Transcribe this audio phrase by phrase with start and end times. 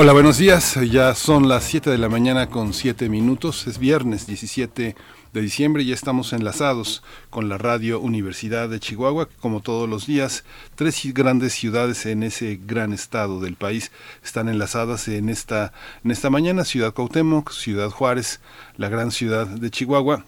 [0.00, 0.78] Hola, buenos días.
[0.92, 3.66] Ya son las 7 de la mañana con 7 minutos.
[3.66, 4.94] Es viernes 17
[5.32, 10.06] de diciembre y ya estamos enlazados con la Radio Universidad de Chihuahua, como todos los
[10.06, 10.44] días,
[10.76, 13.90] tres grandes ciudades en ese gran estado del país
[14.22, 15.72] están enlazadas en esta,
[16.04, 18.38] en esta mañana, Ciudad Cuauhtémoc, Ciudad Juárez,
[18.76, 20.24] la gran ciudad de Chihuahua,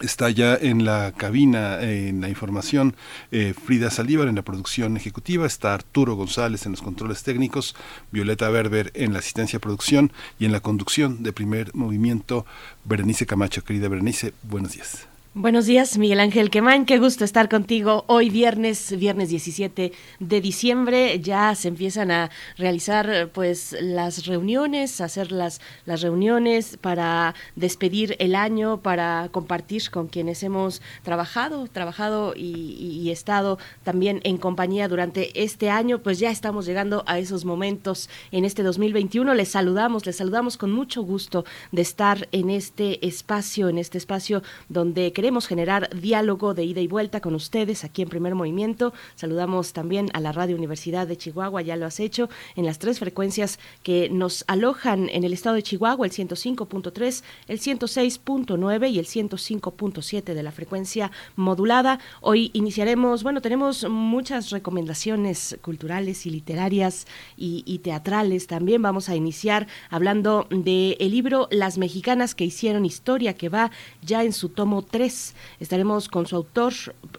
[0.00, 2.96] Está ya en la cabina, en la información,
[3.32, 7.76] eh, Frida Saldívar en la producción ejecutiva, está Arturo González en los controles técnicos,
[8.10, 12.46] Violeta Berber en la asistencia a producción y en la conducción de primer movimiento,
[12.84, 13.62] Berenice Camacho.
[13.62, 15.09] Querida Berenice, buenos días.
[15.32, 16.84] Buenos días, Miguel Ángel Quemán.
[16.84, 21.20] Qué gusto estar contigo hoy viernes, viernes 17 de diciembre.
[21.20, 28.34] Ya se empiezan a realizar pues las reuniones, hacer las, las reuniones para despedir el
[28.34, 35.70] año, para compartir con quienes hemos trabajado, trabajado y, estado también en compañía durante este
[35.70, 36.00] año.
[36.00, 39.32] Pues ya estamos llegando a esos momentos en este 2021.
[39.34, 44.42] Les saludamos, les saludamos con mucho gusto de estar en este espacio, en este espacio
[44.68, 48.94] donde queremos generar diálogo de ida y vuelta con ustedes aquí en Primer Movimiento.
[49.16, 52.98] Saludamos también a la Radio Universidad de Chihuahua, ya lo has hecho, en las tres
[53.00, 59.04] frecuencias que nos alojan en el estado de Chihuahua, el 105.3, el 106.9 y el
[59.04, 62.00] 105.7 de la frecuencia modulada.
[62.22, 68.46] Hoy iniciaremos, bueno, tenemos muchas recomendaciones culturales y literarias y, teatrales.
[68.46, 73.70] También vamos a iniciar hablando del el libro Las mexicanas que hicieron historia, que va
[74.00, 75.09] ya en su tomo 3
[75.58, 76.72] Estaremos con su autor,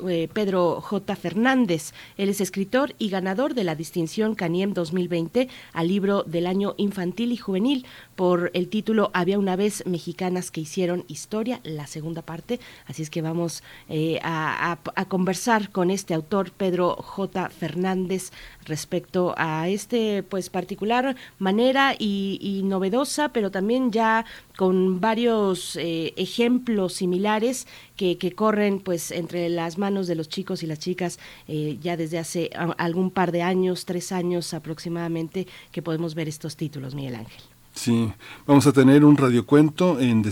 [0.07, 1.15] eh, Pedro J.
[1.15, 1.93] Fernández.
[2.17, 7.31] Él es escritor y ganador de la distinción Caniem 2020 al libro del año infantil
[7.31, 12.59] y juvenil por el título Había una vez mexicanas que hicieron historia, la segunda parte.
[12.87, 14.77] Así es que vamos eh, a,
[15.07, 17.49] conversar con este autor, Pedro J.
[17.49, 18.31] Fernández,
[18.65, 24.25] respecto a este pues particular manera y, novedosa, pero también ya
[24.57, 30.67] con varios eh, ejemplos similares que, corren pues entre las manos de los chicos y
[30.67, 36.15] las chicas eh, ya desde hace algún par de años, tres años aproximadamente, que podemos
[36.15, 37.41] ver estos títulos, Miguel Ángel.
[37.73, 38.11] Sí,
[38.45, 40.23] vamos a tener un radiocuento en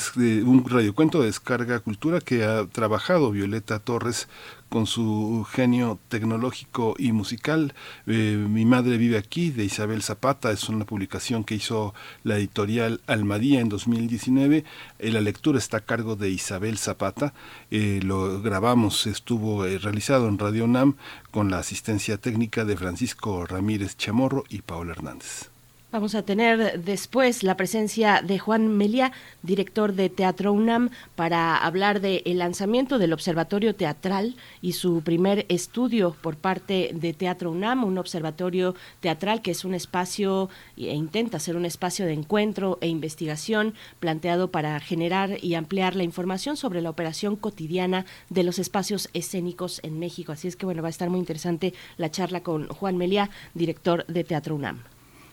[0.45, 4.27] un radiocuento de descarga cultura que ha trabajado Violeta Torres
[4.69, 7.73] con su genio tecnológico y musical.
[8.07, 11.93] Eh, Mi madre vive aquí, de Isabel Zapata, es una publicación que hizo
[12.23, 14.63] la editorial Almadía en 2019.
[14.99, 17.33] Eh, la lectura está a cargo de Isabel Zapata.
[17.71, 20.95] Eh, lo grabamos, estuvo realizado en Radio NAM
[21.31, 25.49] con la asistencia técnica de Francisco Ramírez Chamorro y Paola Hernández.
[25.91, 29.11] Vamos a tener después la presencia de Juan Melia,
[29.41, 36.15] director de Teatro UNAM, para hablar del lanzamiento del Observatorio Teatral y su primer estudio
[36.21, 41.55] por parte de Teatro UNAM, un observatorio teatral que es un espacio e intenta ser
[41.55, 46.91] un espacio de encuentro e investigación planteado para generar y ampliar la información sobre la
[46.91, 50.33] operación cotidiana de los espacios escénicos en México.
[50.33, 54.05] Así es que bueno, va a estar muy interesante la charla con Juan Melia, director
[54.05, 54.83] de Teatro UNAM.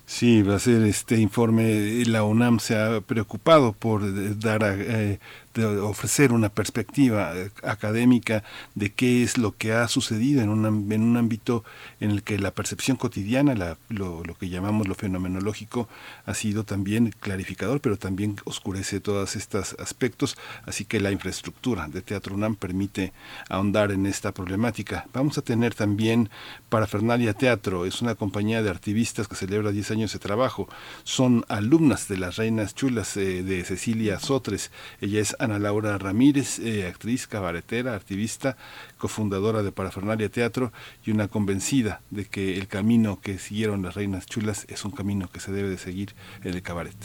[0.09, 2.05] Sí, va a ser este informe.
[2.07, 5.19] La UNAM se ha preocupado por eh, dar a, eh,
[5.65, 8.45] ofrecer una perspectiva eh, académica
[8.75, 11.65] de qué es lo que ha sucedido en un, en un ámbito
[12.01, 15.89] en el que la percepción cotidiana, la, lo, lo, que llamamos lo fenomenológico,
[16.25, 22.03] ha sido también clarificador, pero también oscurece todos estos aspectos, así que la infraestructura de
[22.03, 23.13] Teatro UNAM permite
[23.49, 25.07] ahondar en esta problemática.
[25.13, 26.31] Vamos a tener también
[26.69, 30.69] Parafernalia Teatro, es una compañía de activistas que celebra 10 años de trabajo,
[31.05, 36.59] son alumnas de las Reinas Chulas eh, de Cecilia Sotres, ella es Ana Laura Ramírez,
[36.59, 38.57] eh, actriz, cabaretera, activista,
[38.99, 40.73] cofundadora de Parafernalia Teatro
[41.05, 45.29] y una convencida de que el camino que siguieron las Reinas Chulas es un camino
[45.29, 46.97] que se debe de seguir en el cabaret.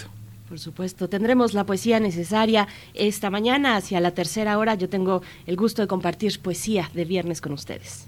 [0.50, 4.74] Por supuesto, tendremos la poesía necesaria esta mañana hacia la tercera hora.
[4.74, 8.08] Yo tengo el gusto de compartir poesía de viernes con ustedes.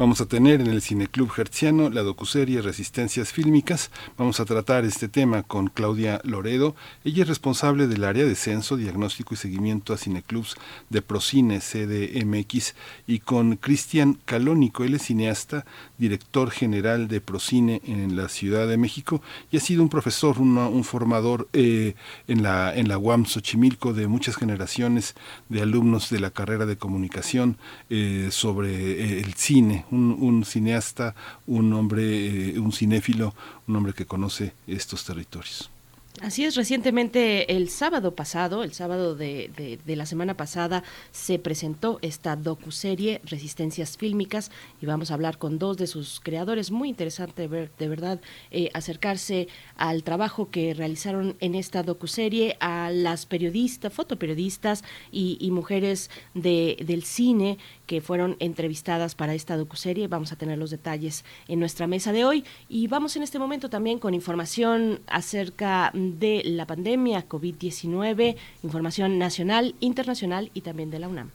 [0.00, 3.90] Vamos a tener en el Cineclub Hertziano la docuserie Resistencias Fílmicas.
[4.16, 6.74] Vamos a tratar este tema con Claudia Loredo.
[7.04, 10.56] Ella es responsable del área de censo, diagnóstico y seguimiento a cineclubs
[10.88, 12.74] de Procine CDMX
[13.06, 14.84] y con Cristian Calónico.
[14.84, 15.66] Él es cineasta,
[15.98, 19.20] director general de Procine en la Ciudad de México
[19.52, 21.94] y ha sido un profesor, un formador eh,
[22.26, 25.14] en, la, en la UAM Xochimilco de muchas generaciones
[25.50, 27.58] de alumnos de la carrera de comunicación
[27.90, 31.14] eh, sobre eh, el cine, un, cineasta,
[31.46, 33.34] un hombre, un cinéfilo,
[33.66, 35.70] un hombre que conoce estos territorios.
[36.18, 41.98] Así es, recientemente el sábado pasado, el sábado de, de, la semana pasada, se presentó
[42.02, 44.50] esta docuserie Resistencias Fílmicas
[44.82, 46.72] y vamos a hablar con dos de sus creadores.
[46.72, 48.20] Muy interesante ver, de verdad,
[48.50, 55.50] eh, acercarse al trabajo que realizaron en esta docuserie, a las periodistas, fotoperiodistas y, y
[55.52, 57.56] mujeres de, del cine
[57.86, 60.06] que fueron entrevistadas para esta docuserie.
[60.06, 63.70] Vamos a tener los detalles en nuestra mesa de hoy y vamos en este momento
[63.70, 71.08] también con información acerca de la pandemia COVID-19, información nacional, internacional y también de la
[71.08, 71.30] UNAM.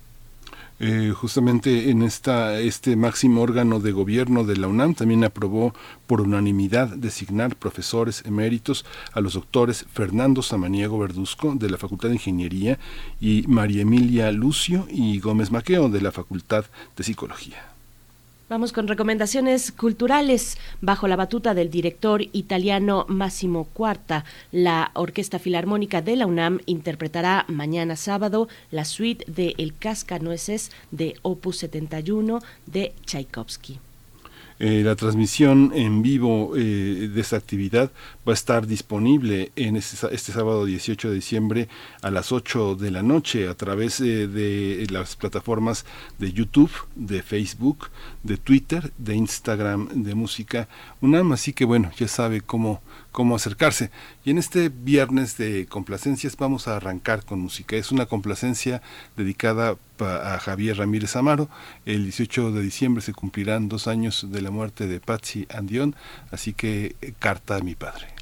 [0.79, 5.73] Eh, justamente en esta este máximo órgano de gobierno de la UNAM también aprobó
[6.07, 8.85] por unanimidad designar profesores eméritos
[9.15, 12.79] a los doctores Fernando Samaniego Verduzco de la Facultad de Ingeniería
[13.21, 17.76] y María Emilia Lucio y Gómez Maqueo de la Facultad de Psicología.
[18.49, 20.57] Vamos con recomendaciones culturales.
[20.81, 27.45] Bajo la batuta del director italiano Massimo Cuarta, la Orquesta Filarmónica de la UNAM interpretará
[27.49, 33.81] mañana sábado la suite de El Cascanueces de Opus 71 de Tchaikovsky.
[34.59, 37.91] Eh, la transmisión en vivo eh, de esta actividad
[38.27, 41.69] va a estar disponible en este, este, sábado 18 de diciembre
[42.01, 45.85] a las 8 de la noche a través eh, de las plataformas
[46.19, 47.91] de YouTube, de Facebook,
[48.23, 50.69] de Twitter, de Instagram, de Música
[51.03, 51.33] UNAM.
[51.33, 52.81] Así que bueno, ya sabe cómo
[53.17, 53.91] cómo acercarse.
[54.27, 57.75] Y en este viernes de complacencias vamos a arrancar con música.
[57.75, 58.83] Es una complacencia
[59.17, 61.49] dedicada a Javier Ramírez Amaro.
[61.87, 65.97] El 18 de diciembre se cumplirán dos años de la muerte de Patsy Andión,
[66.31, 68.07] así que eh, carta a mi padre.
[68.07, 68.16] Padre,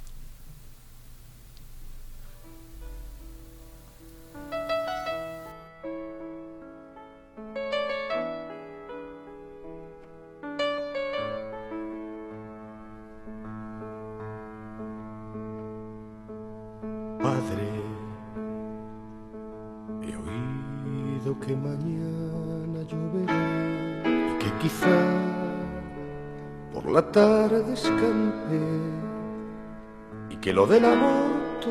[30.44, 31.70] que lo del aborto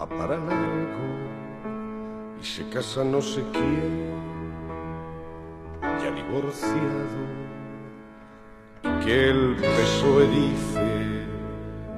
[0.00, 1.08] va para largo
[2.40, 4.12] y se casa no sé quién,
[5.82, 7.18] ya divorciado,
[8.84, 11.26] y que el PSOE dice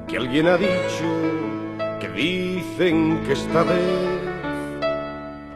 [0.09, 1.05] que alguien ha dicho
[2.01, 4.21] que dicen que esta vez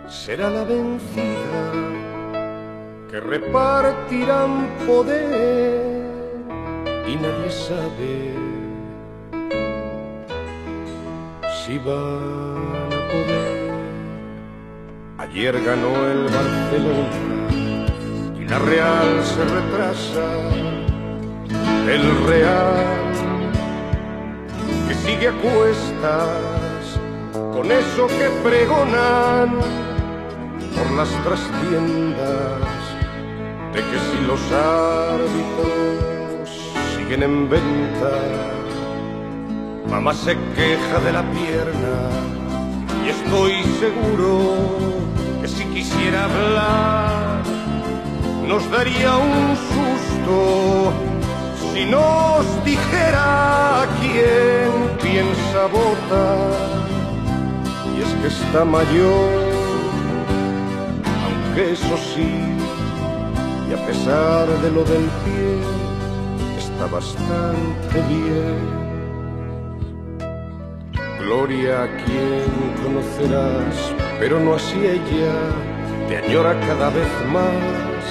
[0.09, 1.73] será la vencida,
[3.11, 6.02] que repartirán poder
[7.09, 8.48] y nadie sabe
[11.71, 13.71] a poder.
[15.19, 17.19] Ayer ganó el Barcelona
[18.41, 20.25] y la Real se retrasa.
[21.87, 22.87] El Real
[24.89, 27.01] que sigue a cuestas
[27.53, 29.59] con eso que pregonan
[30.75, 32.61] por las trastiendas
[33.75, 36.49] de que si los árbitros
[36.97, 38.58] siguen en venta,
[39.90, 41.97] mamá se queja de la pierna
[43.04, 44.54] y estoy seguro
[45.40, 47.42] que si quisiera hablar
[48.47, 50.92] nos daría un susto
[51.78, 56.78] si nos dijera a quién piensa votar.
[57.97, 59.30] Y es que está mayor,
[61.25, 62.30] aunque eso sí,
[63.68, 65.50] y a pesar de lo del pie,
[66.59, 68.88] está bastante bien.
[71.28, 75.35] Gloria a quien conocerás, pero no así ella,
[76.08, 78.02] te añora cada vez más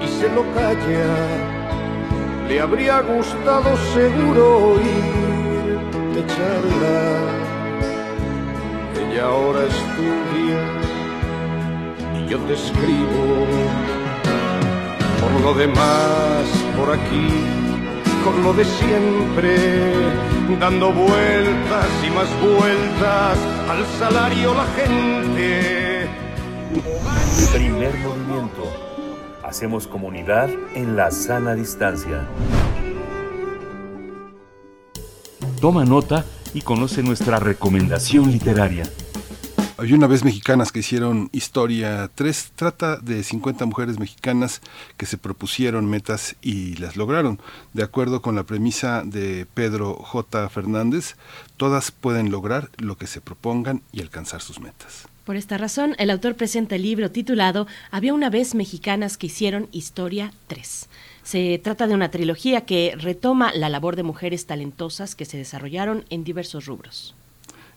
[0.00, 1.12] y se lo calla.
[2.48, 5.80] Le habría gustado seguro oír
[6.14, 7.00] de charla.
[9.02, 10.62] Ella ahora estudia
[12.16, 13.44] y yo te escribo.
[15.20, 16.46] Por lo demás,
[16.76, 17.61] por aquí,
[18.24, 19.92] con lo de siempre,
[20.58, 23.38] dando vueltas y más vueltas
[23.68, 26.08] al salario la gente.
[27.52, 28.64] Primer movimiento.
[29.42, 32.26] Hacemos comunidad en la sana distancia.
[35.60, 36.24] Toma nota
[36.54, 38.84] y conoce nuestra recomendación literaria.
[39.78, 42.52] Hay una vez mexicanas que hicieron Historia 3.
[42.54, 44.60] Trata de 50 mujeres mexicanas
[44.98, 47.40] que se propusieron metas y las lograron.
[47.72, 50.48] De acuerdo con la premisa de Pedro J.
[50.50, 51.16] Fernández,
[51.56, 55.08] todas pueden lograr lo que se propongan y alcanzar sus metas.
[55.24, 59.68] Por esta razón, el autor presenta el libro titulado Había una vez mexicanas que hicieron
[59.72, 60.88] Historia 3.
[61.22, 66.04] Se trata de una trilogía que retoma la labor de mujeres talentosas que se desarrollaron
[66.10, 67.14] en diversos rubros.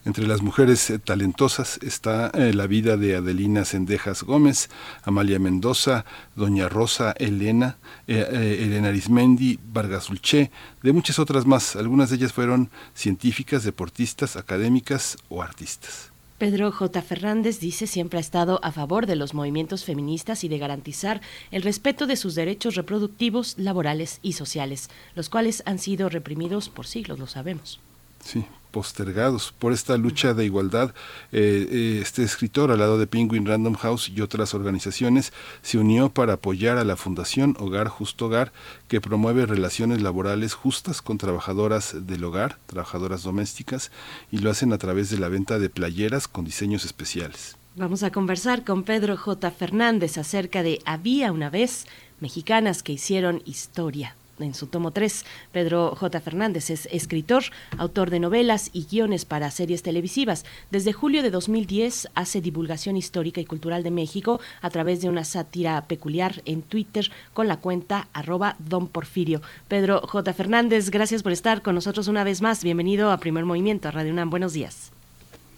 [0.05, 4.69] Entre las mujeres eh, talentosas está eh, la vida de Adelina Sendejas Gómez,
[5.01, 10.51] Amalia Mendoza, Doña Rosa Elena, eh, Elena Arismendi, Vargas Ulché,
[10.83, 11.75] de muchas otras más.
[11.75, 16.11] Algunas de ellas fueron científicas, deportistas, académicas o artistas.
[16.37, 17.01] Pedro J.
[17.01, 21.63] Fernández dice siempre ha estado a favor de los movimientos feministas y de garantizar el
[21.63, 27.17] respeto de sus derechos reproductivos, laborales y sociales, los cuales han sido reprimidos por siglos,
[27.17, 27.79] lo sabemos.
[28.23, 28.45] Sí,
[28.75, 30.93] postergados por esta lucha de igualdad.
[31.31, 36.09] Eh, eh, este escritor, al lado de Penguin Random House y otras organizaciones, se unió
[36.09, 38.51] para apoyar a la Fundación Hogar Justo Hogar,
[38.89, 43.91] que promueve relaciones laborales justas con trabajadoras del hogar, trabajadoras domésticas,
[44.29, 47.55] y lo hacen a través de la venta de playeras con diseños especiales.
[47.77, 49.51] Vamos a conversar con Pedro J.
[49.51, 51.85] Fernández acerca de Había una vez
[52.19, 55.25] mexicanas que hicieron historia en su tomo 3.
[55.51, 56.19] Pedro J.
[56.19, 57.43] Fernández es escritor,
[57.77, 60.45] autor de novelas y guiones para series televisivas.
[60.71, 65.23] Desde julio de 2010 hace divulgación histórica y cultural de México a través de una
[65.23, 69.41] sátira peculiar en Twitter con la cuenta arroba don Porfirio.
[69.67, 70.33] Pedro J.
[70.33, 72.63] Fernández, gracias por estar con nosotros una vez más.
[72.63, 74.29] Bienvenido a Primer Movimiento, a Radio UNAM.
[74.29, 74.91] Buenos días.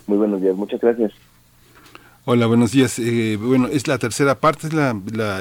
[0.08, 1.12] Muy buenos días, muchas gracias.
[2.30, 3.00] Hola, buenos días.
[3.00, 4.92] Eh, bueno, es la tercera parte, es la,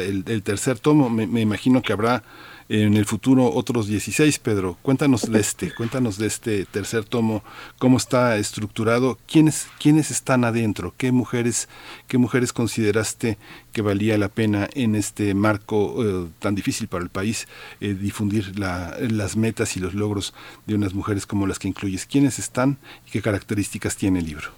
[0.01, 1.11] el, el, tercer tomo.
[1.11, 2.23] Me, me imagino que habrá
[2.69, 4.77] en el futuro otros 16, Pedro.
[4.83, 7.43] Cuéntanos de este, cuéntanos de este tercer tomo,
[7.79, 11.69] cómo está estructurado, quiénes, quiénes están adentro, qué mujeres,
[12.09, 13.39] qué mujeres consideraste
[13.73, 17.47] que valía la pena en este marco eh, tan difícil para el país
[17.81, 20.35] eh, difundir la, las metas y los logros
[20.67, 22.07] de unas mujeres como las que incluyes.
[22.07, 24.49] ¿Quiénes están y qué características tiene el libro?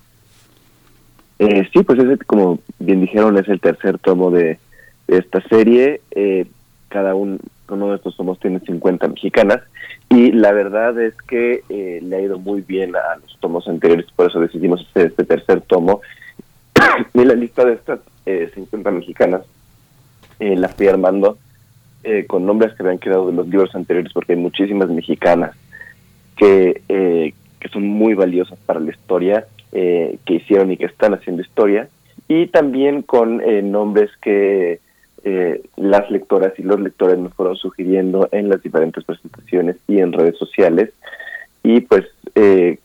[1.39, 4.59] Eh, sí, pues ese, como bien dijeron, es el tercer tomo de,
[5.07, 6.01] de esta serie.
[6.11, 6.47] Eh,
[6.89, 7.39] cada un,
[7.75, 9.61] uno de estos tomos tiene 50 mexicanas
[10.09, 14.07] y la verdad es que eh, le ha ido muy bien a los tomos anteriores,
[14.15, 16.01] por eso decidimos hacer este tercer tomo.
[17.15, 19.43] y la lista de estas eh, 50 mexicanas
[20.41, 21.37] eh, la fui armando
[22.05, 25.57] eh, con nombres que habían quedado de los libros anteriores, porque hay muchísimas mexicanas
[26.37, 31.43] que, eh, que son muy valiosas para la historia, que hicieron y que están haciendo
[31.43, 31.89] historia,
[32.27, 34.81] y también con nombres que
[35.77, 40.39] las lectoras y los lectores nos fueron sugiriendo en las diferentes presentaciones y en redes
[40.39, 40.93] sociales.
[41.63, 42.07] Y pues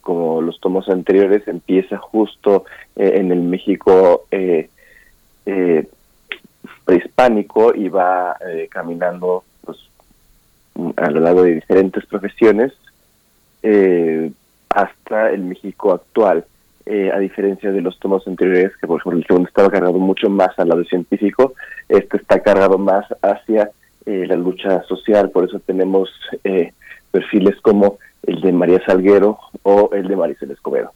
[0.02, 5.88] como los tomos anteriores, empieza justo en el México eh,
[6.86, 9.78] prehispánico y va eh, caminando pues,
[10.98, 12.74] a lo largo de diferentes profesiones
[13.62, 14.32] eh,
[14.70, 16.46] hasta el México actual.
[16.86, 20.30] Eh, a diferencia de los tomos anteriores, que por ejemplo el segundo estaba cargado mucho
[20.30, 21.54] más al lado científico,
[21.88, 23.72] este está cargado más hacia
[24.06, 26.10] la lucha social, por eso tenemos
[27.10, 30.92] perfiles como el de María Salguero o el de Maricel Escobedo.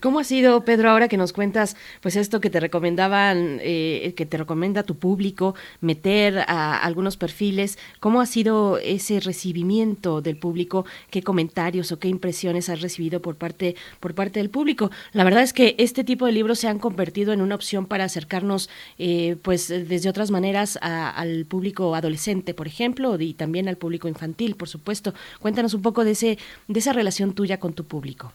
[0.00, 4.24] ¿Cómo ha sido, Pedro, ahora que nos cuentas, pues esto que te recomendaban, eh, que
[4.24, 10.86] te recomienda tu público, meter a algunos perfiles, cómo ha sido ese recibimiento del público,
[11.10, 14.90] qué comentarios o qué impresiones has recibido por parte, por parte del público?
[15.12, 18.04] La verdad es que este tipo de libros se han convertido en una opción para
[18.04, 24.08] acercarnos, eh, pues desde otras maneras al público adolescente, por ejemplo, y también al público
[24.08, 25.12] infantil, por supuesto.
[25.40, 28.32] Cuéntanos un poco de ese, de esa relación tuya con tu público.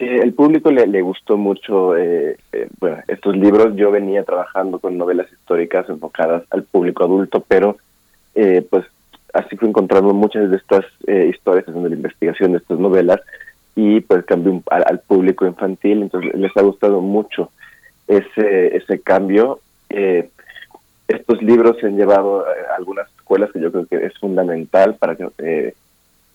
[0.00, 2.68] Eh, el público le, le gustó mucho eh, eh,
[3.06, 3.76] estos libros.
[3.76, 7.76] Yo venía trabajando con novelas históricas enfocadas al público adulto, pero
[8.70, 8.86] pues
[9.34, 13.20] así fui encontrando muchas de estas historias haciendo la investigación de estas novelas
[13.76, 16.02] y pues cambié al, público infantil.
[16.02, 17.50] Entonces les ha gustado mucho
[18.08, 19.60] ese, ese cambio.
[21.08, 25.16] estos libros se han llevado a algunas escuelas que yo creo que es fundamental para
[25.16, 25.74] que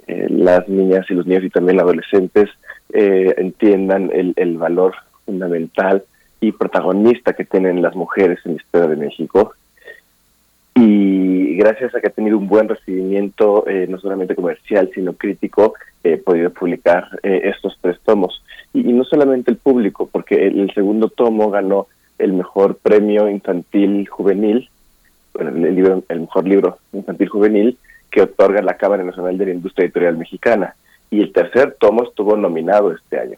[0.08, 2.50] las niñas y los niños y también adolescentes
[2.94, 4.94] eh, entiendan el, valor
[5.26, 6.04] fundamental
[6.40, 9.54] y protagonista que tienen las mujeres en la historia de México.
[10.76, 15.74] Y gracias a que ha tenido un buen recibimiento, eh, no solamente comercial, sino crítico,
[16.04, 18.44] he podido publicar eh, estos tres tomos.
[18.74, 21.88] Y, no solamente el público, porque el, segundo tomo ganó
[22.20, 24.70] el mejor premio infantil juvenil,
[25.40, 27.78] el, libro, el mejor libro infantil juvenil
[28.12, 30.76] que otorga la Cámara Nacional de la Industria Editorial Mexicana
[31.10, 33.38] y el tercer tomo estuvo nominado este año.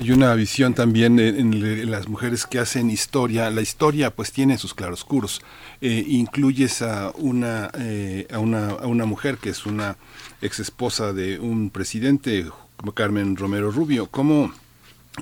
[0.00, 3.50] Hay una visión también en, las mujeres que hacen historia.
[3.50, 5.42] La historia pues tiene sus claroscuros.
[5.80, 9.96] Eh, incluyes a una, eh, a una, a una mujer que es una
[10.40, 12.46] ex esposa de un presidente,
[12.94, 14.06] Carmen Romero Rubio.
[14.08, 14.52] ¿Cómo,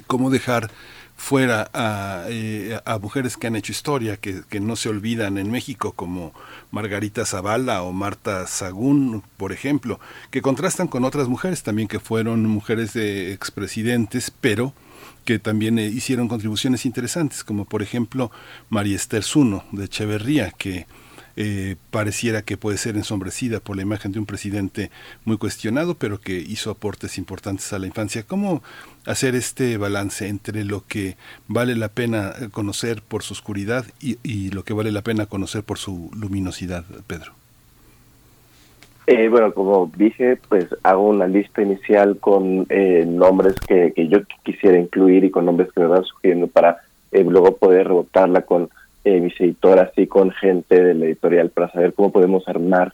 [0.06, 0.70] cómo dejar
[1.16, 1.70] fuera
[2.28, 6.32] eh, a, mujeres que han hecho historia, que, no se olvidan en México, como
[6.70, 9.98] Margarita Zavala o Marta Sagún, por ejemplo,
[10.30, 14.74] que contrastan con otras mujeres también que fueron mujeres de expresidentes, pero
[15.24, 18.30] que también eh, hicieron contribuciones interesantes, como por ejemplo
[18.68, 20.86] María Esther Zuno de Echeverría, que
[21.38, 24.90] eh, pareciera que puede ser ensombrecida por la imagen de un presidente
[25.26, 28.22] muy cuestionado, pero que hizo aportes importantes a la infancia.
[28.26, 28.62] ¿Cómo
[29.04, 34.62] hacer este balance entre lo que vale la pena conocer por su oscuridad y, lo
[34.62, 37.32] que vale la pena conocer por su luminosidad, Pedro?
[39.06, 44.78] Eh, bueno, como dije, pues hago una lista inicial con eh, nombres que, yo quisiera
[44.78, 46.78] incluir y con nombres que me van sugiriendo para
[47.12, 48.68] luego poder rebotarla con
[49.06, 52.92] eh, mis editoras y con gente de la editorial para saber cómo podemos armar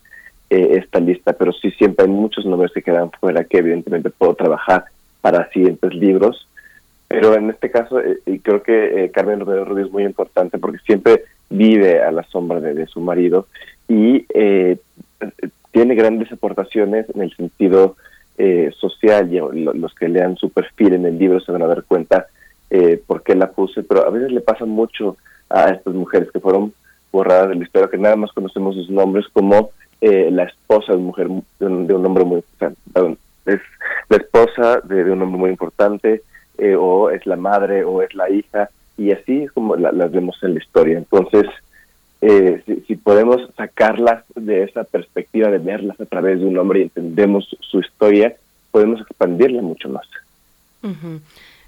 [0.50, 4.34] eh, esta lista, pero sí siempre hay muchos nombres que quedan fuera que evidentemente puedo
[4.34, 4.84] trabajar
[5.22, 6.46] para siguientes libros.
[7.08, 10.80] Pero en este caso, eh, y creo que Carmen Romero Rubio es muy importante porque
[10.84, 13.46] siempre vive a la sombra de, su marido
[13.88, 14.26] y
[15.70, 17.96] tiene grandes aportaciones en el sentido
[18.76, 22.26] social y los que lean su perfil en el libro se van a dar cuenta
[23.06, 25.16] por qué la puse, pero a veces le pasa mucho
[25.52, 26.72] a estas mujeres que fueron
[27.12, 31.28] borradas del historia, que nada más conocemos sus nombres como eh, la esposa de, mujer,
[31.60, 32.80] de, un, hombre muy importante,
[34.08, 36.22] la esposa de, un hombre muy importante,
[36.58, 40.36] eh, o es la madre, o es la hija, y así es como las vemos
[40.42, 40.98] en la historia.
[40.98, 41.46] Entonces,
[42.20, 46.82] eh, si, podemos sacarlas de esa perspectiva de verlas a través de un hombre y
[46.84, 48.34] entendemos su historia,
[48.70, 50.06] podemos expandirla mucho más.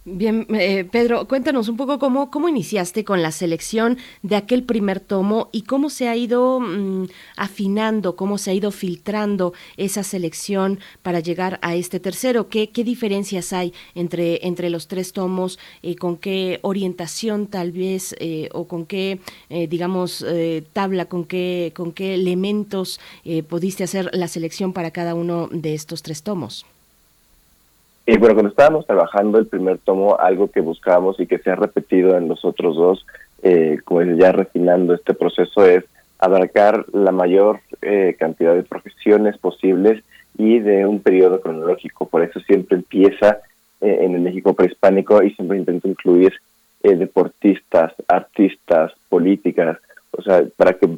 [0.07, 5.01] Bien, eh, Pedro, cuéntanos un poco cómo, cómo iniciaste con la selección de aquel primer
[5.01, 7.07] tomo y cómo se ha ido mm,
[7.38, 12.51] afinando, cómo se ha ido filtrando esa selección para llegar a este tercero.
[12.51, 15.59] ¿Qué, qué diferencias hay entre, entre los tres tomos?
[15.83, 20.25] Eh, ¿Con qué orientación tal vez eh, o con qué, digamos,
[20.75, 23.01] tabla, con qué, con qué elementos
[23.49, 26.67] pudiste hacer la selección para cada uno de estos tres tomos?
[28.07, 31.57] Y bueno, cuando estábamos trabajando el primer tomo, algo que buscábamos y que se ha
[31.57, 33.07] repetido en los otros dos,
[33.43, 35.85] eh, como ya refinando este proceso, es
[36.19, 40.03] abarcar la mayor eh, cantidad de profesiones posibles
[40.37, 42.07] y de un periodo cronológico.
[42.07, 43.38] Por eso siempre empieza
[43.81, 46.35] eh, en el México prehispánico y siempre intento incluir
[46.83, 49.79] eh, deportistas, artistas, políticas,
[50.11, 50.88] o sea, para que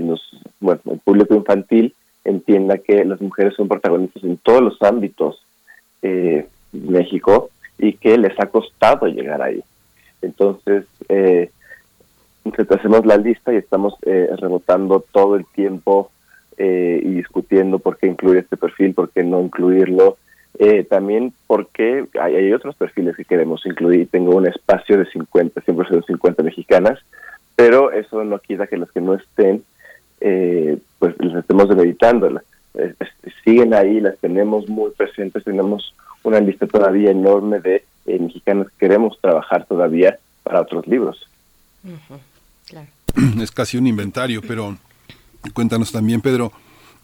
[0.00, 0.22] los,
[0.60, 5.44] bueno, el público infantil entienda que las mujeres son protagonistas en todos los ámbitos
[6.02, 9.62] de México y que les ha costado llegar ahí.
[10.22, 11.50] Entonces, eh,
[12.70, 16.10] hacemos la lista y estamos eh, rebotando todo el tiempo
[16.56, 20.16] eh, y discutiendo por qué incluir este perfil, por qué no incluirlo.
[20.58, 24.08] Eh, también porque hay, otros perfiles que queremos incluir.
[24.10, 26.98] Tengo un espacio de 50, siempre son 50 mexicanas,
[27.54, 29.62] pero eso no quita que las que no estén,
[30.20, 31.68] eh, pues las estemos
[32.78, 33.12] meditando.
[33.44, 39.18] siguen ahí, las tenemos muy presentes, tenemos una lista todavía enorme de mexicanas que queremos
[39.20, 41.28] trabajar todavía para otros libros.
[43.40, 44.76] Es casi un inventario, pero
[45.52, 46.52] cuéntanos también, Pedro,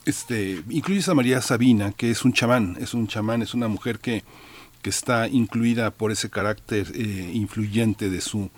[0.04, 3.98] este, incluyes a María Sabina, que es un chamán, es un chamán, es una mujer
[3.98, 4.22] que,
[4.82, 8.50] que está incluida por ese carácter eh, influyente de su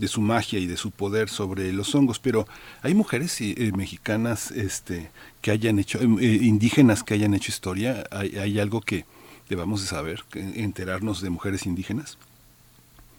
[0.00, 2.46] de su magia y de su poder sobre los hongos, pero
[2.82, 5.10] hay mujeres eh, mexicanas este,
[5.42, 9.04] que hayan hecho, eh, indígenas que hayan hecho historia, ¿Hay, ¿Hay, algo que
[9.48, 12.18] debamos de saber, enterarnos de mujeres indígenas?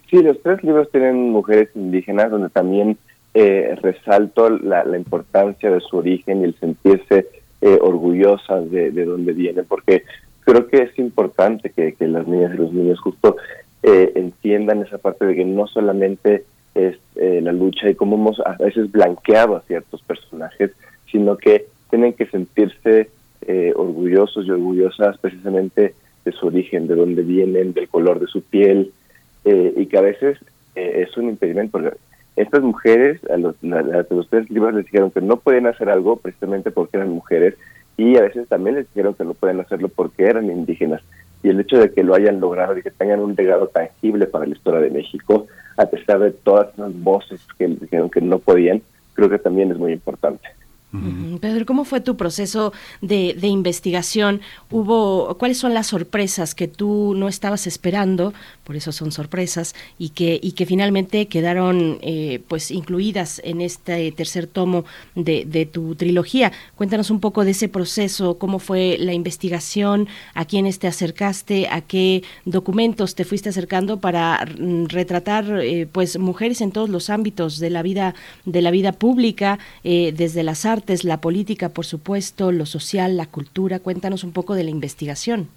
[0.09, 2.97] Sí, los tres libros tienen mujeres indígenas, donde también
[3.33, 7.27] eh, resalto la, la, importancia de su origen y el sentirse
[7.61, 10.03] eh, orgullosas de, de dónde vienen, porque
[10.41, 13.37] creo que es importante que, que las niñas y los niños justo
[13.83, 18.39] eh, entiendan esa parte de que no solamente es eh, la lucha y cómo hemos
[18.39, 20.71] a veces blanqueado a ciertos personajes,
[21.11, 23.09] sino que tienen que sentirse
[23.41, 28.41] eh, orgullosos y orgullosas precisamente de su origen, de dónde vienen, del color de su
[28.43, 28.91] piel,
[29.45, 30.37] eh, y que a veces
[30.75, 31.79] eh, es un impedimento.
[32.35, 36.17] Estas mujeres, a los, a los tres libros les dijeron que no pueden hacer algo
[36.17, 37.55] precisamente porque eran mujeres
[37.97, 41.01] y a veces también les dijeron que no pueden hacerlo porque eran indígenas.
[41.43, 44.45] Y el hecho de que lo hayan logrado y que tengan un legado tangible para
[44.45, 48.81] la historia de México, a pesar de todas esas voces que dijeron que no podían,
[49.13, 50.47] creo que también es muy importante.
[51.39, 54.41] Pedro, ¿cómo fue tu proceso de, investigación?
[54.69, 58.33] ¿Hubo cuáles son las sorpresas que tú no estabas esperando?
[58.65, 64.11] Por eso son sorpresas y que y que finalmente quedaron eh, pues incluidas en este
[64.11, 64.83] tercer tomo
[65.15, 66.51] de, de, tu trilogía.
[66.75, 71.79] Cuéntanos un poco de ese proceso, cómo fue la investigación, a quiénes te acercaste, a
[71.79, 74.43] qué documentos te fuiste acercando para
[74.89, 78.13] retratar eh, pues mujeres en todos los ámbitos de la vida
[78.45, 83.25] de la vida pública, eh, desde las artes la política, por supuesto, lo social, la
[83.25, 83.79] cultura.
[83.79, 85.47] Cuéntanos un poco de la investigación.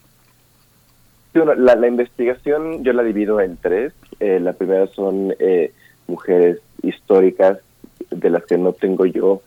[1.34, 3.92] La, investigación yo la divido en tres.
[4.20, 5.72] Eh, la primera son eh,
[6.06, 7.58] mujeres históricas
[8.10, 9.42] de las que no tengo yo,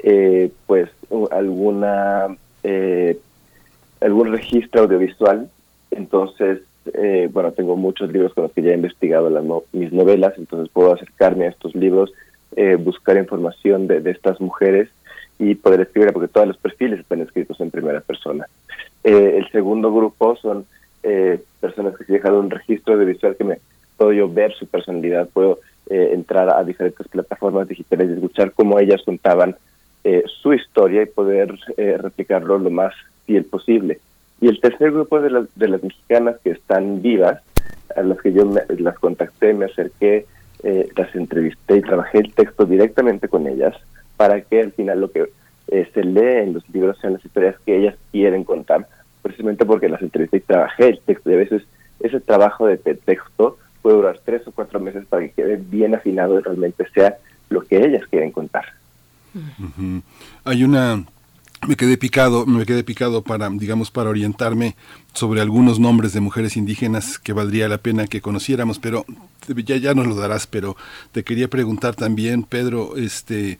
[0.00, 0.90] eh, pues
[1.30, 2.36] alguna
[4.00, 5.48] algún registro audiovisual.
[5.90, 6.60] Entonces,
[7.32, 10.92] bueno, tengo muchos libros con los que ya he investigado las mis novelas, entonces puedo
[10.92, 12.12] acercarme a estos libros,
[12.80, 14.90] buscar información de, de estas mujeres
[15.40, 18.46] y poder escribir, porque todos los perfiles están escritos en primera persona.
[19.02, 20.66] Eh, el segundo grupo son
[21.02, 23.58] eh, personas que se dejan un registro de visual que me
[23.96, 28.78] puedo yo ver su personalidad, puedo eh, entrar a diferentes plataformas digitales y escuchar cómo
[28.78, 29.56] ellas contaban
[30.04, 32.94] eh, su historia y poder eh, replicarlo lo más
[33.26, 33.98] fiel posible.
[34.40, 37.40] Y el tercer grupo de las, de las mexicanas que están vivas,
[37.96, 40.26] a las que yo me, las contacté, me acerqué,
[40.96, 43.74] las entrevisté y trabajé el texto directamente con ellas,
[44.20, 45.32] para que al final lo que
[45.66, 48.86] se lee en los libros sean las historias que ellas quieren contar,
[49.22, 51.30] precisamente porque las entrevisté y trabajé el texto.
[51.30, 51.62] Y a veces
[52.00, 56.38] ese trabajo de texto puede durar tres o cuatro meses para que quede bien afinado
[56.38, 57.16] y realmente sea
[57.48, 58.66] lo que ellas quieren contar.
[60.44, 61.02] Hay una
[61.66, 64.76] me quedé picado, me quedé picado para, digamos, para orientarme
[65.12, 69.04] sobre algunos nombres de mujeres indígenas que valdría la pena que conociéramos, pero
[69.46, 70.76] ya, ya nos lo darás, pero
[71.12, 73.58] te quería preguntar también, Pedro, este,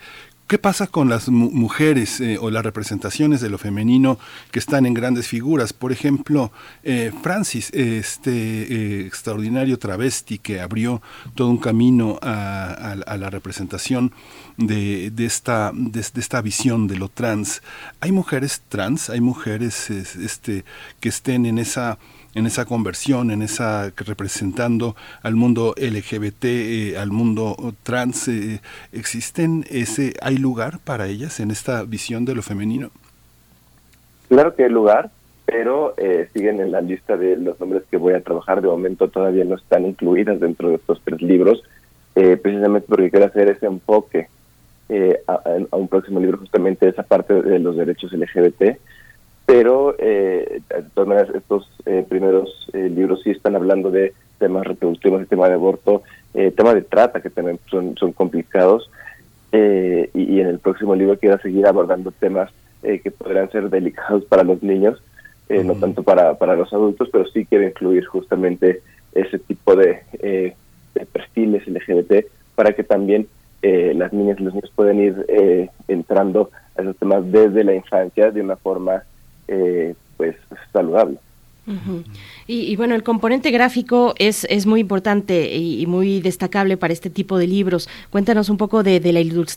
[0.50, 4.18] ¿Qué pasa con las mu mujeres eh, o las representaciones de lo femenino
[4.50, 5.72] que están en grandes figuras?
[5.72, 6.50] Por ejemplo,
[6.82, 11.02] eh, Francis, este eh, extraordinario travesti que abrió
[11.36, 14.10] todo un camino a, la representación
[14.56, 17.62] de, esta, de, esta visión de lo trans.
[18.00, 19.08] ¿Hay mujeres trans?
[19.08, 20.64] ¿Hay mujeres este,
[20.98, 21.96] que estén en esa
[22.34, 28.60] en esa conversión, en esa representando al mundo LGBT, eh, al mundo trans, eh,
[28.92, 32.90] existen ese, hay lugar para ellas en esta visión de lo femenino.
[34.28, 35.10] Claro que hay lugar.
[35.46, 38.62] pero eh, siguen en la lista de los nombres que voy a trabajar.
[38.62, 41.64] De momento todavía no están incluidas dentro de estos tres libros,
[42.14, 44.28] eh, precisamente porque quiero hacer ese enfoque
[44.88, 48.78] eh, a, un próximo libro, justamente esa parte de los derechos LGBT.
[49.52, 50.62] Pero, de
[50.94, 51.68] todas maneras, estos
[52.08, 57.20] primeros libros sí están hablando de temas reproductivos, el tema de aborto, tema de trata,
[57.20, 58.88] que también son, son complicados.
[59.52, 59.56] Y,
[60.14, 64.62] y, en el próximo libro quiero seguir abordando temas que podrán ser delicados para los
[64.62, 65.02] niños,
[65.50, 68.82] eh, no tanto para, para los adultos, pero sí quiero incluir justamente
[69.12, 70.54] ese tipo de, eh,
[70.94, 73.26] de perfiles LGBT para que también
[73.60, 75.26] eh, las niñas y los niños puedan ir
[75.88, 79.02] entrando a esos temas desde la infancia de una forma
[80.16, 80.36] pues
[80.72, 81.18] saludable
[82.46, 87.38] y, bueno, el componente gráfico es, es muy importante y, muy destacable para este tipo
[87.38, 87.88] de libros.
[88.10, 89.00] Cuéntanos un poco de,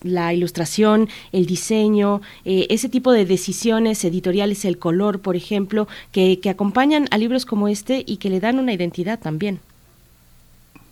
[0.04, 6.40] la, ilustración, el diseño, eh, ese tipo de decisiones editoriales, el color, por ejemplo, que,
[6.40, 9.60] que acompañan a libros como este y que le dan una identidad también.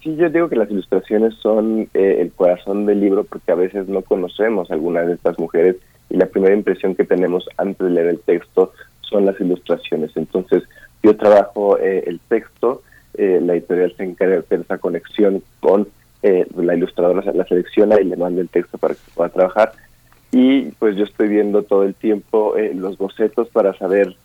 [0.01, 3.87] Sí, yo digo que las ilustraciones son eh, el corazón del libro porque a veces
[3.87, 5.75] no conocemos a algunas de estas mujeres
[6.09, 8.73] y la primera impresión que tenemos antes de leer el texto
[9.11, 10.11] son las ilustraciones.
[10.15, 10.63] Entonces,
[11.03, 12.81] yo trabajo eh, el texto,
[13.15, 15.87] eh, la editorial se encarga de hacer esa conexión con
[16.23, 19.73] eh, la ilustradora, la selecciona y le manda el texto para que pueda trabajar.
[20.31, 24.15] Y pues yo estoy viendo todo el tiempo los bocetos para saber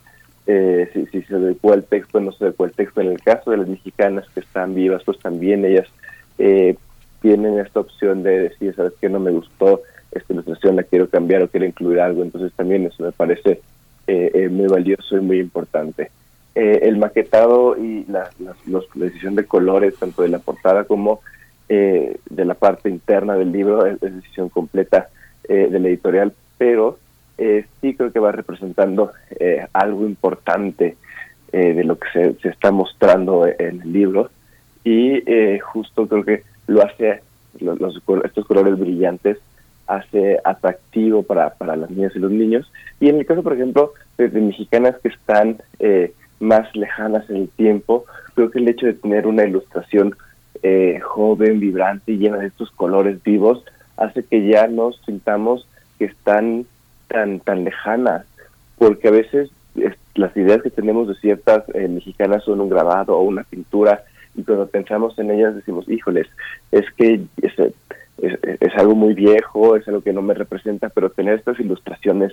[0.46, 3.01] si, si, se adecua el texto o no se adecua el texto.
[3.01, 5.88] En el caso de las mexicanas que están vivas, pues también ellas
[7.22, 9.09] tienen esta opción de decir, ¿sabes qué?
[9.09, 12.22] No me gustó esta ilustración, la quiero cambiar o quiero incluir algo.
[12.22, 13.61] Entonces también eso me parece
[14.07, 16.11] muy valioso y muy importante.
[16.59, 18.31] Eh, el maquetado y la,
[18.95, 21.21] decisión de colores, tanto de la portada como
[21.69, 25.11] eh, de la parte interna del libro, es, decisión completa
[25.51, 26.99] eh, de la editorial, pero
[27.37, 29.12] sí creo que va representando
[29.75, 30.97] algo importante
[31.53, 34.31] de lo que se, se, está mostrando en el libro
[34.85, 35.23] y
[35.61, 37.21] justo creo que lo hace,
[37.61, 39.37] los, estos colores brillantes
[39.87, 42.70] hace atractivo para, para las niñas y los niños.
[43.01, 47.49] Y en el caso, por ejemplo, de, mexicanas que están eh, más lejanas en el
[47.49, 50.14] tiempo, creo que el hecho de tener una ilustración
[50.62, 53.64] eh, joven, vibrante y llena de estos colores vivos
[53.96, 55.68] hace que ya nos sintamos
[55.99, 56.66] que están
[57.09, 58.27] tan tan lejanas,
[58.79, 59.51] porque a veces
[60.14, 64.03] las ideas que tenemos de ciertas eh, mexicanas son un grabado o una pintura
[64.35, 66.27] y cuando pensamos en ellas decimos, híjoles,
[66.70, 67.53] es que es,
[68.18, 72.33] es, algo muy viejo, es algo que no me representa, pero tener estas ilustraciones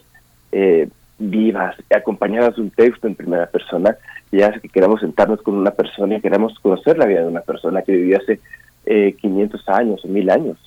[0.52, 0.88] eh,
[1.20, 3.96] vivas, acompañadas de un texto en primera persona,
[4.32, 7.42] y hace que queramos sentarnos con una persona y queramos conocer la vida de una
[7.42, 8.40] persona que vivió hace
[8.86, 10.58] eh, 500 años o 1000 años.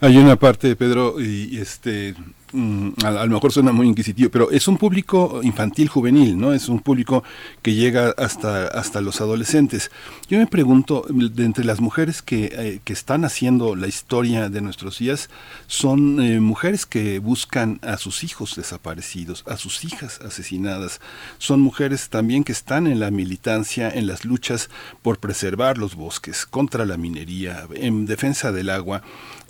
[0.00, 2.14] Hay una parte, Pedro, y este
[2.52, 6.54] Mm, a, lo mejor suena muy inquisitivo, pero es un público infantil juvenil, ¿no?
[6.54, 7.22] Es un público
[7.60, 9.90] que llega hasta, hasta los adolescentes.
[10.28, 14.62] Yo me pregunto, de entre las mujeres que, eh, que están haciendo la historia de
[14.62, 15.28] nuestros días,
[15.66, 21.00] son eh, mujeres que buscan a sus hijos desaparecidos, a sus hijas asesinadas.
[21.36, 24.70] Son mujeres también que están en la militancia, en las luchas
[25.02, 29.02] por preservar los bosques, contra la minería, en defensa del agua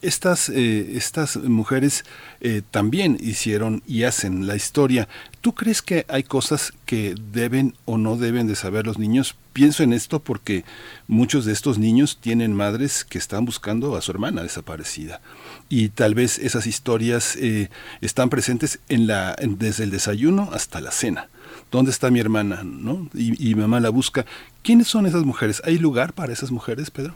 [0.03, 2.05] estas, eh, estas mujeres
[2.41, 5.09] eh, también hicieron y hacen la historia.
[5.41, 9.37] ¿Tú crees que hay cosas que deben o no deben de saber los niños?
[9.53, 10.65] Pienso en esto porque
[11.07, 15.21] muchos de estos niños tienen madres que están buscando a su hermana desaparecida
[15.69, 17.69] y tal vez esas historias eh,
[18.01, 21.29] están presentes en la, desde el desayuno hasta la cena.
[21.71, 22.63] ¿Dónde está mi hermana?
[22.65, 23.09] ¿no?
[23.15, 24.25] Y, y mamá la busca.
[24.63, 25.61] ¿Quiénes son esas mujeres?
[25.65, 27.15] ¿Hay lugar para esas mujeres, Pedro?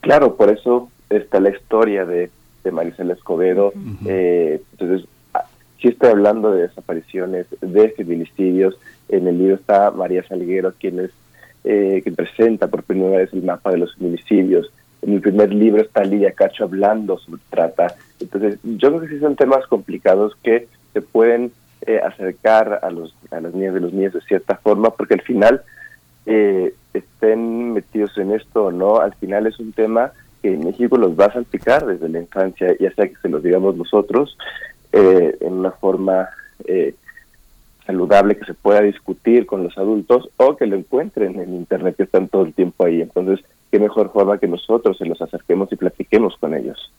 [0.00, 2.30] claro, por eso está la historia de,
[2.64, 3.72] de Marisela Escobedo.
[4.06, 5.44] eh, entonces, ah,
[5.80, 8.78] sí estoy hablando de desapariciones, de feminicidios.
[9.08, 11.10] En el libro está María Salguero, quien es
[11.64, 14.70] eh, que presenta por primera vez el mapa de los feminicidios.
[15.02, 17.94] En el primer libro está Lidia Cacho hablando sobre trata.
[18.20, 21.52] Entonces, yo creo que sí son temas complicados que se pueden
[21.86, 25.22] eh, acercar a, los, a las niñas de los niños de cierta forma, porque al
[25.22, 25.62] final
[26.26, 31.18] eh, estén metidos en esto o no, al final es un tema que México los
[31.18, 34.36] va a salpicar desde la infancia, ya sea que se los digamos nosotros
[34.92, 36.28] eh, en una forma
[36.64, 36.94] eh,
[37.86, 42.02] saludable que se pueda discutir con los adultos o que lo encuentren en Internet que
[42.04, 43.00] están todo el tiempo ahí.
[43.00, 46.90] Entonces, qué mejor forma que nosotros se los acerquemos y platiquemos con ellos.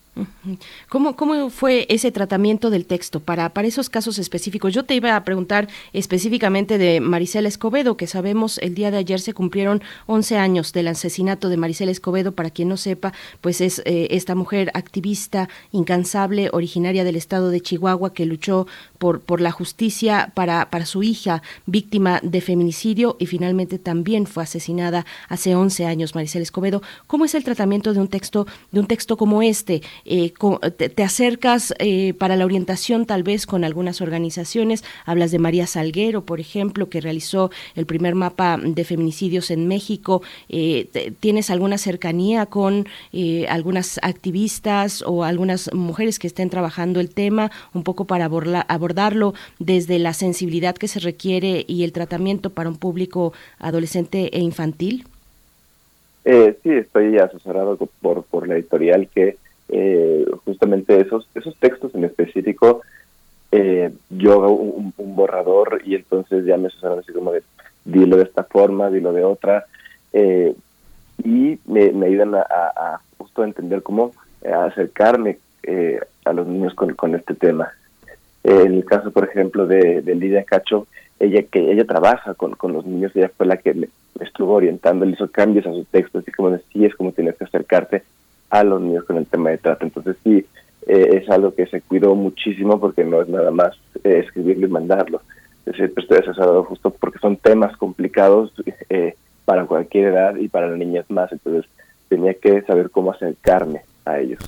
[0.89, 4.73] ¿Cómo, ¿Cómo fue ese tratamiento del texto para, para esos casos específicos?
[4.73, 9.21] Yo te iba a preguntar específicamente de Maricela Escobedo, que sabemos el día de ayer
[9.21, 12.33] se cumplieron 11 años del asesinato de Maricela Escobedo.
[12.33, 17.61] Para quien no sepa, pues es eh, esta mujer activista incansable, originaria del estado de
[17.61, 23.27] Chihuahua, que luchó por, por la justicia para, para su hija, víctima de feminicidio, y
[23.27, 26.58] finalmente también fue asesinada hace 11 años, Maricela Escobedo.
[27.07, 29.81] ¿Cómo es el tratamiento de un texto, de un texto como este?
[30.05, 30.33] Eh,
[30.77, 36.25] te, acercas eh, para la orientación tal vez con algunas organizaciones, hablas de María Salguero,
[36.25, 42.45] por ejemplo, que realizó el primer mapa de feminicidios en México, eh, ¿tienes alguna cercanía
[42.45, 42.87] con
[43.47, 49.99] algunas activistas o algunas mujeres que estén trabajando el tema, un poco para abordarlo desde
[49.99, 55.05] la sensibilidad que se requiere y el tratamiento para un público adolescente e infantil?
[56.23, 59.37] Sí, estoy asesorado por, por la editorial que
[59.71, 62.81] eh, justamente esos, esos textos en específico,
[63.51, 67.43] eh, yo hago un, borrador y entonces ya me asesoran así como de
[67.85, 69.65] dilo de esta forma, dilo de otra,
[70.11, 70.55] eh,
[71.23, 75.37] y me, me ayudan a, a, justo entender cómo acercarme
[76.25, 77.71] a los niños con, con este tema.
[78.43, 80.87] en el caso, por ejemplo, de, de, Lidia Cacho,
[81.19, 85.05] ella que ella trabaja con, con los niños, ella fue la que me, estuvo orientando,
[85.05, 88.03] le hizo cambios a sus textos, así como de sí es como tienes que acercarte
[88.49, 89.85] a los niños con el tema de trata.
[89.85, 90.45] Entonces sí,
[90.87, 94.71] eh, es algo que se cuidó muchísimo porque no es nada más eh, escribirlo y
[94.71, 95.21] mandarlo.
[95.65, 98.51] Es decir, estoy asesorado justo porque son temas complicados
[98.89, 101.31] eh, para cualquier edad y para las niñas más.
[101.31, 101.69] Entonces
[102.07, 104.39] tenía que saber cómo acercarme a ellos.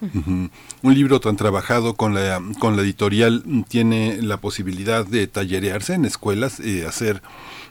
[0.00, 0.50] Un
[0.94, 6.60] libro tan trabajado con la, con la editorial tiene la posibilidad de tallerearse en escuelas,
[6.60, 7.22] y hacer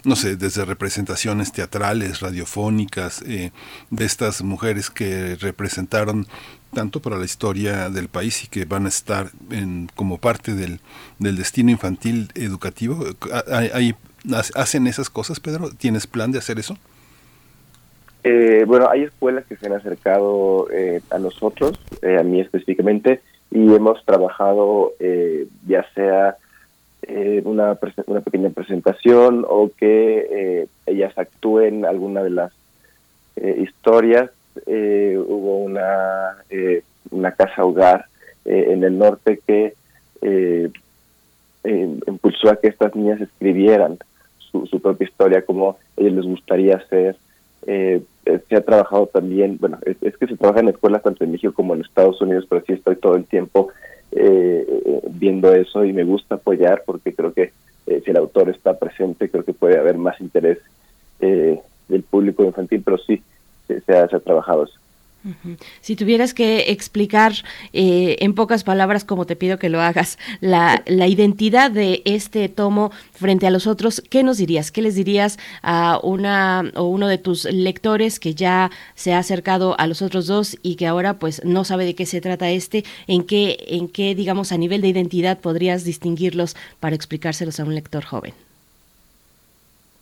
[0.05, 3.51] no sé, desde representaciones teatrales, radiofónicas, eh,
[3.89, 6.27] de estas mujeres que representaron
[6.73, 10.79] tanto para la historia del país y que van a estar en, como parte del,
[11.19, 13.03] del destino infantil educativo.
[13.51, 13.95] ¿Hay,
[14.55, 15.71] ¿Hacen esas cosas, Pedro?
[15.71, 16.77] ¿Tienes plan de hacer eso?
[18.27, 23.73] Eh, bueno, hay escuelas que se han acercado eh, a nosotros, a mí específicamente, y
[23.73, 24.93] hemos trabajado
[25.67, 26.35] ya sea
[27.07, 32.51] eh, una, una pequeña presentación o que eh, ellas actúen alguna de las
[33.35, 34.31] eh, historias.
[34.65, 36.37] hubo una,
[37.11, 38.05] una casa hogar
[38.45, 39.73] en el norte que
[42.07, 43.99] impulsó a que estas niñas escribieran
[44.39, 46.81] su, propia historia, como a ellos les gustaría
[48.25, 48.43] hacer.
[48.49, 51.73] se ha trabajado también, bueno, es, que se trabaja en escuelas tanto en México como
[51.73, 53.69] en Estados Unidos, pero sí estoy todo el tiempo
[54.11, 57.51] eh, viendo eso y me gusta apoyar porque creo que
[57.87, 60.59] eh, si el autor está presente, creo que puede haber más interés
[61.19, 63.21] eh, del público infantil, pero sí,
[63.67, 64.79] se, ha, se ha trabajado eso.
[65.81, 67.33] Si tuvieras que explicar
[67.73, 72.47] eh, en pocas palabras, como te pido que lo hagas, la, la, identidad de este
[72.49, 74.71] tomo frente a los otros, ¿qué nos dirías?
[74.71, 79.79] ¿Qué les dirías a una o uno de tus lectores que ya se ha acercado
[79.79, 82.83] a los otros dos y que ahora pues no sabe de qué se trata este?
[83.07, 87.73] ¿En qué, en qué digamos, a nivel de identidad podrías distinguirlos para explicárselos a un
[87.73, 88.44] lector joven?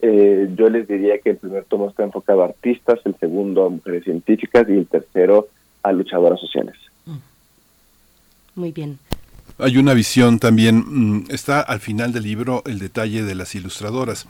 [0.05, 3.69] Eh, yo les diría que el primer tomo está enfocado a artistas, el segundo a
[3.69, 5.47] mujeres científicas y el tercero
[5.81, 6.75] a luchadoras sociales.
[7.05, 7.17] Mm.
[8.55, 8.99] Muy bien.
[9.59, 14.27] Hay una visión también, mm, está al final del libro el detalle de las ilustradoras.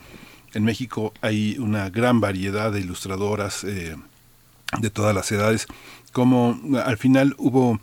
[0.54, 3.96] En México hay una gran variedad de ilustradoras eh,
[4.80, 5.66] de todas las edades,
[6.12, 7.80] como al final hubo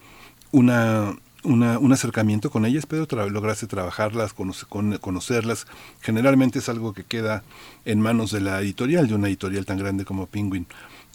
[0.53, 5.67] una una, un acercamiento con ellas, pero lograste trabajarlas, conocerlas.
[6.01, 7.43] Generalmente es algo que queda
[7.85, 10.67] en manos de la editorial, de una editorial tan grande como Penguin.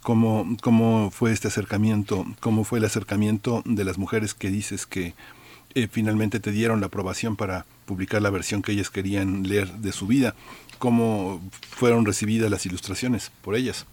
[0.02, 2.26] ¿Cómo, ¿Cómo fue este acercamiento?
[2.40, 5.14] ¿Cómo fue el acercamiento de las mujeres que dices que
[5.74, 9.92] eh, finalmente te dieron la aprobación para publicar la versión que ellas querían leer de
[9.92, 10.34] su vida?
[10.78, 13.86] ¿Cómo fueron recibidas las ilustraciones por ellas?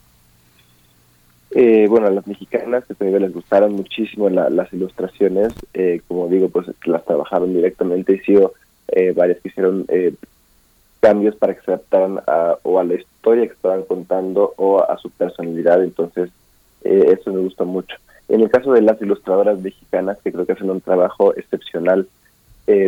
[1.56, 6.50] Eh, bueno, a las mexicanas que también les gustaron muchísimo las ilustraciones, eh, como digo,
[6.50, 8.54] pues las trabajaron directamente sido
[8.88, 10.16] eh, varias que hicieron eh,
[11.00, 14.98] cambios para que se adaptaran a, o a la historia que estaban contando o a,
[14.98, 16.32] su personalidad, entonces
[16.82, 17.96] eso me gusta mucho.
[18.28, 22.08] En el caso de las ilustradoras mexicanas, que creo que hacen un trabajo excepcional,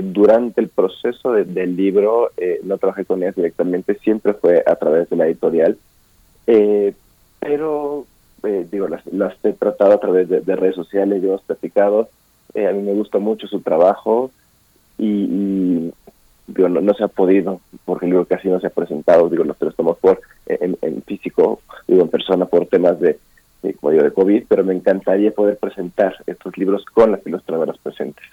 [0.04, 2.32] durante el proceso del libro
[2.64, 5.78] no trabajé con ellas directamente, siempre fue a través de la editorial,
[7.40, 8.06] pero
[8.46, 9.04] eh, digo, las,
[9.44, 12.10] he tratado a través de, redes sociales, yo hemos platicado,
[12.54, 14.32] eh, a mí me gusta mucho su trabajo
[14.98, 15.92] y,
[16.48, 19.58] digo, no, se ha podido, porque el libro casi no se ha presentado, digo, los
[19.58, 23.20] tres tomos por, en, físico, digo, en persona por temas de,
[23.80, 28.26] como digo, de COVID, pero me encantaría poder presentar estos libros con las ilustradoras presentes.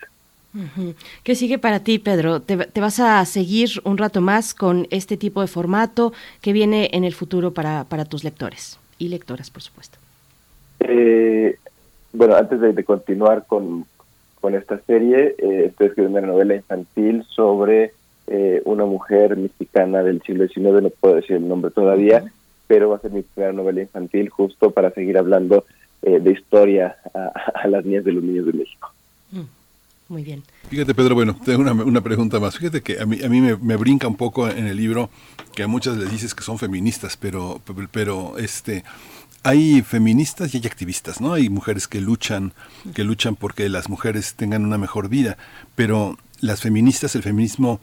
[1.22, 2.42] ¿Qué sigue para ti, Pedro?
[2.42, 7.04] ¿Te, vas a seguir un rato más con este tipo de formato que viene en
[7.04, 10.01] el futuro para, para tus lectores y lectoras, por supuesto?
[10.84, 11.56] Eh,
[12.12, 13.86] bueno, antes de, continuar con,
[14.40, 17.92] con, esta serie, eh, estoy escribiendo una novela infantil sobre
[18.26, 22.24] eh, una mujer mexicana del siglo XIX, no puedo decir el nombre todavía,
[22.66, 25.64] pero va a ser mi primera novela infantil justo para seguir hablando
[26.02, 28.92] de historia a, las niñas de los niños de México.
[30.08, 30.42] Muy bien.
[30.68, 32.58] Fíjate, Pedro, bueno, tengo una, una pregunta más.
[32.58, 35.10] Fíjate que a mí, a mí me, me, brinca un poco en el libro
[35.54, 37.60] que a muchas les dices que son feministas, pero,
[37.92, 38.84] pero este,
[39.42, 41.32] hay feministas y hay activistas, ¿no?
[41.32, 42.52] Hay mujeres que luchan,
[42.94, 45.36] que luchan porque las mujeres tengan una mejor vida,
[45.74, 47.80] pero las feministas, el feminismo,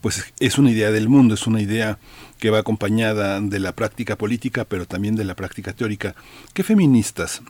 [0.00, 1.98] pues es una idea del mundo, es una idea
[2.38, 6.14] que va acompañada de la práctica política, pero también de la práctica teórica.
[6.54, 7.42] ¿Qué feministas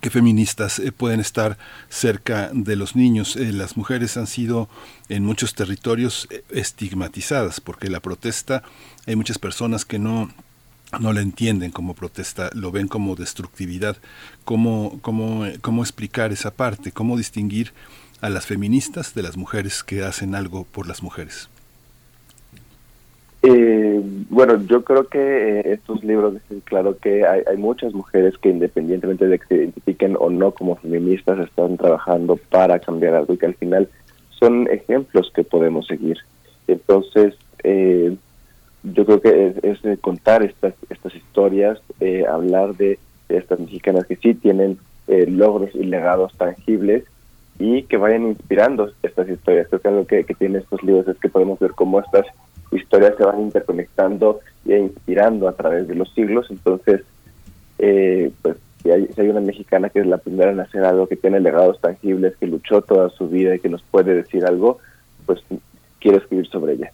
[0.00, 3.36] que feministas eh, pueden estar cerca de los niños.
[3.36, 4.68] Eh, las mujeres han sido
[5.08, 8.62] en muchos territorios eh, estigmatizadas porque la protesta,
[9.06, 10.32] hay muchas personas que no
[11.00, 13.96] no la entienden como protesta, lo ven como destructividad.
[14.44, 16.92] ¿Cómo, cómo, cómo explicar esa parte?
[16.92, 17.72] ¿Cómo distinguir
[18.20, 21.48] a las feministas de las mujeres que hacen algo por las mujeres?
[23.46, 28.48] Eh, bueno, yo creo que eh, estos libros dicen claro que hay, muchas mujeres que
[28.48, 33.36] independientemente de que se identifiquen o no como feministas, están trabajando para cambiar algo y
[33.36, 33.90] que al final
[34.30, 36.16] son ejemplos que podemos seguir.
[36.68, 37.34] Entonces,
[37.64, 38.16] eh,
[38.84, 41.80] yo creo que es, contar estas, estas historias,
[42.30, 44.78] hablar de, estas mexicanas que sí tienen
[45.08, 47.04] logros y legados tangibles
[47.58, 49.68] y que vayan inspirando estas historias.
[49.68, 52.26] Creo que algo que, que tiene estos libros es que podemos ver cómo estas
[52.72, 56.46] historias se van interconectando e inspirando a través de los siglos.
[56.50, 57.02] Entonces,
[57.78, 61.06] eh, pues si hay, si hay, una mexicana que es la primera en hacer algo,
[61.06, 64.78] que tiene legados tangibles, que luchó toda su vida y que nos puede decir algo,
[65.26, 65.42] pues
[66.00, 66.92] quiero escribir sobre ella.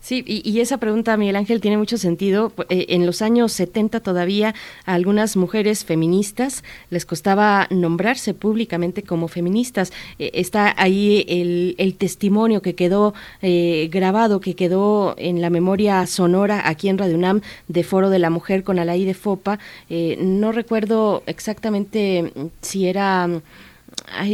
[0.00, 2.52] Sí, y, esa pregunta, Miguel Ángel, tiene mucho sentido.
[2.68, 4.52] Eh, en los años 70 todavía
[4.84, 9.92] a algunas mujeres feministas les costaba nombrarse públicamente como feministas.
[10.18, 16.68] Eh, está ahí el, testimonio que quedó eh, grabado, que quedó en la memoria sonora
[16.68, 19.60] aquí en Radio UNAM de Foro de la Mujer con Alaí de Fopa.
[20.18, 23.28] no recuerdo exactamente si era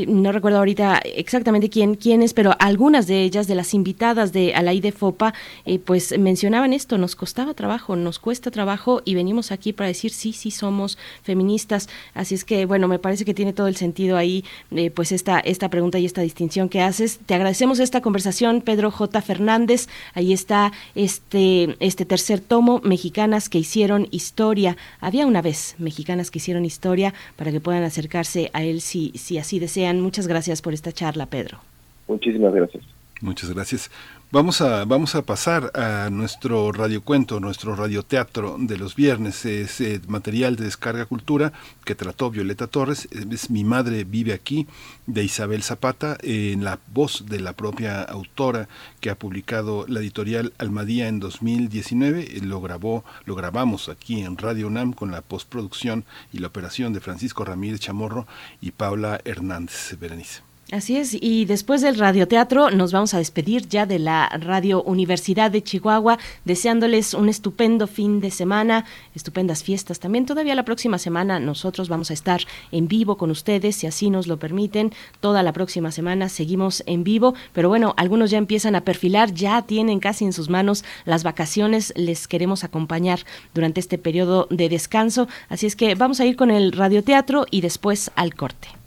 [0.06, 4.92] no recuerdo ahorita exactamente quién, quiénes, pero algunas de ellas, de las invitadas de Alaide
[4.92, 9.88] Fopa, eh, pues mencionaban esto, nos costaba trabajo, nos cuesta trabajo y venimos aquí para
[9.88, 11.88] decir sí, sí somos feministas.
[12.14, 15.38] Así es que, bueno, me parece que tiene todo el sentido ahí, eh, pues esta,
[15.40, 17.20] esta pregunta y esta distinción que haces.
[17.26, 19.20] Te agradecemos esta conversación, Pedro J.
[19.22, 19.88] Fernández.
[20.14, 24.76] Ahí está este, este tercer tomo, Mexicanas que hicieron historia.
[25.00, 29.38] Había una vez mexicanas que hicieron historia para que puedan acercarse a él si, si
[29.38, 29.67] así desean.
[30.00, 31.58] Muchas gracias por esta charla, Pedro.
[32.06, 32.84] Muchísimas gracias.
[33.20, 33.90] Muchas gracias.
[34.30, 39.46] Vamos a, vamos a pasar a nuestro radiocuento, nuestro radioteatro de los viernes.
[39.46, 41.54] Es eh, material de descarga cultura
[41.86, 43.08] que trató Violeta Torres.
[43.10, 44.66] Es Mi madre vive aquí,
[45.06, 48.68] de Isabel Zapata, en la voz de la propia autora
[49.00, 52.36] que ha publicado la editorial Almadía en 2019.
[52.36, 56.04] Eh, lo grabó, lo grabamos aquí en Radio UNAM con la postproducción
[56.34, 58.26] y la operación de Francisco Ramírez Chamorro
[58.60, 60.47] y Paula Hernández Berenice.
[60.70, 65.50] Así es, y después del radioteatro nos vamos a despedir ya de la Radio Universidad
[65.50, 70.26] de Chihuahua, deseándoles un estupendo fin de semana, estupendas fiestas también.
[70.26, 74.26] Todavía la próxima semana nosotros vamos a estar en vivo con ustedes, si así nos
[74.26, 74.92] lo permiten.
[75.20, 79.62] Toda la próxima semana seguimos en vivo, pero bueno, algunos ya empiezan a perfilar, ya
[79.62, 83.20] tienen casi en sus manos las vacaciones, les queremos acompañar
[83.54, 87.62] durante este periodo de descanso, así es que vamos a ir con el radioteatro y
[87.62, 88.77] después al corte.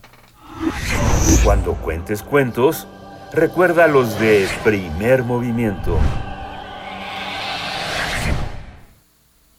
[1.44, 2.88] Cuando cuentes cuentos,
[3.34, 5.98] recuerda los de primer movimiento.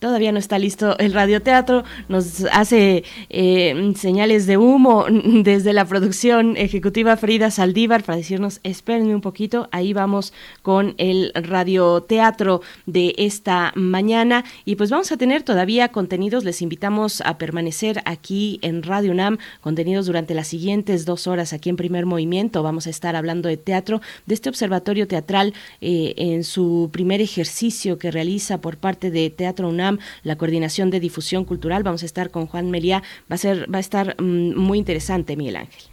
[0.03, 5.05] Todavía no está listo el radioteatro, nos hace eh, señales de humo
[5.45, 11.31] desde la producción ejecutiva Frida Saldívar para decirnos, espérenme un poquito, ahí vamos con el
[11.33, 18.01] radioteatro de esta mañana y pues vamos a tener todavía contenidos, les invitamos a permanecer
[18.03, 22.87] aquí en Radio UNAM, contenidos durante las siguientes dos horas aquí en Primer Movimiento, vamos
[22.87, 28.11] a estar hablando de teatro, de este observatorio teatral eh, en su primer ejercicio que
[28.11, 29.92] realiza por parte de Teatro UNAM
[30.23, 31.83] la coordinación de difusión cultural.
[31.83, 33.03] Vamos a estar con Juan Meliá.
[33.31, 35.92] Va a ser, va a estar mm, muy interesante, Miguel Ángel.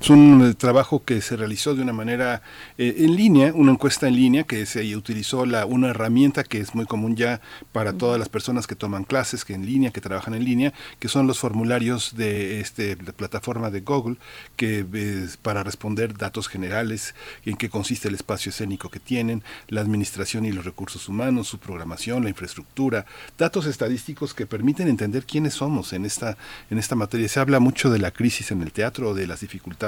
[0.00, 2.40] Es un eh, trabajo que se realizó de una manera
[2.78, 6.72] eh, en línea, una encuesta en línea que se utilizó la, una herramienta que es
[6.72, 7.40] muy común ya
[7.72, 11.08] para todas las personas que toman clases, que en línea, que trabajan en línea, que
[11.08, 14.18] son los formularios de este, la plataforma de Google,
[14.54, 14.86] que
[15.42, 20.52] para responder datos generales, en qué consiste el espacio escénico que tienen, la administración y
[20.52, 23.04] los recursos humanos, su programación, la infraestructura,
[23.36, 26.36] datos estadísticos que permiten entender quiénes somos en esta,
[26.70, 27.28] en esta materia.
[27.28, 29.87] Se habla mucho de la crisis en el teatro, de las dificultades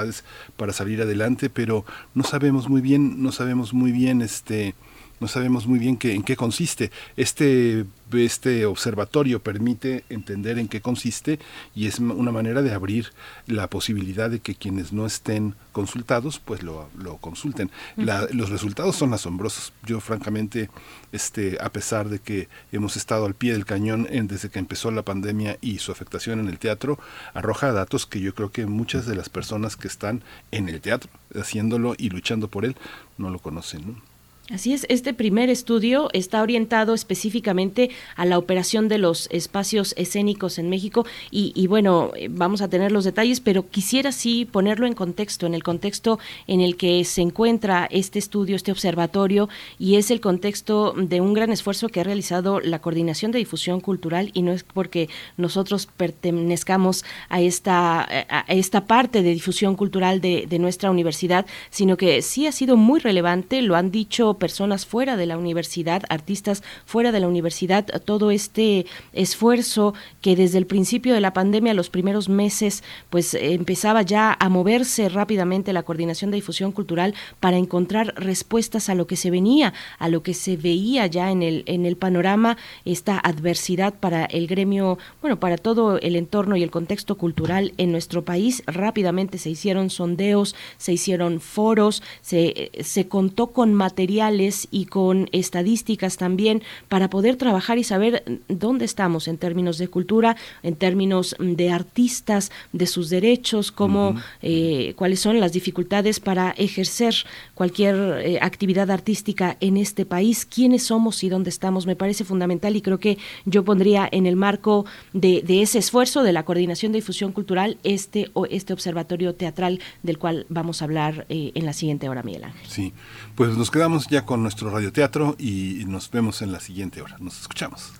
[0.57, 4.75] para salir adelante, pero no sabemos muy bien, no sabemos muy bien este
[5.21, 6.91] no sabemos muy bien qué, en qué consiste.
[7.15, 11.37] Este, este observatorio permite entender en qué consiste
[11.75, 13.13] y es una manera de abrir
[13.45, 17.69] la posibilidad de que quienes no estén consultados, pues lo, lo consulten.
[17.97, 19.73] los resultados son asombrosos.
[19.85, 20.71] Yo francamente,
[21.11, 24.89] este, a pesar de que hemos estado al pie del cañón en, desde que empezó
[24.89, 26.97] la pandemia y su afectación en el teatro,
[27.35, 31.11] arroja datos que yo creo que muchas de las personas que están en el teatro,
[31.35, 32.75] haciéndolo y luchando por él,
[33.19, 33.85] no lo conocen.
[33.85, 34.10] ¿no?
[34.53, 40.59] Así es, este primer estudio está orientado específicamente a la operación de los espacios escénicos
[40.59, 44.93] en México y, bueno, eh, vamos a tener los detalles, pero quisiera sí ponerlo en
[44.93, 49.47] contexto, en el contexto en el que se encuentra este estudio, este observatorio
[49.79, 53.79] y es el contexto de un gran esfuerzo que ha realizado la Coordinación de Difusión
[53.79, 60.19] Cultural y no es porque nosotros pertenezcamos a esta, a esta parte de difusión cultural
[60.19, 64.87] de, de nuestra universidad, sino que sí ha sido muy relevante, lo han dicho personas
[64.87, 70.65] fuera de la universidad, artistas fuera de la universidad, todo este esfuerzo que desde el
[70.65, 76.31] principio de la pandemia, los primeros meses, pues empezaba ya a moverse rápidamente la coordinación
[76.31, 80.57] de difusión cultural para encontrar respuestas a lo que se venía, a lo que se
[80.57, 85.99] veía ya en el, en el panorama, esta adversidad para el gremio, bueno, para todo
[85.99, 88.63] el entorno y el contexto cultural en nuestro país.
[88.65, 94.30] Rápidamente se hicieron sondeos, se hicieron foros, se, se contó con material
[94.71, 100.37] y con estadísticas también para poder trabajar y saber dónde estamos en términos de cultura,
[100.63, 107.13] en términos de artistas, de sus derechos, cómo, eh, cuáles son las dificultades para ejercer
[107.53, 111.85] cualquier eh, actividad artística en este país, quiénes somos y dónde estamos.
[111.85, 116.31] Me parece fundamental y creo que yo pondría en el marco de, ese esfuerzo de
[116.31, 121.25] la coordinación de difusión cultural este, o este observatorio teatral del cual vamos a hablar
[121.29, 122.67] eh, en la siguiente hora, Miguel Ángel.
[122.67, 122.93] Sí,
[123.35, 127.15] pues nos quedamos ya con nuestro radioteatro y nos vemos en la siguiente hora.
[127.19, 127.93] Nos escuchamos.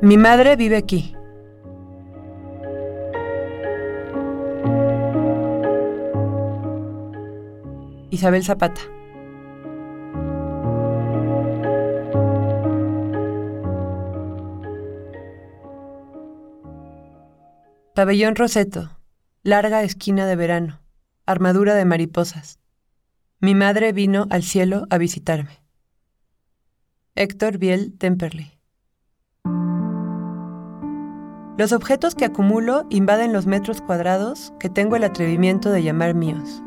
[0.00, 1.14] Mi madre vive aquí.
[8.10, 8.95] Isabel Zapata.
[17.96, 18.90] Pabellón Roseto,
[19.42, 20.82] larga esquina de verano,
[21.24, 22.58] armadura de mariposas.
[23.40, 25.62] Mi madre vino al cielo a visitarme.
[27.14, 28.60] Héctor Biel Temperley.
[31.56, 36.62] Los objetos que acumulo invaden los metros cuadrados que tengo el atrevimiento de llamar míos.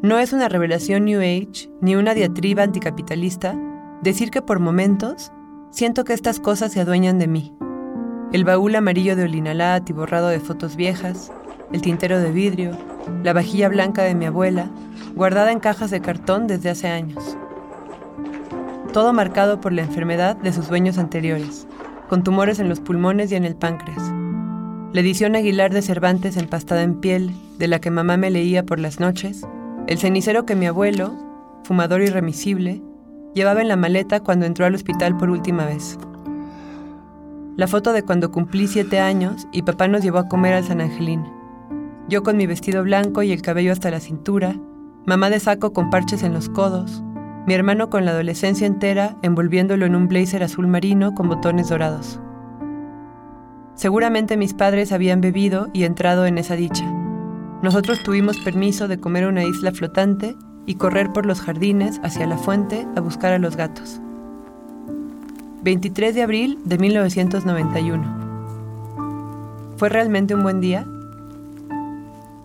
[0.00, 3.54] No es una revelación New Age ni una diatriba anticapitalista
[4.00, 5.32] decir que por momentos
[5.70, 7.54] siento que estas cosas se adueñan de mí
[8.32, 11.32] el baúl amarillo de Olinalat y borrado de fotos viejas,
[11.72, 12.76] el tintero de vidrio,
[13.22, 14.68] la vajilla blanca de mi abuela,
[15.14, 17.36] guardada en cajas de cartón desde hace años.
[18.92, 21.68] Todo marcado por la enfermedad de sus dueños anteriores,
[22.08, 24.02] con tumores en los pulmones y en el páncreas.
[24.92, 28.80] La edición Aguilar de Cervantes empastada en piel, de la que mamá me leía por
[28.80, 29.46] las noches,
[29.86, 31.14] el cenicero que mi abuelo,
[31.64, 32.82] fumador irremisible,
[33.34, 35.96] llevaba en la maleta cuando entró al hospital por última vez
[37.56, 40.82] la foto de cuando cumplí siete años y papá nos llevó a comer al San
[40.82, 41.24] Angelín.
[42.06, 44.56] Yo con mi vestido blanco y el cabello hasta la cintura,
[45.06, 47.02] mamá de saco con parches en los codos,
[47.46, 52.20] mi hermano con la adolescencia entera envolviéndolo en un blazer azul marino con botones dorados.
[53.74, 56.84] Seguramente mis padres habían bebido y entrado en esa dicha.
[57.62, 60.36] Nosotros tuvimos permiso de comer una isla flotante
[60.66, 64.00] y correr por los jardines hacia la fuente a buscar a los gatos.
[65.66, 69.74] 23 de abril de 1991.
[69.76, 70.86] ¿Fue realmente un buen día?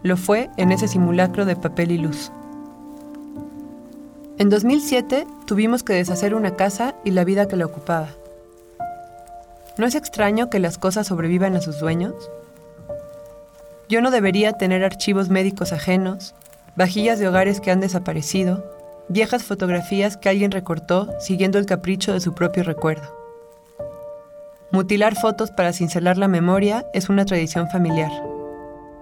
[0.01, 2.31] Lo fue en ese simulacro de papel y luz.
[4.39, 8.09] En 2007 tuvimos que deshacer una casa y la vida que la ocupaba.
[9.77, 12.15] ¿No es extraño que las cosas sobrevivan a sus dueños?
[13.87, 16.33] Yo no debería tener archivos médicos ajenos,
[16.75, 18.65] vajillas de hogares que han desaparecido,
[19.11, 23.19] viejas fotografías que alguien recortó siguiendo el capricho de su propio recuerdo.
[24.71, 28.11] mutilar fotos para cincelar la memoria es una tradición familiar.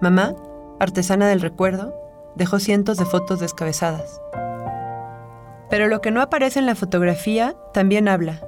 [0.00, 0.34] Mamá,
[0.80, 1.94] artesana del recuerdo,
[2.34, 4.20] dejó cientos de fotos descabezadas.
[5.68, 8.40] Pero lo que no aparece en la fotografía también habla,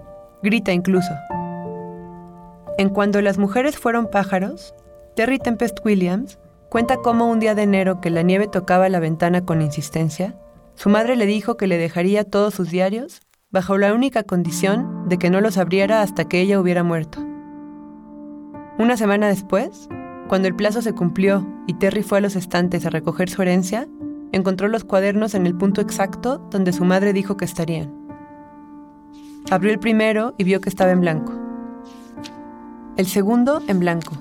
[0.42, 1.12] grita incluso.
[2.76, 4.74] En Cuando las mujeres fueron pájaros,
[5.14, 6.40] Terry Tempest Williams
[6.70, 10.34] cuenta cómo un día de enero que la nieve tocaba la ventana con insistencia,
[10.82, 13.22] su madre le dijo que le dejaría todos sus diarios
[13.52, 17.20] bajo la única condición de que no los abriera hasta que ella hubiera muerto.
[18.80, 19.88] Una semana después,
[20.26, 23.86] cuando el plazo se cumplió y Terry fue a los estantes a recoger su herencia,
[24.32, 27.94] encontró los cuadernos en el punto exacto donde su madre dijo que estarían.
[29.52, 31.32] Abrió el primero y vio que estaba en blanco.
[32.96, 34.16] El segundo en blanco.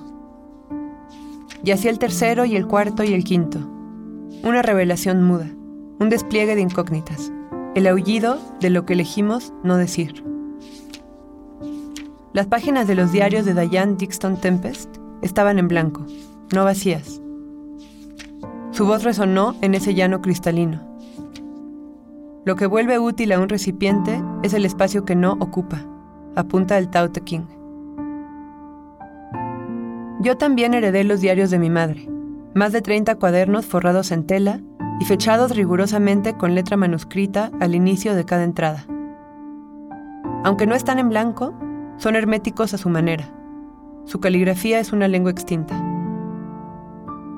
[1.64, 3.58] Y así el tercero y el cuarto y el quinto.
[4.44, 5.50] Una revelación muda,
[6.02, 7.32] un despliegue de incógnitas,
[7.74, 10.24] el aullido de lo que elegimos no decir.
[12.32, 16.04] Las páginas de los diarios de Diane Dixon Tempest estaban en blanco,
[16.52, 17.22] no vacías.
[18.72, 20.80] Su voz resonó en ese llano cristalino.
[22.44, 25.86] Lo que vuelve útil a un recipiente es el espacio que no ocupa,
[26.34, 27.46] apunta el Tao Te King.
[30.20, 32.08] Yo también heredé los diarios de mi madre,
[32.54, 34.60] más de 30 cuadernos forrados en tela
[35.02, 38.86] y fechados rigurosamente con letra manuscrita al inicio de cada entrada.
[40.44, 41.52] Aunque no están en blanco,
[41.98, 43.32] son herméticos a su manera
[44.04, 45.80] su caligrafía es una lengua extinta.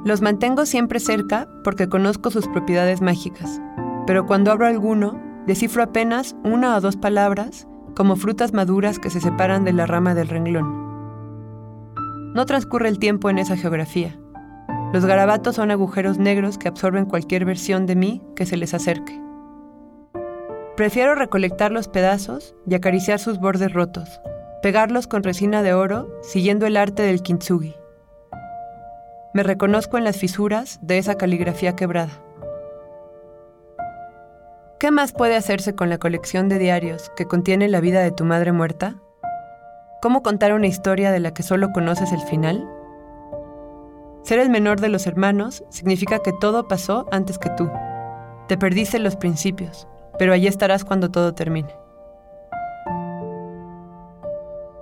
[0.05, 3.61] Los mantengo siempre cerca porque conozco sus propiedades mágicas,
[4.07, 9.21] pero cuando abro alguno, descifro apenas una o dos palabras como frutas maduras que se
[9.21, 10.85] separan de la rama del renglón.
[12.35, 14.19] No transcurre el tiempo en esa geografía.
[14.93, 19.21] Los garabatos son agujeros negros que absorben cualquier versión de mí que se les acerque.
[20.77, 24.21] Prefiero recolectar los pedazos y acariciar sus bordes rotos,
[24.63, 27.75] pegarlos con resina de oro siguiendo el arte del kintsugi.
[29.35, 32.13] Me reconozco en las fisuras de esa caligrafía quebrada.
[34.81, 38.25] ¿Qué más puede hacerse con la colección de diarios que contiene la vida de tu
[38.25, 38.97] madre muerta?
[40.03, 42.69] ¿Cómo contar una historia de la que solo conoces el final?
[44.25, 47.71] Ser el menor de los hermanos significa que todo pasó antes que tú.
[48.49, 49.87] Te perdiste los principios,
[50.19, 51.69] pero allí estarás cuando todo termine.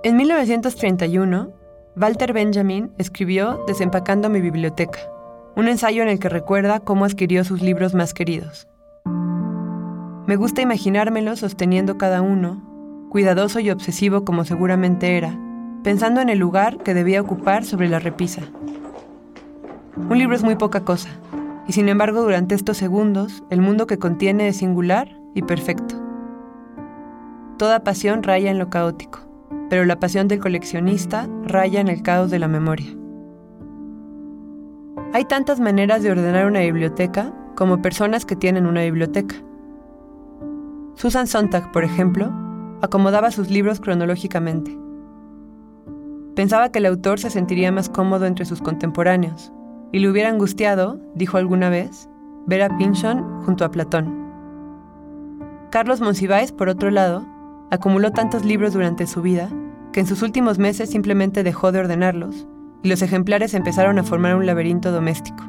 [0.03, 1.51] En 1931,
[1.97, 4.99] Walter Benjamin escribió Desempacando mi biblioteca,
[5.57, 8.69] un ensayo en el que recuerda cómo adquirió sus libros más queridos.
[10.25, 15.37] Me gusta imaginármelo sosteniendo cada uno, cuidadoso y obsesivo como seguramente era,
[15.83, 18.43] pensando en el lugar que debía ocupar sobre la repisa.
[19.95, 21.09] Un libro es muy poca cosa,
[21.67, 25.95] y sin embargo durante estos segundos el mundo que contiene es singular y perfecto.
[27.57, 29.33] Toda pasión raya en lo caótico
[29.73, 32.95] pero la pasión del coleccionista raya en el caos de la memoria.
[35.13, 39.35] Hay tantas maneras de ordenar una biblioteca como personas que tienen una biblioteca.
[40.93, 42.31] Susan Sontag, por ejemplo,
[42.83, 44.77] acomodaba sus libros cronológicamente.
[46.35, 49.51] Pensaba que el autor se sentiría más cómodo entre sus contemporáneos,
[49.93, 52.09] y le hubiera angustiado, dijo alguna vez,
[52.47, 54.23] ver a Pynchon junto a Platón.
[55.69, 57.25] Carlos Monsiváis, por otro lado,
[57.71, 59.49] acumuló tantos libros durante su vida
[59.93, 62.47] que en sus últimos meses simplemente dejó de ordenarlos
[62.81, 65.43] y los ejemplares empezaron a formar un laberinto doméstico.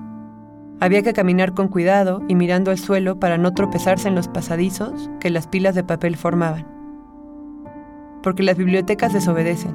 [0.78, 5.10] Había que caminar con cuidado y mirando al suelo para no tropezarse en los pasadizos
[5.20, 6.66] que las pilas de papel formaban.
[8.22, 9.74] Porque las bibliotecas desobedecen.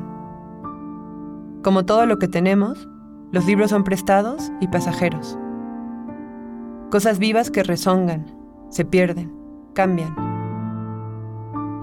[1.63, 2.87] Como todo lo que tenemos,
[3.31, 5.37] los libros son prestados y pasajeros.
[6.89, 8.25] Cosas vivas que rezongan,
[8.69, 9.31] se pierden,
[9.73, 10.15] cambian.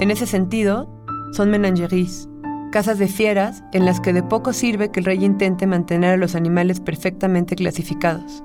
[0.00, 0.88] En ese sentido,
[1.32, 2.28] son menageries,
[2.72, 6.16] casas de fieras en las que de poco sirve que el rey intente mantener a
[6.16, 8.42] los animales perfectamente clasificados.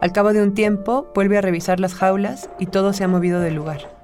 [0.00, 3.40] Al cabo de un tiempo, vuelve a revisar las jaulas y todo se ha movido
[3.40, 3.97] del lugar.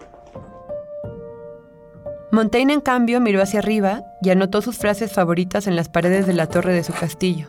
[2.35, 6.33] Montaigne, en cambio, miró hacia arriba y anotó sus frases favoritas en las paredes de
[6.33, 7.47] la torre de su castillo,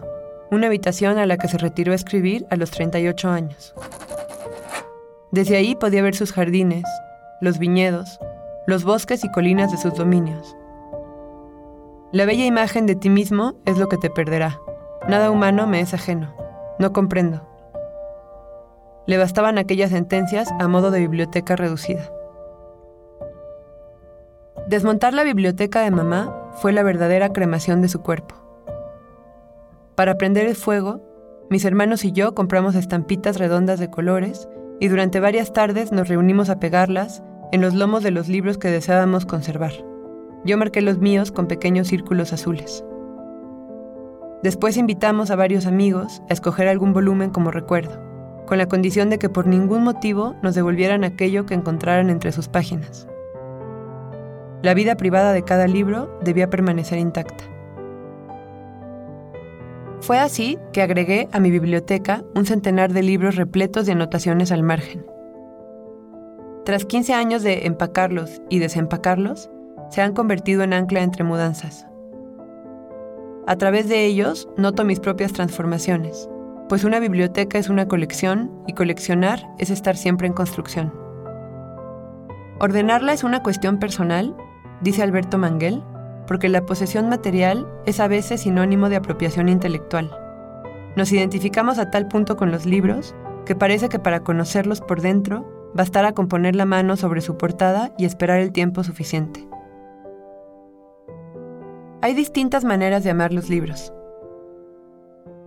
[0.51, 3.73] una habitación a la que se retiró a escribir a los 38 años.
[5.31, 6.83] Desde ahí podía ver sus jardines,
[7.41, 8.19] los viñedos,
[8.67, 10.55] los bosques y colinas de sus dominios.
[12.11, 14.59] La bella imagen de ti mismo es lo que te perderá.
[15.09, 16.31] Nada humano me es ajeno.
[16.77, 17.41] No comprendo.
[19.07, 22.11] Le bastaban aquellas sentencias a modo de biblioteca reducida.
[24.67, 28.33] Desmontar la biblioteca de mamá fue la verdadera cremación de su cuerpo.
[29.93, 31.01] Para prender el fuego,
[31.51, 34.49] mis hermanos y yo compramos estampitas redondas de colores
[34.79, 38.69] y durante varias tardes nos reunimos a pegarlas en los lomos de los libros que
[38.69, 39.73] deseábamos conservar
[40.45, 42.83] Yo marqué los míos con pequeños círculos azules.
[44.41, 48.01] Después invitamos a varios amigos a escoger algún volumen como recuerdo,
[48.47, 52.47] con la condición de que por ningún motivo nos devolvieran aquello que encontraran entre sus
[52.47, 53.07] páginas.
[54.65, 57.43] La vida privada de cada libro debía permanecer intacta.
[60.01, 64.63] Fue así que agregué a mi biblioteca un centenar de libros repletos de anotaciones al
[64.63, 65.05] margen.
[66.65, 69.51] Tras 15 años de empacarlos y desempacarlos,
[69.91, 71.85] se han convertido en ancla entre mudanzas.
[73.45, 76.27] A través de ellos noto mis propias transformaciones,
[76.69, 80.91] pues una biblioteca es una colección y coleccionar es estar siempre en construcción.
[82.59, 84.35] Ordenarla es una cuestión personal,
[84.81, 85.83] dice Alberto Manguel,
[86.27, 90.11] porque la posesión material es a veces sinónimo de apropiación intelectual.
[90.95, 93.15] Nos identificamos a tal punto con los libros
[93.45, 97.93] que parece que para conocerlos por dentro bastará con poner la mano sobre su portada
[97.97, 99.47] y esperar el tiempo suficiente.
[102.01, 103.93] Hay distintas maneras de amar los libros.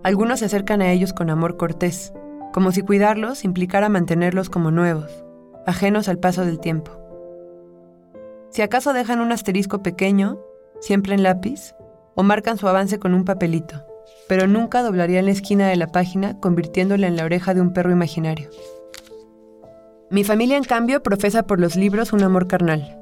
[0.03, 2.13] Algunos se acercan a ellos con amor cortés,
[2.53, 5.25] como si cuidarlos implicara mantenerlos como nuevos,
[5.65, 6.98] ajenos al paso del tiempo.
[8.49, 10.39] Si acaso dejan un asterisco pequeño,
[10.79, 11.75] siempre en lápiz,
[12.15, 13.85] o marcan su avance con un papelito,
[14.27, 17.91] pero nunca doblarían la esquina de la página convirtiéndola en la oreja de un perro
[17.91, 18.49] imaginario.
[20.09, 22.99] Mi familia, en cambio, profesa por los libros un amor carnal.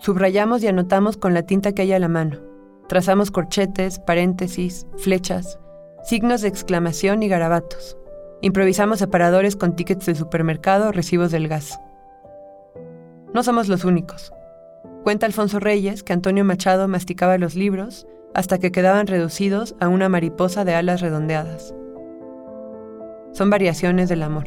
[0.00, 2.38] Subrayamos y anotamos con la tinta que hay a la mano.
[2.88, 5.58] Trazamos corchetes, paréntesis, flechas,
[6.04, 7.96] signos de exclamación y garabatos.
[8.42, 11.80] Improvisamos separadores con tickets de supermercado recibos del gas.
[13.38, 14.32] No somos los únicos.
[15.04, 20.08] Cuenta Alfonso Reyes que Antonio Machado masticaba los libros hasta que quedaban reducidos a una
[20.08, 21.72] mariposa de alas redondeadas.
[23.30, 24.46] Son variaciones del amor.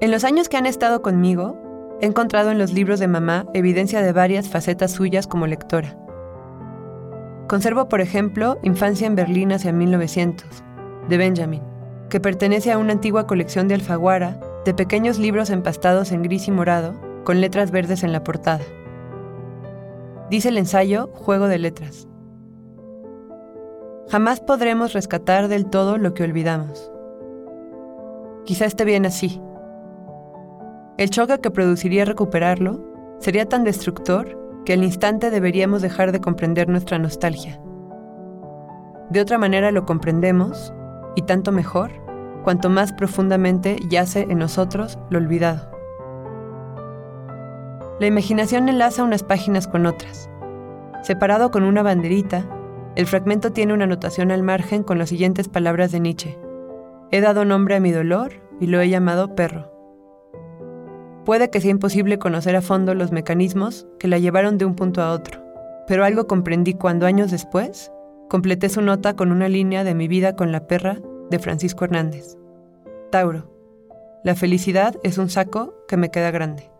[0.00, 4.02] En los años que han estado conmigo, He encontrado en los libros de mamá evidencia
[4.02, 5.98] de varias facetas suyas como lectora.
[7.48, 10.46] Conservo, por ejemplo, Infancia en Berlín hacia 1900,
[11.08, 11.62] de Benjamin,
[12.08, 16.50] que pertenece a una antigua colección de Alfaguara de pequeños libros empastados en gris y
[16.50, 16.94] morado,
[17.24, 18.64] con letras verdes en la portada.
[20.30, 22.08] Dice el ensayo Juego de Letras.
[24.08, 26.90] Jamás podremos rescatar del todo lo que olvidamos.
[28.44, 29.40] Quizá esté bien así,
[31.00, 32.78] el choque que produciría recuperarlo
[33.20, 37.58] sería tan destructor que al instante deberíamos dejar de comprender nuestra nostalgia.
[39.08, 40.74] De otra manera lo comprendemos,
[41.16, 41.90] y tanto mejor,
[42.42, 45.70] cuanto más profundamente yace en nosotros lo olvidado.
[48.00, 50.30] La imaginación enlaza unas páginas con otras.
[51.02, 52.46] Separado con una banderita,
[52.96, 56.38] el fragmento tiene una anotación al margen con las siguientes palabras de Nietzsche.
[57.10, 59.70] He dado nombre a mi dolor y lo he llamado perro.
[61.24, 65.02] Puede que sea imposible conocer a fondo los mecanismos que la llevaron de un punto
[65.02, 65.40] a otro,
[65.86, 67.92] pero algo comprendí cuando años después
[68.28, 70.98] completé su nota con una línea de mi vida con la perra
[71.30, 72.36] de Francisco Hernández.
[73.10, 73.50] Tauro.
[74.24, 76.70] La felicidad es un saco que me queda grande.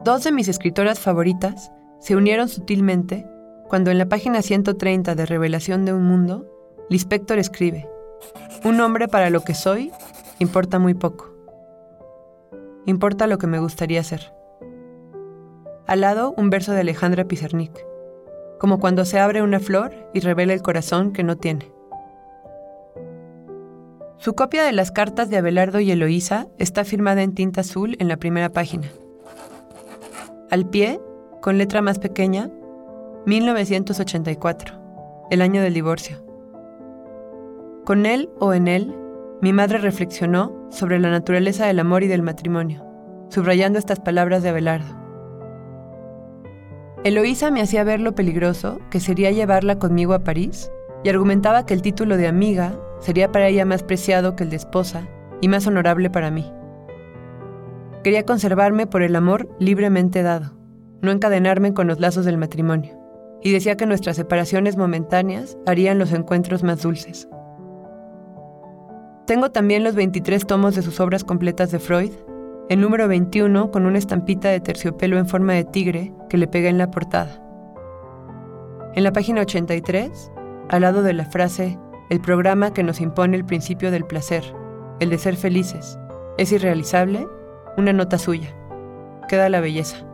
[0.00, 3.26] Dos de mis escritoras favoritas se unieron sutilmente
[3.68, 6.46] cuando en la página 130 de Revelación de un Mundo,
[6.88, 7.88] Lispector escribe,
[8.64, 9.92] Un hombre para lo que soy
[10.38, 11.38] importa muy poco
[12.90, 14.32] importa lo que me gustaría ser.
[15.86, 17.86] Al lado, un verso de Alejandra Pizarnik,
[18.58, 21.70] como cuando se abre una flor y revela el corazón que no tiene.
[24.18, 28.08] Su copia de las cartas de Abelardo y Eloísa está firmada en tinta azul en
[28.08, 28.88] la primera página.
[30.50, 31.00] Al pie,
[31.40, 32.50] con letra más pequeña,
[33.26, 34.74] 1984,
[35.30, 36.20] el año del divorcio.
[37.84, 38.92] Con él o en él
[39.40, 42.84] mi madre reflexionó sobre la naturaleza del amor y del matrimonio,
[43.28, 44.98] subrayando estas palabras de Abelardo.
[47.04, 50.72] Eloísa me hacía ver lo peligroso que sería llevarla conmigo a París
[51.04, 54.56] y argumentaba que el título de amiga sería para ella más preciado que el de
[54.56, 55.06] esposa
[55.40, 56.50] y más honorable para mí.
[58.02, 60.52] Quería conservarme por el amor libremente dado,
[61.02, 62.98] no encadenarme con los lazos del matrimonio,
[63.42, 67.28] y decía que nuestras separaciones momentáneas harían los encuentros más dulces.
[69.26, 72.12] Tengo también los 23 tomos de sus obras completas de Freud,
[72.68, 76.68] el número 21 con una estampita de terciopelo en forma de tigre que le pega
[76.68, 77.42] en la portada.
[78.94, 80.32] En la página 83,
[80.68, 81.78] al lado de la frase,
[82.10, 84.42] el programa que nos impone el principio del placer,
[85.00, 85.98] el de ser felices,
[86.38, 87.26] es irrealizable,
[87.76, 88.54] una nota suya.
[89.28, 90.06] Queda la belleza.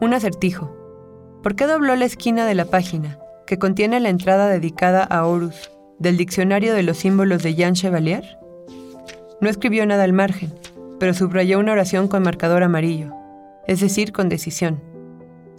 [0.00, 0.74] Un acertijo.
[1.42, 5.70] ¿Por qué dobló la esquina de la página, que contiene la entrada dedicada a Horus,
[5.98, 8.38] del Diccionario de los Símbolos de Jean Chevalier?
[9.40, 10.52] No escribió nada al margen,
[10.98, 13.12] pero subrayó una oración con marcador amarillo,
[13.66, 14.82] es decir, con decisión.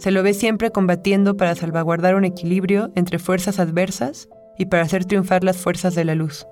[0.00, 5.04] Se lo ve siempre combatiendo para salvaguardar un equilibrio entre fuerzas adversas y para hacer
[5.04, 6.46] triunfar las fuerzas de la luz.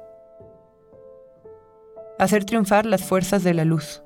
[2.18, 4.02] Hacer triunfar las fuerzas de la luz.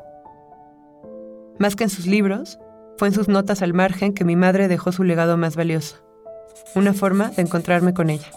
[1.59, 2.61] Más que en sus libros,
[2.99, 5.97] fue en sus notas al margen que mi madre dejó su legado más valioso,
[6.76, 8.30] una forma de encontrarme con ella.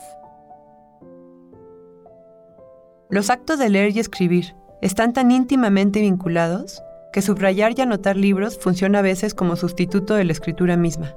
[3.11, 6.81] Los actos de leer y escribir están tan íntimamente vinculados
[7.15, 11.15] que subrayar y anotar libros funciona a veces como sustituto de la escritura misma.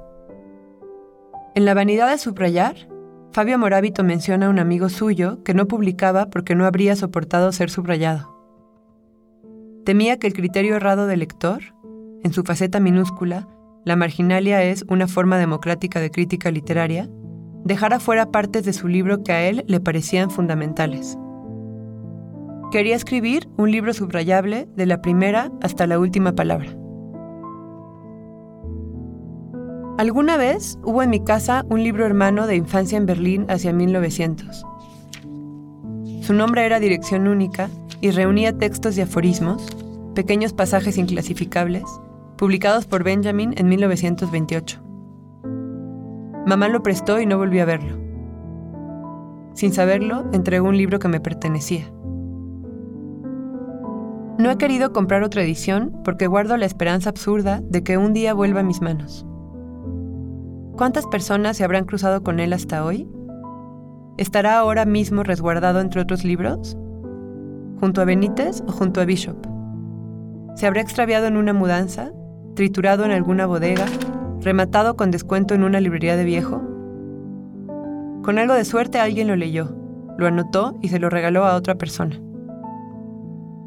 [1.55, 2.87] En La vanidad de subrayar,
[3.33, 7.69] Fabio Morábito menciona a un amigo suyo que no publicaba porque no habría soportado ser
[7.69, 8.33] subrayado.
[9.83, 11.59] Temía que el criterio errado del lector,
[12.23, 13.49] en su faceta minúscula,
[13.83, 17.09] la marginalia es una forma democrática de crítica literaria,
[17.65, 21.17] dejara fuera partes de su libro que a él le parecían fundamentales.
[22.71, 26.69] Quería escribir un libro subrayable de la primera hasta la última palabra.
[29.97, 34.63] Alguna vez hubo en mi casa un libro hermano de infancia en Berlín hacia 1900.
[36.21, 39.67] Su nombre era Dirección Única y reunía textos y aforismos,
[40.13, 41.85] pequeños pasajes inclasificables,
[42.37, 44.79] publicados por Benjamin en 1928.
[46.45, 47.97] Mamá lo prestó y no volví a verlo.
[49.55, 51.91] Sin saberlo, entregó un libro que me pertenecía.
[54.39, 58.33] No he querido comprar otra edición porque guardo la esperanza absurda de que un día
[58.33, 59.25] vuelva a mis manos.
[60.77, 63.05] ¿Cuántas personas se habrán cruzado con él hasta hoy?
[64.17, 66.77] ¿Estará ahora mismo resguardado entre otros libros?
[67.81, 69.35] ¿Junto a Benítez o junto a Bishop?
[70.55, 72.13] ¿Se habrá extraviado en una mudanza?
[72.55, 73.87] ¿Triturado en alguna bodega?
[74.39, 76.61] ¿Rematado con descuento en una librería de viejo?
[78.23, 79.75] Con algo de suerte alguien lo leyó,
[80.17, 82.21] lo anotó y se lo regaló a otra persona.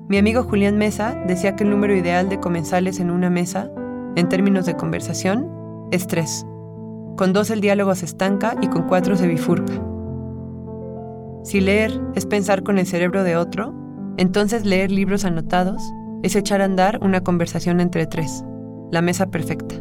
[0.09, 3.71] Mi amigo Julián Mesa decía que el número ideal de comensales en una mesa,
[4.17, 5.49] en términos de conversación,
[5.91, 6.45] es tres.
[7.17, 9.73] Con dos el diálogo se estanca y con cuatro se bifurca.
[11.45, 13.75] Si leer es pensar con el cerebro de otro,
[14.17, 15.83] entonces leer libros anotados
[16.23, 18.45] es echar a andar una conversación entre tres,
[18.91, 19.77] la mesa perfecta.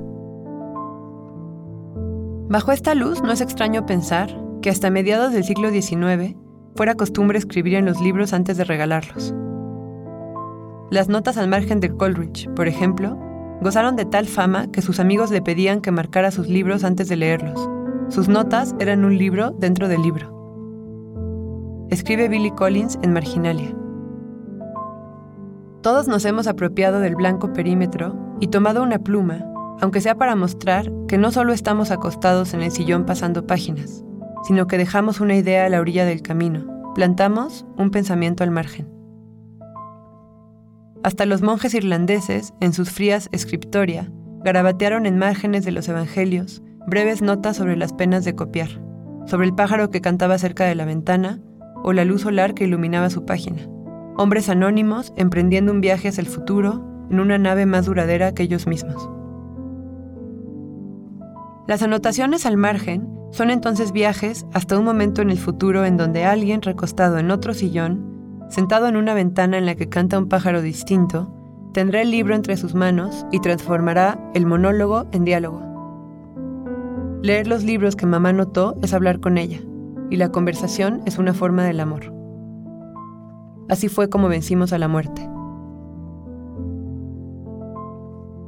[2.47, 4.29] Bajo esta luz no es extraño pensar
[4.61, 6.35] que hasta mediados del siglo XIX
[6.75, 9.33] fuera costumbre escribir en los libros antes de regalarlos.
[10.91, 13.17] Las notas al margen de Coleridge, por ejemplo,
[13.61, 17.15] gozaron de tal fama que sus amigos le pedían que marcara sus libros antes de
[17.15, 17.69] leerlos.
[18.09, 21.87] Sus notas eran un libro dentro del libro.
[21.89, 23.73] Escribe Billy Collins en Marginalia.
[25.81, 29.45] Todos nos hemos apropiado del blanco perímetro y tomado una pluma,
[29.79, 34.03] aunque sea para mostrar que no solo estamos acostados en el sillón pasando páginas,
[34.43, 36.65] sino que dejamos una idea a la orilla del camino,
[36.95, 39.00] plantamos un pensamiento al margen.
[41.03, 44.11] Hasta los monjes irlandeses, en sus frías escriptoria,
[44.43, 48.69] garabatearon en márgenes de los evangelios breves notas sobre las penas de copiar,
[49.25, 51.39] sobre el pájaro que cantaba cerca de la ventana
[51.83, 53.67] o la luz solar que iluminaba su página.
[54.17, 58.67] Hombres anónimos emprendiendo un viaje hacia el futuro en una nave más duradera que ellos
[58.67, 59.09] mismos.
[61.67, 66.25] Las anotaciones al margen son entonces viajes hasta un momento en el futuro en donde
[66.25, 68.10] alguien recostado en otro sillón
[68.51, 71.33] sentado en una ventana en la que canta un pájaro distinto,
[71.73, 75.61] tendrá el libro entre sus manos y transformará el monólogo en diálogo.
[77.23, 79.61] Leer los libros que mamá notó es hablar con ella,
[80.09, 82.13] y la conversación es una forma del amor.
[83.69, 85.21] Así fue como vencimos a la muerte.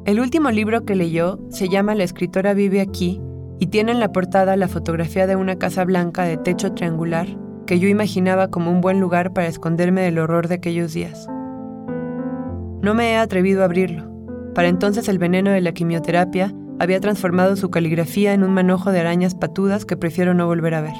[0.06, 3.22] El último libro que leyó se llama La escritora vive aquí
[3.58, 7.28] y tiene en la portada la fotografía de una casa blanca de techo triangular
[7.66, 11.28] que yo imaginaba como un buen lugar para esconderme del horror de aquellos días.
[12.82, 14.12] No me he atrevido a abrirlo.
[14.54, 19.00] Para entonces el veneno de la quimioterapia había transformado su caligrafía en un manojo de
[19.00, 20.96] arañas patudas que prefiero no volver a ver.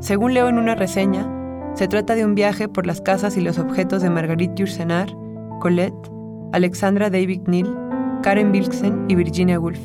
[0.00, 1.30] Según leo en una reseña,
[1.74, 5.08] se trata de un viaje por las casas y los objetos de Marguerite Yourcenar,
[5.60, 6.10] Colette,
[6.52, 9.80] Alexandra David Neal, Karen Wilksen y Virginia Woolf.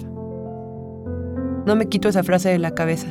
[1.65, 3.07] No me quito esa frase de la cabeza.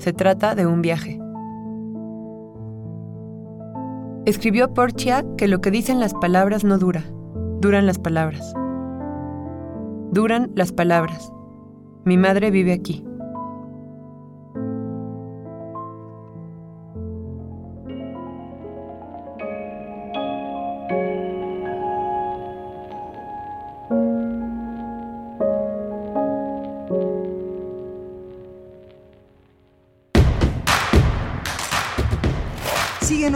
[0.00, 1.20] Se trata de un viaje.
[4.24, 7.04] Escribió Portia que lo que dicen las palabras no dura,
[7.60, 8.54] duran las palabras.
[10.10, 11.30] Duran las palabras.
[12.06, 13.04] Mi madre vive aquí.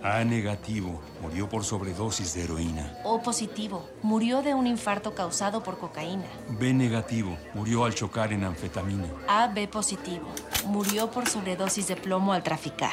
[0.00, 2.96] A negativo, murió por sobredosis de heroína.
[3.02, 6.22] O positivo, murió de un infarto causado por cocaína.
[6.50, 9.08] B negativo, murió al chocar en anfetamina.
[9.26, 10.28] A B positivo,
[10.66, 12.92] murió por sobredosis de plomo al traficar.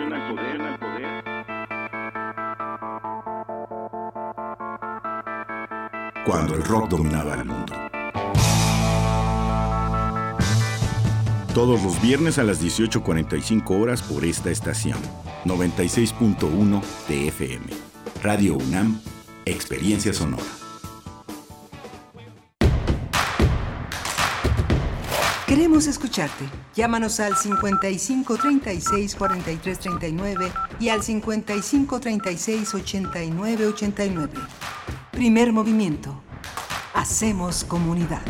[6.25, 7.73] Cuando el rock dominaba el mundo.
[11.55, 14.99] Todos los viernes a las 18.45 horas por esta estación.
[15.45, 17.65] 96.1 TFM.
[18.21, 19.01] Radio UNAM,
[19.45, 20.43] Experiencia Sonora.
[25.47, 26.45] Queremos escucharte.
[26.75, 34.33] Llámanos al 55 36 43 39 y al 55 36 89 89.
[35.21, 36.19] Primer movimiento.
[36.95, 38.23] Hacemos comunidad.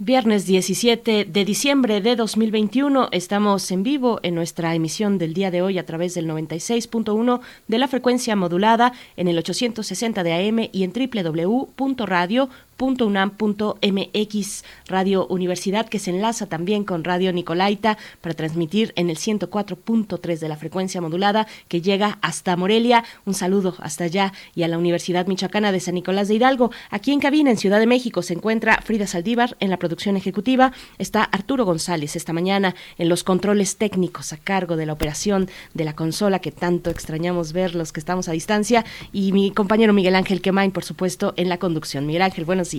[0.00, 5.62] Viernes 17 de diciembre de 2021 estamos en vivo en nuestra emisión del día de
[5.62, 10.82] hoy a través del 96.1 de la frecuencia modulada en el 860 de AM y
[10.82, 12.50] en www.radio
[12.84, 20.38] .unam.mx Radio Universidad que se enlaza también con Radio Nicolaita para transmitir en el 104.3
[20.38, 23.04] de la frecuencia modulada que llega hasta Morelia.
[23.24, 26.70] Un saludo hasta allá y a la Universidad Michoacana de San Nicolás de Hidalgo.
[26.90, 30.72] Aquí en cabina en Ciudad de México se encuentra Frida Saldívar en la producción ejecutiva.
[30.98, 35.84] Está Arturo González esta mañana en los controles técnicos a cargo de la operación de
[35.84, 40.16] la consola que tanto extrañamos ver los que estamos a distancia y mi compañero Miguel
[40.16, 42.06] Ángel Quemain, por supuesto, en la conducción.
[42.06, 42.73] Miguel Ángel, buenos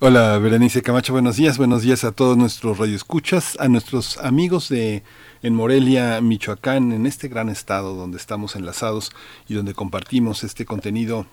[0.00, 1.58] Hola, Berenice Camacho, buenos días.
[1.58, 5.02] Buenos días a todos nuestros radioescuchas, a nuestros amigos de
[5.42, 9.10] en Morelia, Michoacán, en este gran estado donde estamos enlazados
[9.48, 11.26] y donde compartimos este contenido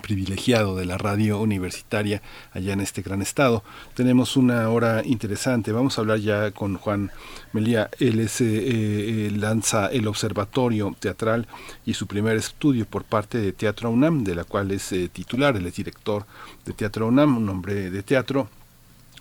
[0.00, 2.22] privilegiado de la radio universitaria
[2.52, 3.62] allá en este gran estado.
[3.94, 5.72] Tenemos una hora interesante.
[5.72, 7.10] Vamos a hablar ya con Juan
[7.52, 7.90] Melía.
[7.98, 11.46] Él es, eh, lanza el Observatorio Teatral
[11.84, 15.56] y su primer estudio por parte de Teatro UNAM, de la cual es eh, titular,
[15.56, 16.26] él es director
[16.64, 18.48] de Teatro UNAM, un hombre de teatro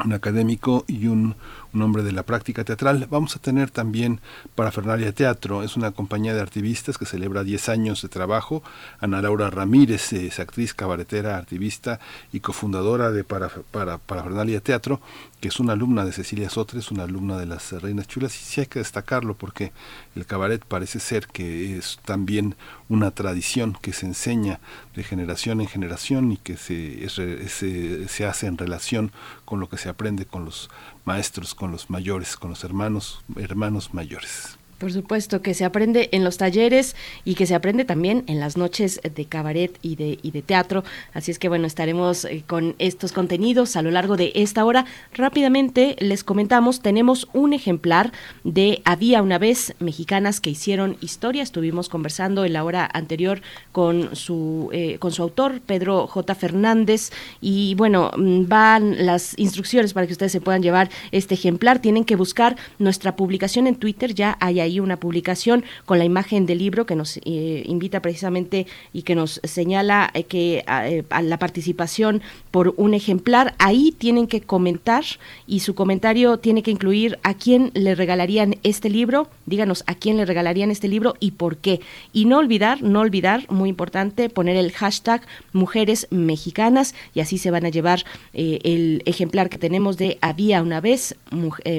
[0.05, 1.35] un académico y un,
[1.73, 3.07] un, hombre de la práctica teatral.
[3.09, 4.19] Vamos a tener también
[4.55, 8.61] Parafernalia Teatro, es una compañía de activistas que celebra 10 años de trabajo.
[8.99, 11.99] Ana Laura Ramírez es actriz, cabaretera, activista
[12.31, 15.01] y cofundadora de para, para, Parafernalia Teatro,
[15.39, 18.61] que es una alumna de Cecilia Sotres, una alumna de las Reinas Chulas, y sí
[18.61, 19.71] hay que destacarlo porque
[20.15, 22.55] el cabaret parece ser que es también
[22.89, 24.59] una tradición que se enseña
[24.95, 29.11] de generación en generación y que se, se, se hace en relación
[29.45, 30.69] con lo que se aprende con los
[31.05, 34.57] maestros, con los mayores, con los hermanos, hermanos mayores.
[34.78, 38.57] Por supuesto, que se aprende en los talleres y que se aprende también en las
[38.57, 40.84] noches de cabaret y de, y de teatro.
[41.15, 44.86] Así es que bueno, estaremos eh, con estos contenidos a lo largo de esta hora.
[45.15, 48.11] Rápidamente les comentamos, tenemos un ejemplar
[48.43, 51.41] de Había una vez mexicanas que hicieron historia.
[51.41, 56.36] Estuvimos conversando en la hora anterior con su, eh, con su autor, Pedro J.
[56.36, 57.11] Fernández.
[57.41, 61.80] Y bueno, mm, van las instrucciones para que ustedes se puedan llevar este ejemplar.
[61.80, 66.45] Tienen que buscar nuestra publicación en Twitter, ya hay ahí una publicación con la imagen
[66.45, 71.22] del libro que nos eh, invita precisamente y que nos señala eh, que eh, a,
[71.22, 72.22] la participación
[72.58, 75.03] por un ejemplar, ahí tienen que comentar
[75.45, 80.18] y su comentario tiene que incluir a quién le regalarían este libro, díganos a quién
[80.18, 81.82] le regalarían este libro y por qué.
[82.14, 85.22] Y no olvidar, no olvidar, muy importante, poner el hashtag
[85.53, 90.82] mujeres mexicanas y así se van a llevar el ejemplar que tenemos de Había una
[90.82, 91.16] vez,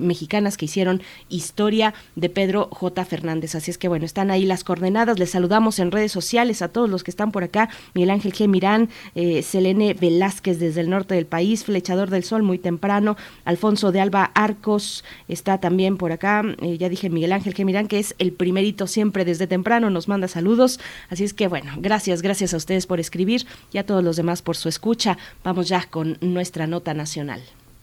[0.00, 3.04] mexicanas que hicieron historia de Pedro J.
[3.04, 3.56] Fernández.
[3.56, 5.18] Así es que bueno, están ahí las coordenadas.
[5.18, 7.68] Les saludamos en redes sociales a todos los que están por acá.
[7.94, 8.46] Miguel Ángel G.
[8.46, 13.90] Mirán, eh, Selene Velázquez desde el norte del país, Flechador del Sol muy temprano, Alfonso
[13.90, 18.14] de Alba Arcos está también por acá, eh, ya dije Miguel Ángel Gemirán, que es
[18.18, 22.58] el primerito siempre desde temprano, nos manda saludos, así es que bueno, gracias, gracias a
[22.58, 25.16] ustedes por escribir y a todos los demás por su escucha.
[25.42, 27.40] Vamos ya con nuestra nota nacional.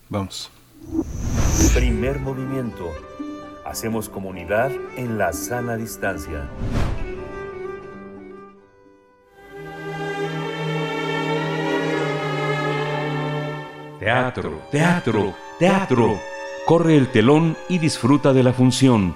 [0.10, 0.52] Vamos.
[1.74, 2.92] Primer movimiento.
[3.66, 6.48] Hacemos comunidad en la sana distancia.
[14.06, 16.20] Teatro, teatro, teatro.
[16.68, 19.16] Corre el telón y disfruta de la función.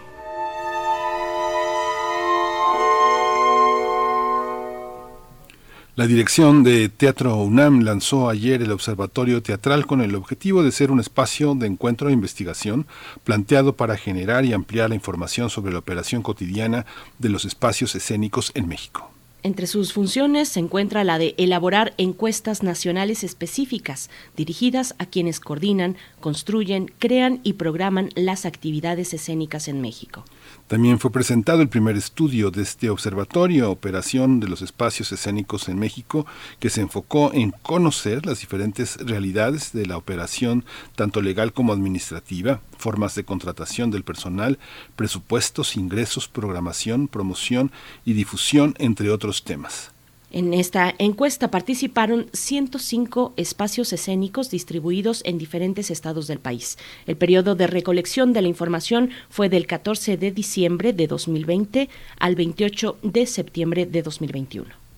[5.96, 10.90] La dirección de Teatro UNAM lanzó ayer el Observatorio Teatral con el objetivo de ser
[10.90, 12.88] un espacio de encuentro e investigación
[13.24, 16.88] planteado para generar y ampliar la información sobre la operación cotidiana
[17.20, 19.12] de los espacios escénicos en México.
[19.42, 25.96] Entre sus funciones se encuentra la de elaborar encuestas nacionales específicas dirigidas a quienes coordinan,
[26.20, 30.26] construyen, crean y programan las actividades escénicas en México.
[30.70, 35.80] También fue presentado el primer estudio de este observatorio, Operación de los Espacios Escénicos en
[35.80, 36.28] México,
[36.60, 40.64] que se enfocó en conocer las diferentes realidades de la operación,
[40.96, 44.60] tanto legal como administrativa, formas de contratación del personal,
[44.96, 47.72] presupuestos, ingresos, programación, promoción
[48.06, 49.92] y difusión, entre otros temas.
[50.32, 56.78] En esta encuesta participaron 105 espacios escénicos distribuidos en diferentes estados del país.
[57.08, 62.36] El periodo de recolección de la información fue del 14 de diciembre de 2020 al
[62.36, 64.90] 28 de septiembre de 2021.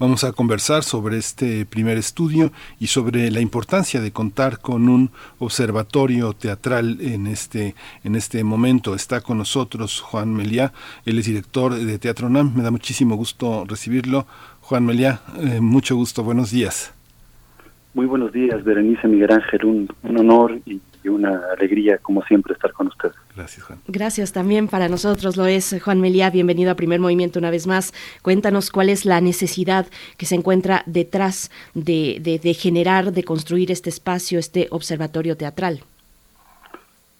[0.00, 5.10] Vamos a conversar sobre este primer estudio y sobre la importancia de contar con un
[5.40, 7.74] observatorio teatral en este,
[8.04, 8.94] en este momento.
[8.94, 10.72] Está con nosotros Juan Meliá,
[11.04, 12.54] él es director de Teatro NAM.
[12.54, 14.28] Me da muchísimo gusto recibirlo.
[14.68, 16.92] Juan Meliá, eh, mucho gusto, buenos días.
[17.94, 22.88] Muy buenos días, Berenice Miguel Ángel, un, honor y, una alegría, como siempre, estar con
[22.88, 23.08] usted.
[23.34, 23.78] Gracias, Juan.
[23.88, 27.94] Gracias también para nosotros, lo es Juan Meliá, bienvenido a Primer Movimiento una vez más.
[28.20, 29.86] Cuéntanos cuál es la necesidad
[30.18, 35.80] que se encuentra detrás de, de, generar, de construir este espacio, este observatorio teatral.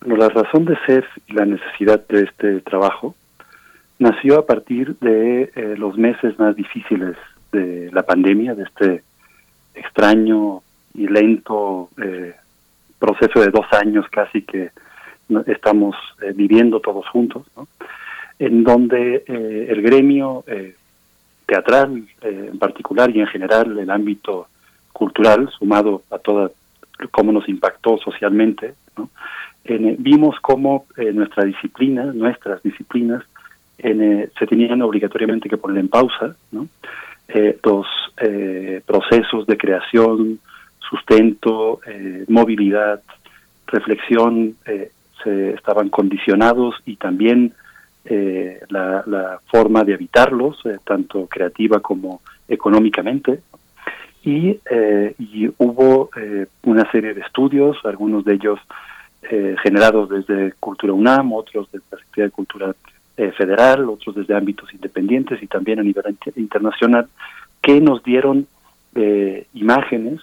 [0.01, 3.15] Bueno, la razón de ser y la necesidad de este trabajo
[3.99, 7.17] nació a partir de eh, los meses más difíciles
[7.53, 9.03] de la pandemia, de este
[9.75, 10.63] extraño
[10.95, 12.35] y lento eh,
[12.99, 14.71] proceso de dos años casi que
[15.47, 17.47] estamos eh, viviendo todos juntos,
[18.39, 20.45] en donde eh, el gremio
[21.47, 24.49] teatral en particular y en general el ámbito
[24.93, 26.51] cultural, sumado a toda
[27.11, 28.75] cómo nos impactó socialmente,
[29.99, 33.23] vimos cómo nuestra disciplina, nuestras disciplinas,
[33.79, 36.69] se tenían obligatoriamente que poner en pausa, ¿no?
[37.29, 37.87] Eh, los
[38.21, 40.41] eh, procesos de creación,
[40.81, 43.03] sustento, eh, movilidad,
[43.67, 44.91] reflexión eh,
[45.23, 47.55] se estaban condicionados y también
[48.71, 53.41] la, la, forma de habitarlos, tanto creativa como económicamente.
[54.25, 54.59] Y,
[55.19, 56.09] y hubo
[56.63, 58.59] una serie de estudios, algunos de ellos
[59.63, 62.75] generados desde Cultura UNAM, otros desde la Secretaría de Cultura
[63.21, 67.09] eh, federal, otros desde ámbitos independientes y también a nivel internacional,
[67.61, 68.47] que nos dieron
[68.95, 70.21] eh, imágenes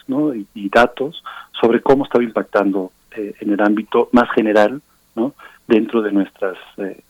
[0.53, 1.21] y, datos
[1.59, 4.81] sobre cómo estaba impactando eh, en el ámbito más general
[5.13, 5.33] ¿no?
[5.67, 6.57] dentro de nuestras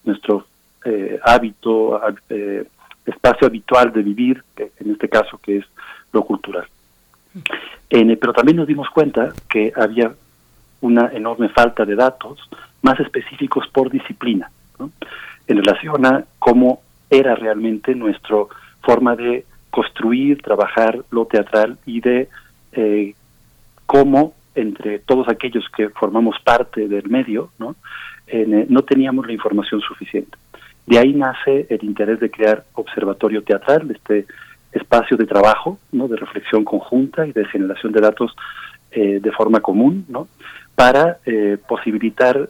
[0.04, 0.48] nuestro
[1.24, 2.02] hábito,
[3.06, 5.66] espacio habitual de vivir, en este caso que es
[6.14, 6.66] lo cultural.
[7.90, 10.12] pero también nos dimos cuenta que había
[10.82, 12.40] una enorme falta de datos
[12.82, 14.50] más específicos por disciplina.
[14.80, 14.90] ¿no?
[15.48, 18.38] En relación a cómo era realmente nuestra
[18.82, 22.30] forma de construir, trabajar lo teatral y de
[22.72, 23.14] eh,
[23.86, 27.76] cómo entre todos aquellos que formamos parte del medio, ¿no?
[28.28, 30.38] Eh, no teníamos la información suficiente.
[30.86, 34.26] De ahí nace el interés de crear observatorio teatral, este
[34.72, 36.08] espacio de trabajo, ¿no?
[36.08, 38.36] de reflexión conjunta y de generación de datos
[38.92, 40.28] eh, de forma común, ¿no?
[40.74, 41.20] para
[41.68, 42.50] posibilitar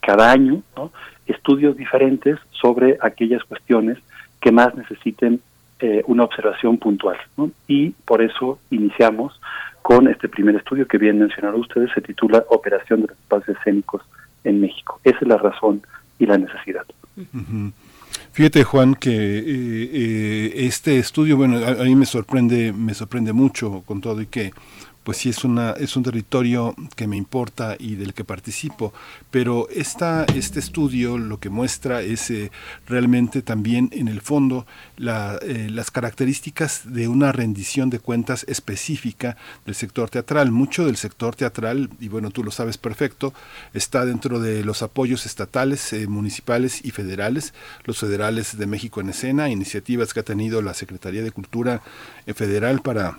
[0.00, 0.90] cada año ¿no?
[1.26, 3.98] Estudios diferentes sobre aquellas cuestiones
[4.40, 5.40] que más necesiten
[5.80, 7.16] eh, una observación puntual.
[7.68, 9.38] Y por eso iniciamos
[9.82, 14.02] con este primer estudio que bien mencionaron ustedes, se titula Operación de los Espacios Escénicos
[14.42, 15.00] en México.
[15.04, 15.82] Esa es la razón
[16.18, 16.84] y la necesidad.
[18.32, 23.82] Fíjate Juan que eh, eh, este estudio, bueno, a, mí me sorprende, me sorprende mucho
[23.86, 24.52] con todo y que
[25.06, 28.92] pues sí es una es un territorio que me importa y del que participo,
[29.30, 32.50] pero esta, este estudio lo que muestra es eh,
[32.88, 34.66] realmente también en el fondo
[34.98, 40.50] eh, las características de una rendición de cuentas específica del sector teatral.
[40.50, 43.32] Mucho del sector teatral, y bueno, tú lo sabes perfecto,
[43.74, 47.54] está dentro de los apoyos estatales, eh, municipales y federales,
[47.84, 51.80] los federales de México en escena, iniciativas que ha tenido la Secretaría de Cultura
[52.34, 53.18] Federal para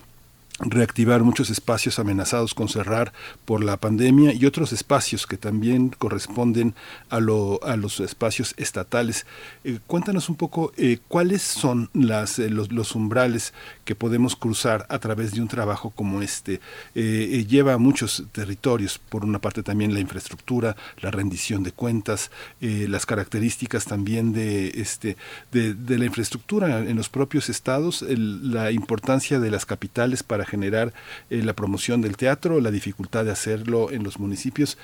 [0.60, 3.14] reactivar muchos espacios amenazados con cerrar
[3.46, 6.74] por la pandemia y otros espacios que también corresponden
[7.10, 9.26] a, lo, a los espacios estatales.
[9.64, 13.54] Eh, cuéntanos un poco eh, cuáles son eh, los, umbrales
[13.86, 16.60] que podemos cruzar a través de un trabajo como este.
[16.94, 23.06] lleva a muchos territorios, por una parte también la infraestructura, la rendición de cuentas, las
[23.06, 25.18] características también de, este,
[25.52, 30.94] de, la infraestructura en los propios estados, la importancia de las capitales para generar
[31.30, 34.78] eh, la promoción del teatro, la dificultad de hacerlo en los municipios.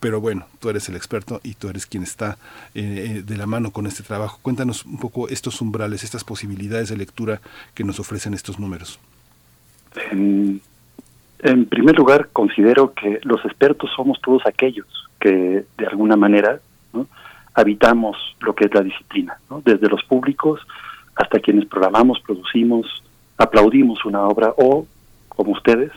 [0.00, 2.36] Pero bueno, tú eres el experto y tú eres quien está
[2.74, 2.80] eh,
[3.18, 4.40] eh, de la mano con este trabajo.
[4.42, 7.40] Cuéntanos un poco estos umbrales, estas posibilidades de lectura
[7.74, 8.98] que nos ofrecen estos números.
[10.10, 10.60] En,
[11.66, 14.86] primer lugar, considero que los expertos somos todos aquellos
[15.20, 16.60] que de alguna manera
[17.54, 19.60] habitamos lo que es la disciplina, ¿no?
[19.64, 20.60] desde los públicos
[21.14, 22.86] hasta quienes programamos, producimos,
[23.36, 24.86] aplaudimos una obra o
[25.34, 25.90] como ustedes,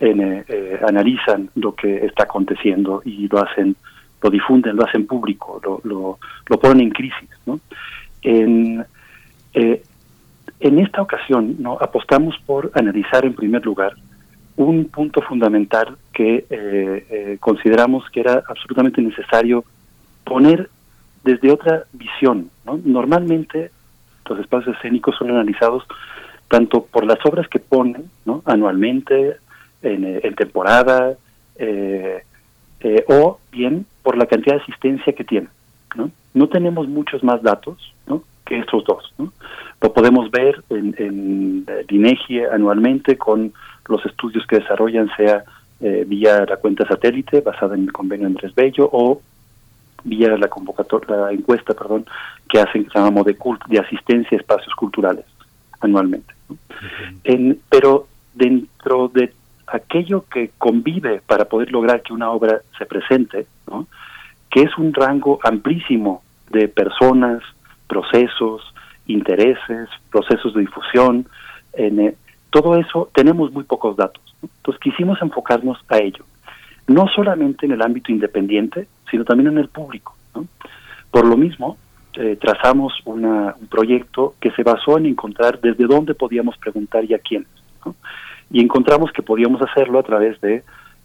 [0.00, 3.76] eh, eh, analizan lo que está aconteciendo y lo hacen,
[4.22, 7.30] lo difunden, lo hacen público, lo, lo, ponen en crisis.
[7.46, 7.60] ¿no?
[8.22, 8.84] En,
[9.54, 9.82] eh,
[10.60, 13.94] en esta ocasión no apostamos por analizar en primer lugar
[14.56, 19.64] un punto fundamental que consideramos que era absolutamente necesario
[20.22, 20.70] poner
[21.24, 22.50] desde otra visión.
[22.64, 22.78] ¿no?
[22.84, 23.70] Normalmente
[24.28, 25.84] los espacios escénicos son analizados
[26.48, 28.42] tanto por las obras que ponen ¿no?
[28.44, 29.36] anualmente,
[29.82, 31.14] en, eh, temporada,
[31.56, 32.22] eh,
[32.80, 35.50] eh, o bien por la cantidad de asistencia que tienen.
[35.94, 36.10] ¿no?
[36.34, 38.22] no tenemos muchos más datos ¿no?
[38.44, 39.12] que estos dos.
[39.18, 39.32] ¿no?
[39.80, 41.66] Lo podemos ver en, en
[42.52, 43.52] anualmente con
[43.86, 45.44] los estudios que desarrollan, sea
[46.06, 49.20] vía la cuenta satélite basada en el convenio Andrés Bello o
[50.02, 52.06] vía la convocatoria, la encuesta, perdón,
[52.48, 55.26] que hacen que se llama de asistencia a espacios culturales
[55.84, 56.34] anualmente.
[57.24, 59.32] En, pero dentro de
[59.66, 63.46] aquello que convive para poder lograr que una obra se presente,
[64.50, 67.42] que es un rango amplísimo de personas,
[67.88, 68.62] procesos,
[69.06, 71.26] intereses, procesos de difusión,
[71.72, 72.14] en, eh,
[72.50, 74.22] todo eso tenemos muy pocos datos.
[74.42, 76.24] Entonces quisimos enfocarnos a ello,
[76.86, 80.14] no solamente en el ámbito independiente, sino también en el público.
[81.10, 81.76] Por lo mismo,
[82.16, 87.18] eh, trazamos un proyecto que se basó en encontrar desde dónde podíamos preguntar y a
[87.18, 87.48] quiénes.
[88.50, 90.62] Y encontramos que podíamos hacerlo a través de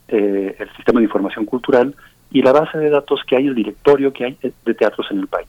[0.08, 1.96] eh, el sistema de información cultural
[2.32, 5.20] y la base de datos que hay, el directorio que hay eh, de teatros en
[5.20, 5.48] el país.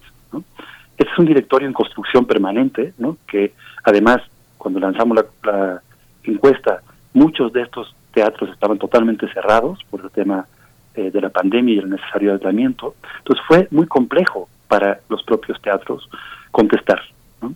[0.96, 3.18] Este es un directorio en construcción permanente, ¿no?
[3.26, 3.52] que
[3.84, 4.18] además,
[4.56, 5.82] cuando lanzamos la,
[6.22, 6.80] encuesta,
[7.12, 10.46] muchos de estos teatros estaban totalmente cerrados por el tema
[10.94, 12.94] de la pandemia y el necesario aislamiento.
[13.18, 16.08] Entonces fue muy complejo para los propios teatros
[16.52, 17.00] contestar.
[17.42, 17.54] ¿no?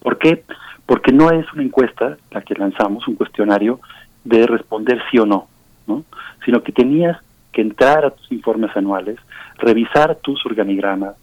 [0.00, 0.42] ¿Por qué?
[0.84, 3.80] Porque no es una encuesta la que lanzamos, un cuestionario
[4.24, 5.46] de responder sí o no,
[5.86, 6.04] ¿no?
[6.44, 7.16] sino que tenías
[7.52, 9.18] que entrar a tus informes anuales,
[9.58, 11.14] revisar tus organigramas,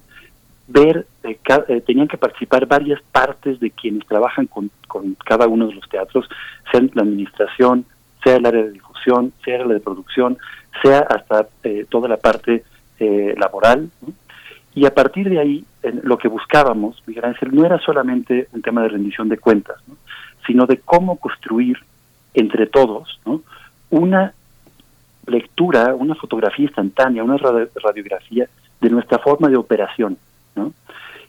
[0.67, 5.67] ver, eh, eh, tenían que participar varias partes de quienes trabajan con, con, cada uno
[5.67, 6.27] de los teatros,
[6.71, 7.85] sea la administración,
[8.23, 10.37] sea el área de difusión, sea el área de producción,
[10.81, 12.63] sea hasta eh, toda la parte
[13.35, 14.13] laboral, ¿no?
[14.75, 15.65] Y a partir de ahí,
[16.01, 19.77] lo que buscábamos, Miguel Ángel, no era solamente un tema de rendición de cuentas,
[20.47, 21.77] sino de cómo construir
[22.33, 23.19] entre todos
[23.89, 24.33] una
[25.27, 28.47] lectura, una fotografía instantánea, una radiografía
[28.81, 30.17] de nuestra forma de operación,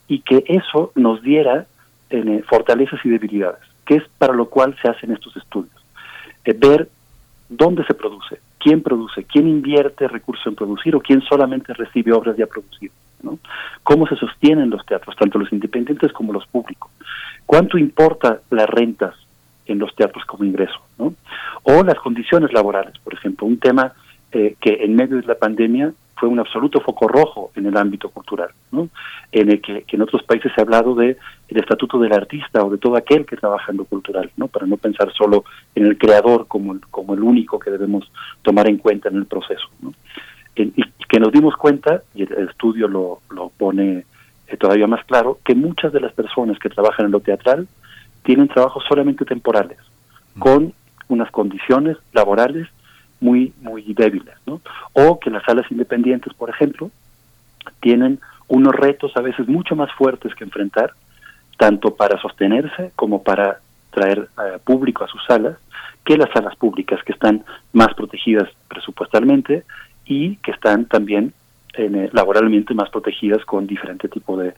[0.09, 1.67] y que eso nos diera
[2.11, 5.75] eh, fortalezas y debilidades, que es para lo cual se hacen estos estudios.
[6.45, 6.89] Eh, ver
[7.49, 12.37] dónde se produce, quién produce, quién invierte recursos en producir o quién solamente recibe obras
[12.37, 13.04] ya producidas.
[13.83, 16.91] ¿Cómo se sostienen los teatros, tanto los independientes como los públicos?
[17.47, 19.15] ¿Cuánto importa las rentas
[19.67, 20.81] en los teatros como ingreso?
[21.63, 23.93] O las condiciones laborales, por ejemplo, un tema
[24.33, 28.09] eh, que en medio de la pandemia fue un absoluto foco rojo en el ámbito
[28.09, 28.51] cultural,
[29.33, 31.17] en el que, en otros países se ha hablado de
[31.49, 34.49] el estatuto del artista o de todo aquel que trabaja en lo cultural, ¿no?
[34.49, 35.45] para no pensar solo
[35.75, 38.11] en el creador como el único que debemos
[38.43, 39.69] tomar en cuenta en el proceso.
[39.81, 39.93] ¿no?
[40.57, 44.05] Y que nos dimos cuenta, y el estudio lo, lo pone
[44.47, 47.67] eh, todavía más claro, que muchas de las personas que trabajan en lo teatral
[48.23, 49.79] tienen trabajos solamente temporales,
[50.39, 50.73] con
[51.09, 52.69] unas condiciones laborales
[53.21, 54.61] muy, muy débiles, ¿no?
[54.93, 56.91] O que las salas independientes, por ejemplo,
[57.81, 60.93] tienen unos retos a veces mucho más fuertes que enfrentar,
[61.59, 63.61] tanto para sostenerse como para
[63.91, 65.57] traer eh, público a sus salas,
[66.05, 69.65] que las salas públicas que están más protegidas presupuestalmente
[70.07, 71.33] y que están también
[71.77, 74.55] eh, laboralmente más protegidas con diferente tipo de,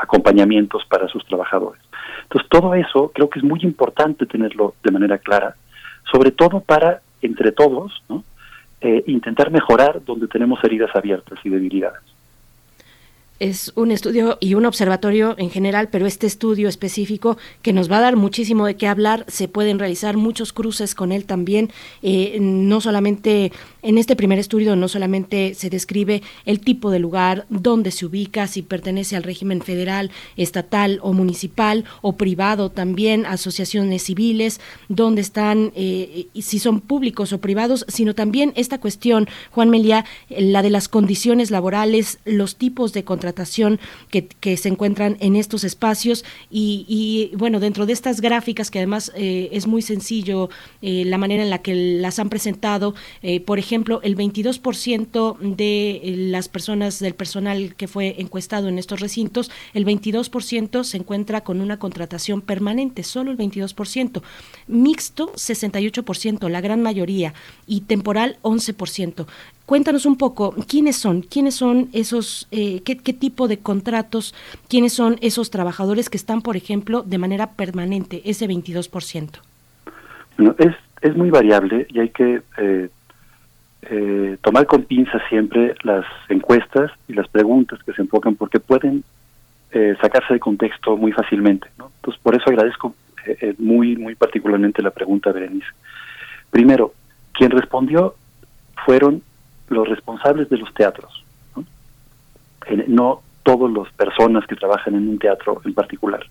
[0.00, 1.82] acompañamientos para sus trabajadores.
[2.22, 5.56] Entonces, todo eso creo que es muy importante tenerlo de manera clara,
[6.10, 8.02] sobre todo para, entre todos.
[8.82, 12.02] Eh, intentar mejorar donde tenemos heridas abiertas y debilidades
[13.38, 17.98] es un estudio y un observatorio en general, pero este estudio específico que nos va
[17.98, 21.70] a dar muchísimo de qué hablar, se pueden realizar muchos cruces con él también,
[22.02, 23.52] eh, no solamente
[23.82, 28.46] en este primer estudio, no solamente se describe el tipo de lugar, dónde se ubica,
[28.46, 35.72] si pertenece al régimen federal, estatal o municipal o privado también, asociaciones civiles, dónde están,
[35.76, 40.88] eh, si son públicos o privados, sino también esta cuestión, Juan Melia, la de las
[40.88, 43.25] condiciones laborales, los tipos de contratación
[44.10, 49.48] que, se encuentran en estos espacios y, bueno, dentro de estas gráficas que además eh,
[49.52, 50.48] es muy sencillo
[50.82, 56.14] eh, la manera en la que las han presentado, eh, por ejemplo, el 22% de
[56.30, 61.60] las personas del personal que fue encuestado en estos recintos, el 22% se encuentra con
[61.60, 64.22] una contratación permanente, solo el 22%,
[64.66, 67.34] mixto 68%, la gran mayoría,
[67.66, 69.26] y temporal 11%.
[69.66, 71.22] Cuéntanos un poco, ¿quiénes son?
[71.22, 74.34] ¿Quiénes son esos, eh, qué, tipo de contratos,
[74.68, 79.30] quiénes son esos trabajadores que están, por ejemplo, de manera permanente, ese 22%?
[80.38, 82.88] Bueno, es, es muy variable y hay que eh,
[83.82, 89.04] eh, tomar con pinzas siempre las encuestas y las preguntas que se enfocan porque pueden
[90.00, 91.68] sacarse de contexto muy fácilmente.
[91.76, 91.90] ¿no?
[91.96, 92.94] Entonces, por eso agradezco
[93.58, 95.66] muy, muy particularmente la pregunta, Berenice.
[96.50, 96.94] Primero,
[97.34, 98.14] quien respondió
[98.86, 99.22] fueron
[99.68, 101.24] los responsables de los teatros,
[102.86, 103.22] ¿no?
[103.42, 106.26] todas las personas que trabajan en un teatro en particular.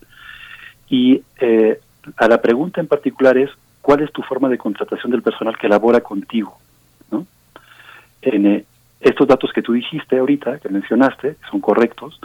[0.90, 1.80] Y eh,
[2.18, 3.49] a la pregunta en particular es,
[3.82, 6.57] ¿cuál es tu forma de contratación del personal que labora contigo?
[7.10, 7.26] ¿no?
[8.22, 8.66] Eh,
[8.99, 12.20] estos datos que tú dijiste ahorita, que mencionaste, son correctos,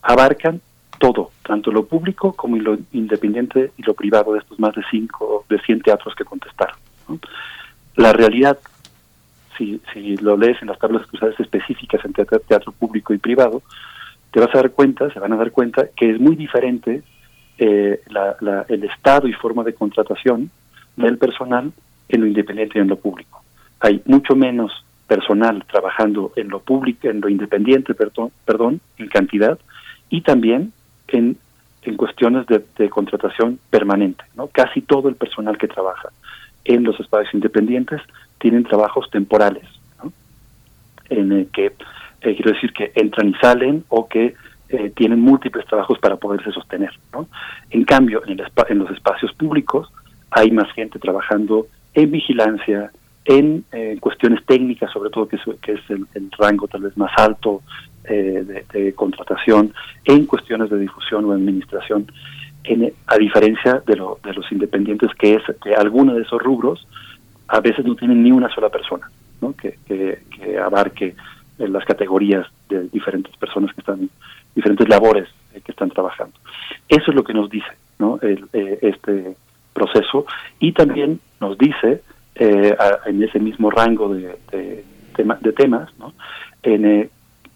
[0.00, 0.60] abarcan
[0.98, 5.44] todo, tanto lo público como lo independiente y lo privado de estos más de cinco,
[5.48, 6.76] de 100 teatros que contestaron.
[7.96, 8.58] La realidad
[9.56, 9.80] si,
[10.18, 13.62] lo lees en las tablas cruzadas específicas en teatro, público y privado,
[14.30, 17.02] te vas a dar cuenta, se van a dar cuenta, que es muy diferente
[17.58, 18.00] eh,
[18.68, 20.50] el estado y forma de contratación
[20.96, 21.72] del personal
[22.08, 23.42] en lo independiente y en lo público.
[23.80, 29.58] Hay mucho menos personal trabajando en lo público, en lo independiente, perdón, perdón en cantidad,
[30.10, 30.72] y también
[31.08, 31.36] en,
[31.82, 34.24] en cuestiones de, contratación permanente.
[34.52, 36.10] Casi todo el personal que trabaja
[36.64, 38.00] en los espacios independientes
[38.38, 39.64] tienen trabajos temporales,
[41.08, 44.34] en el que eh, quiero decir que entran y salen o que
[44.68, 46.90] eh, tienen múltiples trabajos para poderse sostener.
[47.70, 49.92] En cambio, en, en, los espacios públicos
[50.30, 52.90] hay más gente trabajando en vigilancia,
[53.24, 57.62] en eh, cuestiones técnicas, sobre todo que es, que el, rango tal vez más alto
[58.08, 59.72] de, de, contratación,
[60.04, 62.06] en cuestiones de difusión o administración,
[62.62, 66.86] en, a diferencia de, lo, de los independientes, que es que alguno de esos rubros
[67.48, 69.10] a veces no tienen ni una sola persona
[69.40, 69.54] ¿no?
[69.54, 71.14] que, que, abarque
[71.58, 74.08] eh, las categorías de diferentes personas que están,
[74.54, 76.36] diferentes labores eh, que están trabajando.
[76.88, 78.18] Eso es lo que nos dice ¿no?
[78.22, 79.36] Eh, este
[79.72, 80.26] proceso
[80.58, 82.02] y también nos dice
[82.38, 86.12] en ese mismo rango de, de, temas ¿no?
[86.62, 87.08] en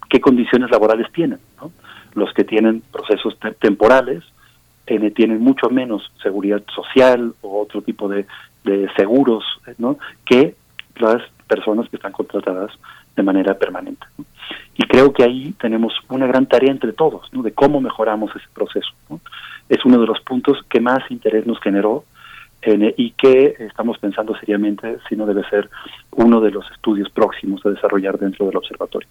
[0.09, 1.39] qué condiciones laborales tienen.
[1.61, 1.71] ¿no?
[2.13, 4.23] Los que tienen procesos temporales,
[5.15, 8.25] tienen mucho menos seguridad social o otro tipo de,
[8.63, 9.43] de seguros
[9.77, 9.97] ¿no?
[10.25, 10.55] que
[10.97, 12.71] las personas que están contratadas
[13.15, 14.05] de manera permanente.
[14.75, 17.41] Y creo que ahí tenemos una gran tarea entre todos, ¿no?
[17.41, 18.91] de cómo mejoramos ese proceso.
[19.67, 22.05] Es uno de los puntos que más interés nos generó
[22.61, 25.69] en, y que estamos pensando seriamente si no debe ser
[26.11, 29.07] uno de los estudios próximos a desarrollar dentro del observatorio.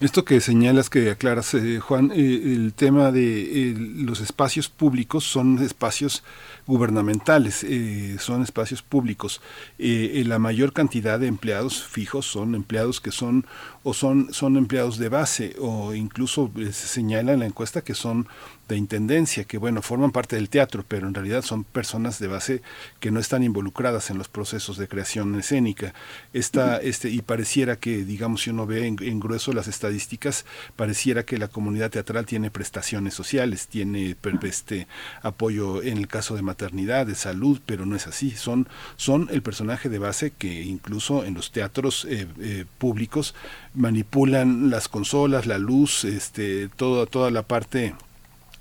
[0.00, 5.62] Esto que señalas, que aclaras, eh, Juan, eh, el tema de los espacios públicos son
[5.62, 6.24] espacios
[6.66, 9.40] gubernamentales, eh, son espacios públicos.
[9.78, 13.46] la mayor cantidad de empleados fijos son empleados que son
[13.82, 18.26] o son, son empleados de base o incluso se señala en la encuesta que son
[18.68, 22.62] de intendencia, que bueno, forman parte del teatro, pero en realidad son personas de base
[23.00, 25.94] que no están involucradas en los procesos de creación escénica.
[26.34, 30.44] Esta, este, y pareciera que, digamos, si uno ve en, grueso las estadísticas,
[30.76, 34.86] pareciera que la comunidad teatral tiene prestaciones sociales, tiene este,
[35.22, 38.32] apoyo en el caso de maternidad, de salud, pero no es así.
[38.32, 43.34] Son, son el personaje de base que incluso en los teatros eh, eh, públicos
[43.74, 47.94] manipulan las consolas, la luz, este, toda, toda la parte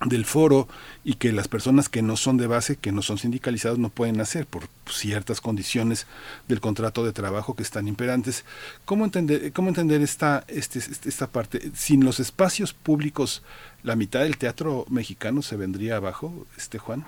[0.06, 0.68] del foro
[1.04, 4.22] y que las personas que no son de base, que no son sindicalizados, no pueden
[4.22, 6.08] hacer por ciertas condiciones
[6.48, 8.46] del contrato de trabajo que están imperantes.
[8.86, 11.60] ¿Cómo entender, cómo entender esta, este, este, esta parte?
[11.74, 13.44] Sin los espacios públicos,
[13.84, 17.06] ¿la mitad del teatro mexicano se vendría abajo, este Juan?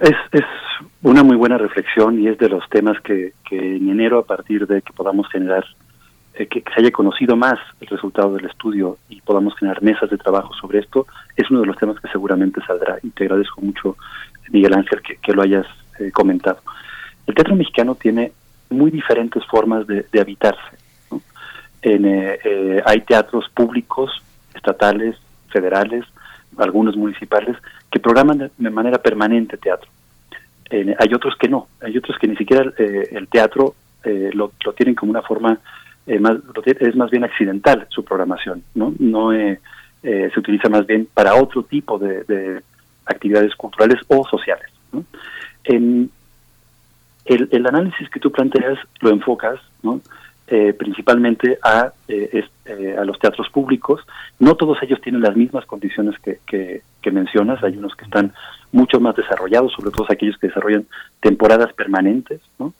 [0.00, 0.44] Es, es
[1.02, 4.66] una muy buena reflexión y es de los temas que, que en enero, a partir
[4.66, 5.64] de que podamos generar
[6.36, 10.18] eh, que, se haya conocido más el resultado del estudio y podamos generar mesas de
[10.18, 11.06] trabajo sobre esto,
[11.36, 12.98] es uno de los temas que seguramente saldrá.
[13.04, 13.96] Y te agradezco mucho,
[14.50, 15.66] Miguel Ángel, que, lo hayas
[16.00, 16.58] eh, comentado.
[17.28, 18.32] El teatro mexicano tiene
[18.70, 20.76] muy diferentes formas de, habitarse.
[21.82, 24.10] Eh, hay teatros públicos,
[24.54, 25.16] estatales,
[25.50, 26.04] federales,
[26.58, 27.56] algunos municipales,
[27.92, 29.88] que programan de, manera permanente teatro.
[30.70, 33.74] hay otros que no, hay otros que ni siquiera el teatro
[34.04, 35.60] lo, lo, tienen como una forma
[36.06, 36.36] eh, más,
[36.66, 38.92] es más bien accidental su programación, ¿no?
[38.98, 39.58] no eh,
[40.02, 42.62] eh, se utiliza más bien para otro tipo de,
[43.06, 44.66] actividades culturales o sociales.
[45.64, 46.10] En
[47.24, 50.00] el, análisis que tú planteas lo enfocas ¿no?
[50.78, 51.92] principalmente a,
[52.98, 54.00] a los teatros públicos.
[54.38, 57.62] No todos ellos tienen las mismas condiciones que, que, mencionas.
[57.62, 58.32] Hay unos que están
[58.72, 60.86] mucho más desarrollados, sobre todo aquellos que desarrollan
[61.20, 62.40] temporadas permanentes.
[62.58, 62.72] ¿no?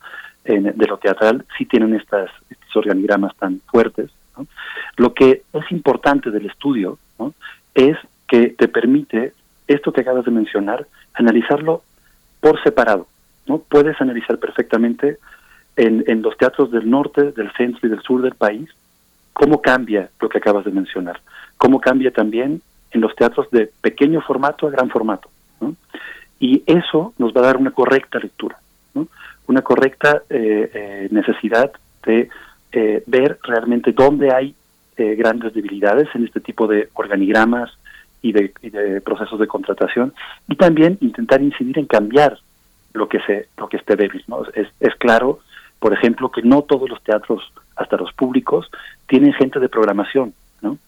[0.44, 4.10] De lo teatral sí tienen estas, estos organigramas tan fuertes.
[4.96, 6.98] Lo que es importante del estudio
[7.74, 7.96] es
[8.28, 9.32] que te permite,
[9.66, 11.82] esto que acabas de mencionar, analizarlo
[12.40, 13.06] por separado.
[13.46, 13.58] ¿no?
[13.58, 15.18] Puedes analizar perfectamente
[15.76, 18.68] en, en los teatros del norte, del centro y del sur del país
[19.34, 21.20] cómo cambia lo que acabas de mencionar,
[21.58, 22.62] cómo cambia también
[22.92, 25.28] en los teatros de pequeño formato a gran formato.
[26.40, 28.58] Y eso nos va a dar una correcta lectura
[29.46, 31.72] una correcta eh, eh, necesidad
[32.04, 32.28] de
[32.72, 34.54] eh, ver realmente dónde hay
[34.96, 37.68] grandes debilidades en este tipo de organigramas
[38.22, 40.14] y de, procesos de contratación
[40.48, 42.38] y también intentar incidir en cambiar
[42.92, 45.40] lo que se lo que esté débil es, es claro
[45.80, 47.42] por ejemplo que no todos los teatros
[47.74, 48.70] hasta los públicos
[49.08, 50.78] tienen gente de programación no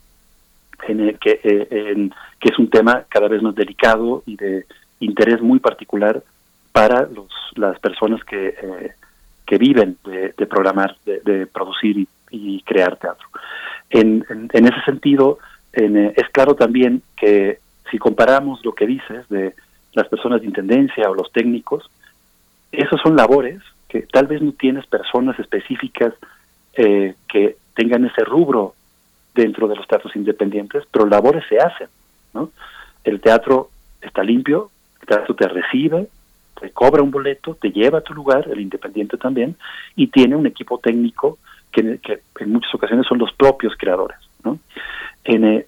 [0.86, 4.66] en que, que es un tema cada vez más delicado y de
[5.00, 6.22] interés muy particular
[6.76, 8.92] para los, las personas que, eh,
[9.46, 13.26] que viven de, programar, de, producir y, crear teatro.
[13.88, 14.22] En,
[14.52, 15.38] ese sentido,
[15.72, 19.54] eh, es claro también que si comparamos lo que dices de
[19.94, 21.90] las personas de intendencia o los técnicos,
[22.70, 26.12] esos son labores que tal vez no tienes personas específicas
[26.74, 28.74] eh, que tengan ese rubro
[29.34, 31.88] dentro de los teatros independientes, pero labores se hacen.
[32.34, 32.50] ¿no?
[33.02, 33.70] El teatro
[34.02, 34.70] está limpio,
[35.00, 36.08] el teatro te recibe,
[36.60, 39.56] te cobra un boleto, te lleva a tu lugar, el independiente también,
[39.94, 41.38] y tiene un equipo técnico
[41.70, 42.00] que,
[42.40, 44.18] en muchas ocasiones son los propios creadores.
[44.44, 44.58] ¿no?
[45.24, 45.66] En, eh,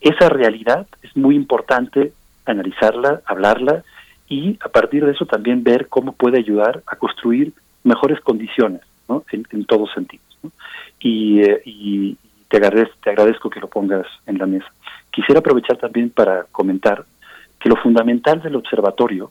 [0.00, 2.12] esa realidad es muy importante
[2.46, 3.82] analizarla, hablarla
[4.28, 7.52] y a partir de eso también ver cómo puede ayudar a construir
[7.84, 9.24] mejores condiciones ¿no?
[9.30, 10.24] en, todos sentidos.
[10.98, 12.16] Y, eh, y
[12.48, 14.70] te, agradezco, te agradezco que lo pongas en la mesa.
[15.10, 17.04] Quisiera aprovechar también para comentar
[17.58, 19.30] que lo fundamental del observatorio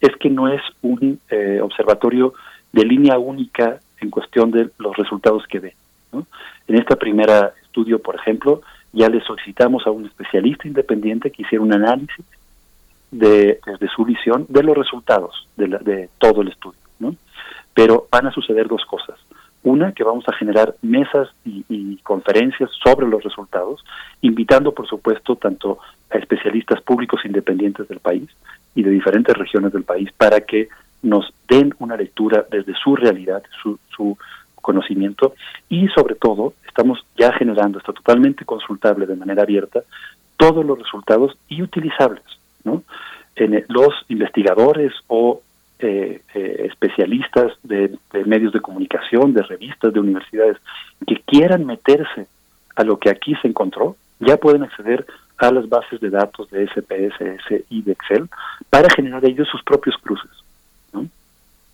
[0.00, 2.34] es que no es un eh, observatorio
[2.72, 5.74] de línea única en cuestión de los resultados que ve.
[6.12, 7.30] En este primer
[7.62, 8.62] estudio, por ejemplo,
[8.92, 12.24] ya le solicitamos a un especialista independiente que hiciera un análisis
[13.10, 13.60] de,
[13.94, 16.80] su visión de los resultados de, de todo el estudio.
[16.98, 17.14] ¿no?
[17.74, 19.18] Pero van a suceder dos cosas.
[19.62, 23.84] Una, que vamos a generar mesas y, conferencias sobre los resultados,
[24.22, 25.78] invitando, por supuesto, tanto
[26.10, 28.28] a especialistas públicos independientes del país
[28.74, 30.68] y de diferentes regiones del país para que
[31.02, 34.18] nos den una lectura desde su realidad, su, su
[34.60, 35.34] conocimiento
[35.68, 39.82] y sobre todo estamos ya generando, está totalmente consultable de manera abierta,
[40.36, 42.24] todos los resultados y utilizables.
[42.64, 42.82] ¿no?
[43.36, 45.42] En, eh, los investigadores o
[45.82, 47.96] eh, eh, especialistas de,
[48.26, 50.56] medios de comunicación, de revistas, de universidades,
[51.06, 52.26] que quieran meterse
[52.76, 55.06] a lo que aquí se encontró, ya pueden acceder
[55.38, 58.28] a las bases de datos de SPSS y de Excel
[58.68, 60.30] para generar ellos sus propios cruces.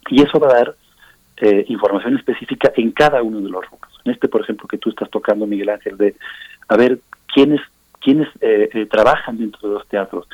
[0.09, 0.75] Y eso va a dar
[1.39, 3.93] eh, información específica en cada uno de los rubros.
[4.05, 6.15] En este, por ejemplo, que tú estás tocando, Miguel Ángel, de
[6.69, 7.01] a ver
[7.35, 7.61] quiénes
[8.01, 8.29] quiénes
[8.89, 10.29] trabajan dentro de los teatros,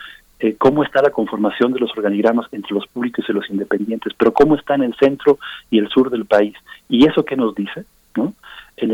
[0.59, 4.57] cómo está la conformación de los organigramas entre los públicos y los independientes, pero cómo
[4.57, 5.39] está en el centro
[5.71, 6.55] y el sur del país.
[6.89, 7.85] ¿Y eso qué nos dice?
[8.17, 8.35] ¿no?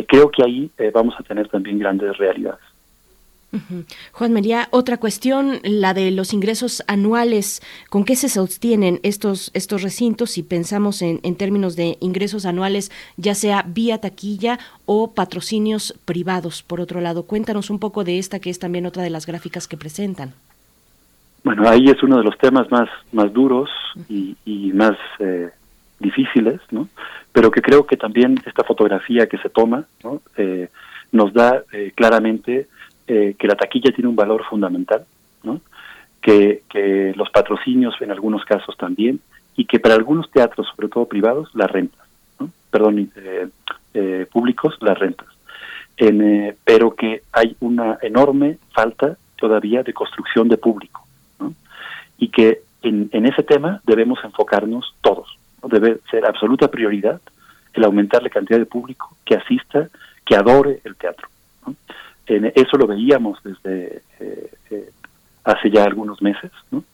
[0.07, 2.61] creo que ahí vamos a tener también grandes realidades.
[4.12, 7.62] Juan María, otra cuestión, la de los ingresos anuales.
[7.89, 12.91] ¿Con qué se sostienen estos, estos recintos si pensamos en, en términos de ingresos anuales,
[13.16, 16.62] ya sea vía taquilla o patrocinios privados?
[16.62, 19.66] Por otro lado, cuéntanos un poco de esta, que es también otra de las gráficas
[19.66, 20.35] que presentan.
[21.49, 23.70] Bueno, ahí es uno de los temas más, más duros
[24.07, 24.37] y,
[24.75, 25.49] más eh,
[25.99, 26.89] difíciles, ¿no?
[27.33, 29.87] Pero que creo que también esta fotografía que se toma.
[30.37, 30.69] Eh,
[31.11, 32.69] nos da eh, claramente
[33.07, 35.07] eh, que la taquilla tiene un valor fundamental,
[35.43, 35.62] ¿no?
[36.20, 39.19] que, que los patrocinios en algunos casos también,
[39.57, 42.07] y que para algunos teatros, sobre todo privados, las rentas,
[42.70, 43.11] perdón,
[44.31, 45.29] públicos, las rentas.
[45.97, 51.07] En, pero que hay una enorme falta todavía de construcción de público.
[52.19, 55.39] Y que en, ese tema debemos enfocarnos todos.
[55.62, 57.20] Debe ser absoluta prioridad
[57.74, 59.89] el aumentar la cantidad de público que asista,
[60.24, 61.28] que adore el teatro.
[62.27, 64.90] eso lo veíamos desde eh, eh,
[65.45, 66.85] hace ya algunos meses, ¿no?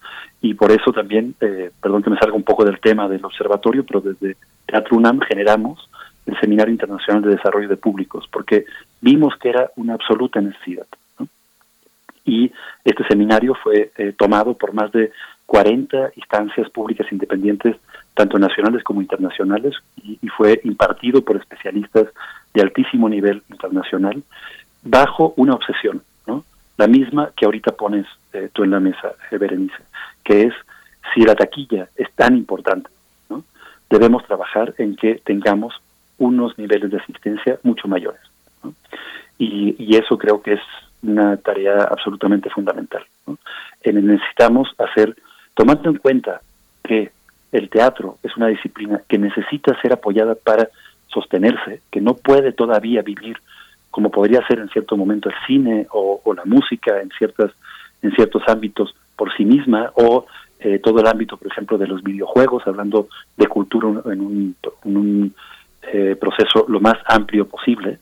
[0.41, 3.83] Y por eso también, eh, perdón que me salga un poco del tema del observatorio,
[3.83, 5.89] pero desde Teatro UNAM generamos
[6.25, 8.65] el Seminario Internacional de Desarrollo de Públicos, porque
[9.01, 10.87] vimos que era una absoluta necesidad.
[12.25, 12.51] Y
[12.83, 15.11] este seminario fue tomado por más de
[15.45, 17.75] 40 instancias públicas independientes,
[18.13, 22.07] tanto nacionales como internacionales, y, fue impartido por especialistas
[22.53, 24.21] de altísimo nivel internacional,
[24.83, 26.43] bajo una obsesión, ¿no?
[26.77, 29.77] La misma que ahorita pones eh, tú en la mesa, eh, Berenice,
[30.23, 30.53] que es
[31.13, 32.89] si la taquilla es tan importante,
[33.29, 33.43] ¿no?
[33.89, 35.73] Debemos trabajar en que tengamos
[36.17, 38.21] unos niveles de asistencia mucho mayores.
[39.37, 40.61] Y, y, eso creo que es
[41.07, 43.05] una tarea absolutamente fundamental.
[43.27, 43.37] ¿no?
[43.83, 45.15] necesitamos hacer,
[45.53, 46.41] tomando en cuenta
[46.83, 47.11] que
[47.51, 50.69] el teatro es una disciplina que necesita ser apoyada para
[51.07, 53.37] sostenerse, que no puede todavía vivir
[53.95, 57.51] como podría ser en cierto momento el cine o, la música en ciertas
[58.01, 60.25] en ciertos ámbitos por sí misma o
[60.59, 63.07] eh, todo el ámbito, por ejemplo, de los videojuegos, hablando
[63.37, 64.19] de cultura en
[64.83, 65.33] un,
[65.93, 67.99] eh, proceso lo más amplio posible.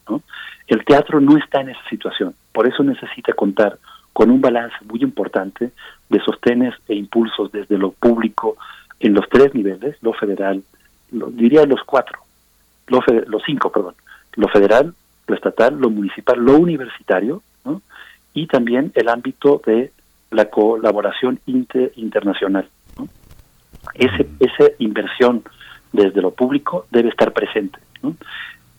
[0.68, 3.78] El teatro no está en esa situación, por eso necesita contar
[4.14, 5.72] con un balance muy importante
[6.10, 8.58] de sostenes e impulsos desde lo público
[9.00, 10.64] en los tres niveles, lo federal,
[11.12, 12.20] lo, diría los cuatro,
[12.88, 13.96] lo los cinco, perdón,
[14.36, 14.94] lo federal,
[15.28, 17.42] lo estatal, lo municipal, lo universitario,
[18.34, 19.92] y también el ámbito de
[20.32, 22.68] la colaboración internacional.
[22.98, 23.08] ¿no?
[23.94, 25.44] Ese, esa inversión
[25.94, 27.80] desde lo público debe estar presente.
[28.02, 28.16] ¿no?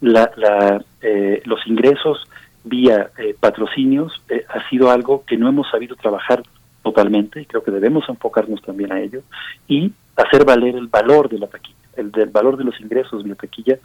[0.00, 2.28] La, la, eh, los ingresos
[2.64, 6.42] vía eh, patrocinios eh, ha sido algo que no hemos sabido trabajar
[6.82, 9.22] totalmente y creo que debemos enfocarnos también a ello
[9.68, 13.30] y hacer valer el valor de la taquilla, el del valor de los ingresos de
[13.30, 13.78] la taquilla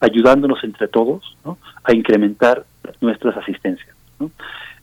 [0.00, 1.36] ayudándonos entre todos
[1.84, 2.64] a incrementar
[3.00, 3.94] nuestras asistencias.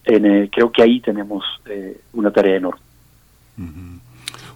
[0.04, 1.44] Eh, creo que ahí tenemos
[2.12, 2.80] una tarea enorme.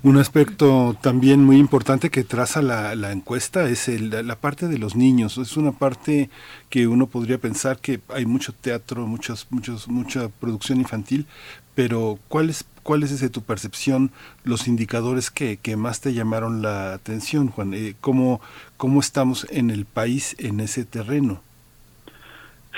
[0.02, 4.94] Un aspecto también muy importante que traza la, la encuesta es la parte de los
[4.94, 5.38] niños.
[5.38, 6.30] Es una parte
[6.70, 11.26] que uno podría pensar que hay mucho teatro, muchos, muchos, mucha producción infantil,
[11.74, 14.10] pero ¿cuál es, es desde tu percepción
[14.44, 17.74] los indicadores que, que más te llamaron la atención, Juan?
[17.74, 18.40] Eh, ¿cómo,
[18.76, 21.40] ¿Cómo estamos en el país en ese terreno?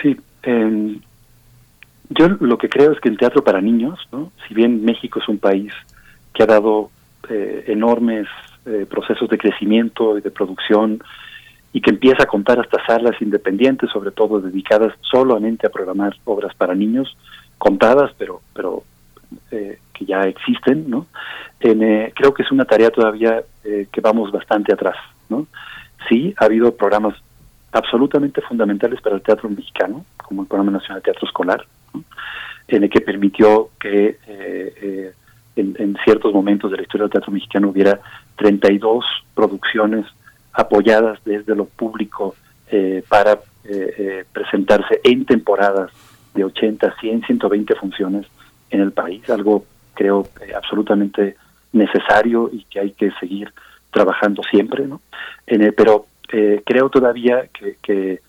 [0.03, 0.17] Sí,
[2.11, 4.33] yo lo que creo es que el teatro para niños, ¿no?
[4.49, 5.73] si bien México es un país
[6.35, 6.91] que ha dado
[7.29, 8.27] eh, enormes
[8.67, 11.03] eh, procesos de crecimiento y de producción
[11.73, 16.55] y que empieza a contar hasta salas independientes, sobre todo dedicadas solamente a programar obras
[16.55, 17.17] para niños,
[17.57, 18.83] contadas, pero, pero
[19.51, 21.07] eh, que ya existen, ¿no?
[21.61, 24.97] Eh, creo que es una tarea todavía que vamos bastante atrás,
[25.29, 25.47] ¿no?
[26.09, 27.15] Sí, ha habido programas
[27.73, 31.65] absolutamente fundamentales para el teatro mexicano, como el Programa Nacional de Teatro Escolar,
[32.69, 34.19] en el que permitió que
[35.61, 38.01] en, ciertos momentos de la historia del teatro mexicano hubiera
[38.37, 39.05] 32
[39.35, 40.07] producciones
[40.53, 42.35] apoyadas desde lo público
[43.09, 43.39] para
[44.33, 45.91] presentarse en temporadas
[46.35, 48.27] de 80, 100, 120 funciones
[48.71, 49.65] en el país, algo
[49.95, 51.37] creo eh, absolutamente
[51.73, 53.53] necesario y que hay que seguir
[53.91, 55.01] trabajando siempre, ¿no?
[55.47, 58.21] En pero eh, creo todavía que, que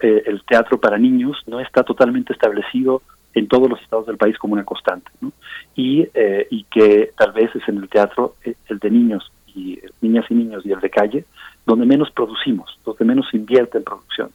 [0.00, 3.02] eh, el teatro para niños no está totalmente establecido
[3.34, 5.32] en todos los estados del país como una constante, ¿no?
[5.76, 6.08] Y,
[6.50, 10.64] y que tal vez es en el teatro el de niños y niñas y niños
[10.66, 11.24] y el de calle
[11.66, 14.30] donde menos producimos, donde menos invierte en producción.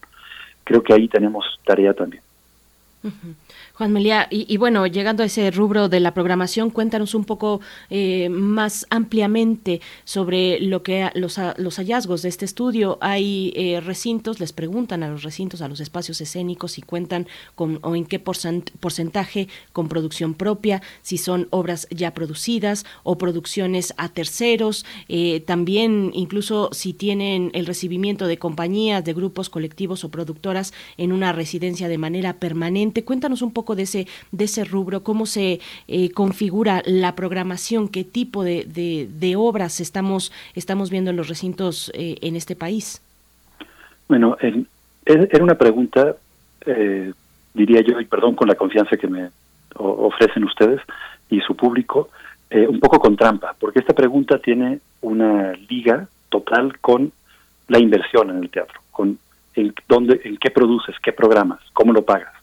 [0.63, 2.23] Creo que ahí tenemos tarea también.
[3.77, 8.29] Juan Melia, y, bueno, llegando a ese rubro de la programación, cuéntanos un poco eh,
[8.29, 12.97] más ampliamente sobre lo que los, los hallazgos de este estudio.
[13.01, 17.79] Hay eh, recintos, les preguntan a los recintos, a los espacios escénicos, si cuentan con
[17.81, 24.07] o en qué porcentaje con producción propia, si son obras ya producidas o producciones a
[24.07, 30.73] terceros, eh, también incluso si tienen el recibimiento de compañías, de grupos colectivos o productoras
[30.95, 33.03] en una residencia de manera permanente.
[33.03, 38.03] Cuéntanos un poco de ese, de ese rubro, cómo se eh, configura la programación, qué
[38.03, 38.65] tipo de,
[39.09, 43.01] de, obras estamos, estamos viendo en los recintos eh, en este país.
[44.07, 44.37] Bueno,
[45.05, 46.15] era una pregunta,
[46.65, 47.11] eh,
[47.53, 49.29] diría yo, y perdón con la confianza que me
[49.77, 50.81] ofrecen ustedes
[51.29, 52.09] y su público,
[52.51, 57.11] un poco con trampa, porque esta pregunta tiene una liga total con
[57.67, 59.17] la inversión en el teatro, con
[59.55, 62.33] en, dónde, en qué produces, qué programas, cómo lo pagas.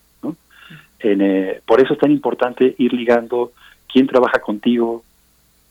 [1.03, 3.53] Eh, por eso es tan importante ir ligando
[3.93, 5.03] quién trabaja contigo,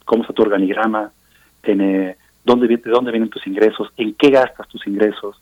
[0.05, 1.11] cómo está tu organigrama,
[1.63, 5.41] en, eh, dónde, de dónde vienen tus ingresos, en qué gastas tus ingresos,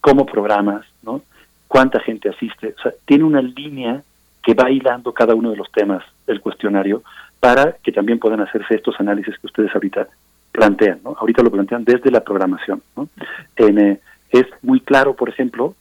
[0.00, 1.22] cómo programas, ¿no?
[1.66, 2.74] cuánta gente asiste.
[2.78, 4.02] O sea, tiene una línea
[4.42, 7.02] que va hilando cada uno de los temas del cuestionario
[7.40, 10.06] para que también puedan hacerse estos análisis que ustedes ahorita
[10.52, 11.00] plantean.
[11.02, 11.16] ¿no?
[11.18, 12.82] Ahorita lo plantean desde la programación.
[12.94, 13.08] ¿no?
[13.56, 14.00] En, eh,
[14.30, 15.74] es muy claro, por ejemplo,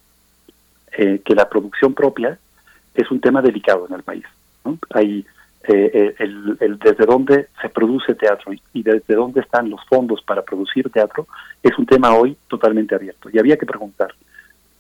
[0.96, 2.38] que la producción propia
[2.94, 4.26] es un tema delicado en el país.
[4.92, 5.26] Hay
[5.68, 10.90] eh, el, desde dónde se produce teatro y, desde dónde están los fondos para producir
[10.90, 11.28] teatro
[11.62, 13.30] es un tema hoy totalmente abierto.
[13.32, 14.14] Y había que preguntar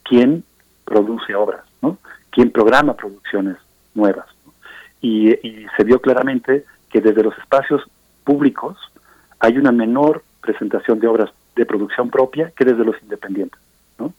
[0.03, 0.43] quién
[0.85, 1.97] produce obras, ¿no?
[2.29, 3.57] quién programa producciones
[3.93, 4.27] nuevas.
[5.01, 7.81] Y, y se vio claramente que desde los espacios
[8.23, 8.77] públicos
[9.39, 13.59] hay una menor presentación de obras de producción propia que desde los independientes.
[13.97, 14.13] ¿no?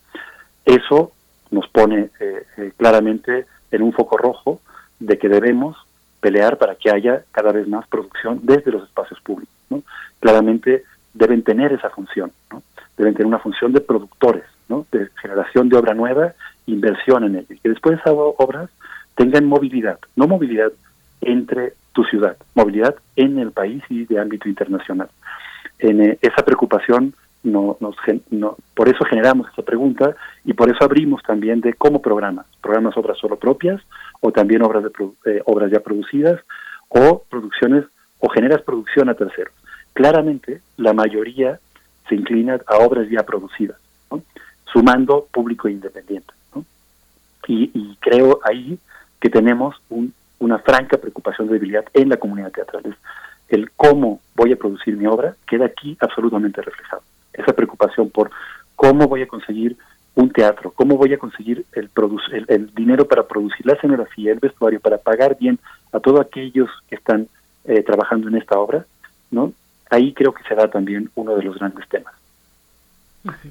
[0.64, 1.12] Eso
[1.50, 4.60] nos pone eh, eh, claramente en un foco rojo
[4.98, 5.76] de que debemos
[6.20, 9.55] pelear para que haya cada vez más producción desde los espacios públicos.
[9.68, 9.82] ¿no?
[10.20, 12.62] Claramente deben tener esa función, ¿no?
[12.96, 14.86] deben tener una función de productores, ¿no?
[14.90, 16.32] de generación de obra nueva,
[16.66, 18.70] inversión en ella, y que después esas obras
[19.16, 20.72] tengan movilidad, no movilidad
[21.20, 25.09] entre tu ciudad, movilidad en el país y de ámbito internacional.
[25.78, 27.14] En eh, esa preocupación
[27.44, 27.94] no, nos,
[28.30, 32.96] no, por eso generamos esta pregunta y por eso abrimos también de cómo programas, programas
[32.96, 33.80] obras solo propias
[34.20, 34.90] o también obras de
[35.26, 36.40] eh, obras ya producidas
[36.88, 37.84] o producciones
[38.18, 39.54] o generas producción a terceros.
[39.92, 41.60] Claramente la mayoría
[42.08, 43.78] se inclina a obras ya producidas,
[44.72, 46.32] sumando público independiente.
[47.46, 48.78] Y, y, creo ahí
[49.20, 52.96] que tenemos un, una franca preocupación de debilidad en la comunidad teatral.
[53.48, 57.02] El cómo voy a producir mi obra queda aquí absolutamente reflejado
[57.35, 58.31] esa preocupación por
[58.77, 59.77] cómo voy a conseguir
[60.15, 61.90] un teatro, cómo voy a conseguir el,
[62.48, 65.59] el, dinero para producir la escenografía, el vestuario, para pagar bien
[65.93, 67.28] a todos aquellos que están
[67.65, 68.86] eh, trabajando en esta obra,
[69.31, 69.52] ¿no?
[69.90, 72.15] Ahí creo que será también uno de los grandes temas.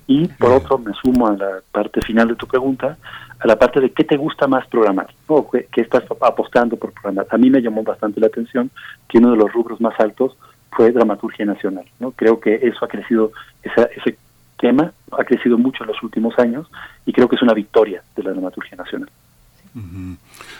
[0.07, 2.97] Y por otro, me sumo a la parte final de tu pregunta,
[3.39, 7.27] a la parte de qué te gusta más programar, o qué, estás apostando por programar.
[7.29, 8.69] A mí me llamó bastante la atención
[9.09, 10.37] que uno de los rubros más altos
[10.75, 11.85] fue dramaturgia nacional.
[11.99, 12.11] ¿no?
[12.11, 13.31] Creo que eso ha crecido,
[13.61, 14.17] ese
[14.59, 16.69] tema ha crecido mucho en los últimos años
[17.05, 19.09] y creo que es una victoria de la dramaturgia nacional.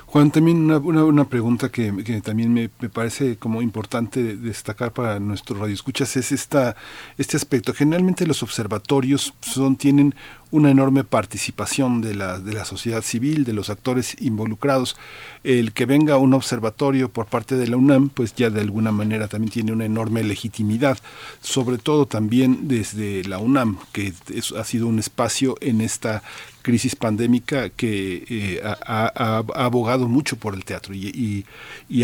[0.08, 1.92] Juan, también una, una, pregunta que,
[2.24, 6.76] también me, parece como importante destacar para nuestros radioescuchas es esta,
[7.18, 7.74] este aspecto.
[7.74, 10.16] Generalmente los observatorios son, tienen
[10.54, 14.96] una enorme participación de la, de la sociedad civil, de los actores involucrados.
[15.44, 19.28] El que venga un observatorio por parte de la UNAM, pues ya de alguna manera
[19.28, 21.00] también tiene una enorme legitimidad,
[21.42, 24.14] sobre todo también desde la UNAM, que
[24.56, 26.22] ha sido un espacio en esta
[26.62, 31.46] crisis pandémica que eh, ha, abogado mucho por el teatro y,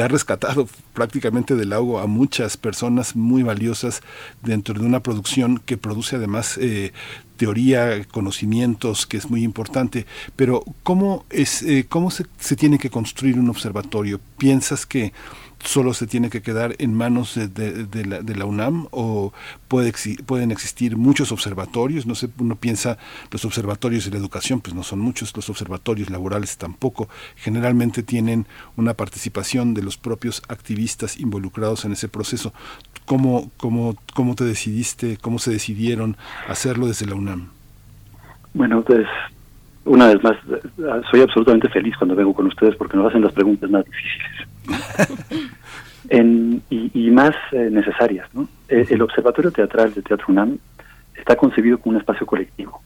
[0.02, 4.02] ha rescatado prácticamente del agua a muchas personas muy valiosas
[4.42, 6.94] dentro de una producción que produce además eh,
[7.40, 10.06] teoría, conocimientos, que es muy importante.
[10.36, 14.20] Pero ¿cómo, es, eh, cómo se, se tiene que construir un observatorio?
[14.38, 15.14] ¿Piensas que
[15.64, 19.34] solo se tiene que quedar en manos de, la, de la, UNAM o
[19.68, 19.94] puede,
[20.26, 22.98] pueden existir muchos observatorios, no sé, uno piensa
[23.32, 28.46] los observatorios de la educación, pues no son muchos, los observatorios laborales tampoco, generalmente tienen
[28.78, 32.54] una participación de los propios activistas involucrados en ese proceso.
[33.06, 36.16] ¿Cómo, cómo, cómo te decidiste, cómo se decidieron
[36.48, 37.50] hacerlo desde la UNAM?
[38.54, 39.06] Bueno, pues
[39.86, 40.38] una vez más,
[41.10, 44.48] soy absolutamente feliz cuando vengo con ustedes porque nos hacen las preguntas más difíciles
[46.70, 48.28] y, más eh, necesarias.
[48.68, 50.58] Eh, el Observatorio Teatral de Teatro UNAM
[51.16, 52.82] está concebido como un espacio colectivo.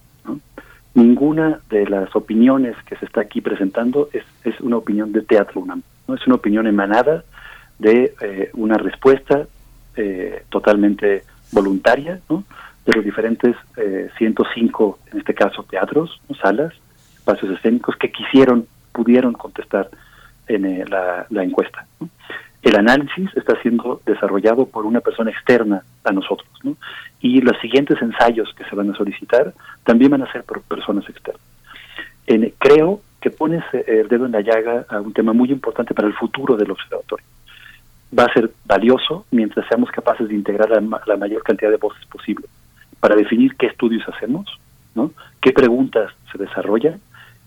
[0.94, 5.62] ninguna de las opiniones que se está aquí presentando es, es una opinión de Teatro
[5.62, 6.16] UNAM, ¿no?
[6.16, 7.24] es una opinión emanada
[7.80, 9.48] de eh, una respuesta
[9.96, 12.44] eh, totalmente voluntaria ¿no?
[12.86, 13.56] de los diferentes
[14.18, 16.74] 105, en este caso, teatros, salas,
[17.24, 19.90] espacios escénicos que quisieron, pudieron contestar
[20.48, 21.86] en la, la, encuesta.
[22.62, 26.76] El análisis está siendo desarrollado por una persona externa a nosotros, ¿no?
[27.22, 29.54] y los siguientes ensayos que se van a solicitar
[29.86, 31.42] también van a ser por personas externas.
[32.60, 36.10] Creo que pones eh, el dedo en la llaga a un tema muy importante para
[36.10, 37.26] el futuro del observatorio.
[38.18, 42.06] Va a ser valioso mientras seamos capaces de integrar la, la mayor cantidad de voces
[42.08, 42.48] posible
[43.00, 44.46] para definir qué estudios hacemos,
[44.96, 45.12] ¿no?
[45.42, 47.00] qué preguntas se desarrollan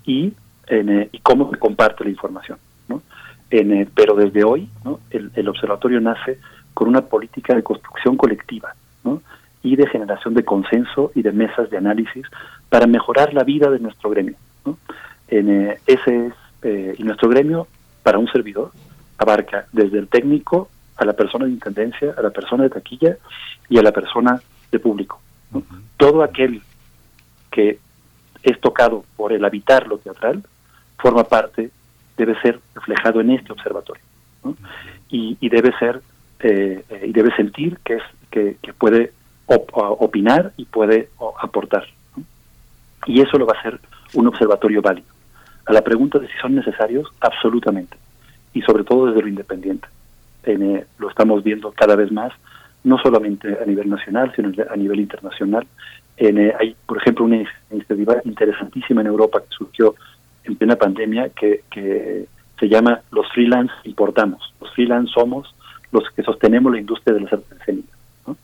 [0.07, 0.33] y,
[0.69, 2.59] en, eh, y cómo se comparte la información.
[2.89, 3.03] ¿no?
[3.51, 5.01] En, eh, pero desde hoy ¿no?
[5.11, 6.39] el, el observatorio nace
[6.74, 8.74] con una política de construcción colectiva,
[9.05, 9.23] ¿no?
[9.66, 12.24] y de generación de consenso y de mesas de análisis
[12.69, 14.37] para mejorar la vida de nuestro gremio.
[15.28, 17.66] En, eh, ese es, eh, y nuestro gremio,
[18.05, 18.70] para un servidor,
[19.19, 23.16] abarca desde el técnico a la persona de intendencia, a la persona de taquilla
[23.69, 25.20] y a la persona de público.
[25.97, 26.62] Todo aquel
[27.51, 27.78] que
[28.51, 30.43] es tocado por el habitar lo teatral
[30.98, 31.70] forma parte,
[32.16, 34.02] debe ser reflejado en este observatorio
[35.10, 36.01] y, debe ser
[36.40, 39.12] eh, y debe sentir que es que puede
[39.47, 41.09] opinar y puede
[41.40, 41.85] aportar.
[43.06, 43.78] Y eso lo va a hacer
[44.14, 45.09] un observatorio válido.
[45.66, 47.97] A la pregunta de si son necesarios, absolutamente.
[48.52, 49.89] Y sobre todo desde lo independiente.
[50.44, 52.32] Eh, lo estamos viendo cada vez más,
[52.85, 55.66] no solamente a nivel nacional, sino a nivel internacional.
[56.16, 59.94] Eh, hay, por ejemplo, una iniciativa interesantísima en Europa que surgió
[60.44, 62.26] en plena pandemia que, que
[62.59, 64.55] se llama Los freelance importamos.
[64.60, 65.55] Los freelance somos
[65.93, 67.97] los que sostenemos la industria de las artes escénicas.
[68.26, 68.36] ¿no?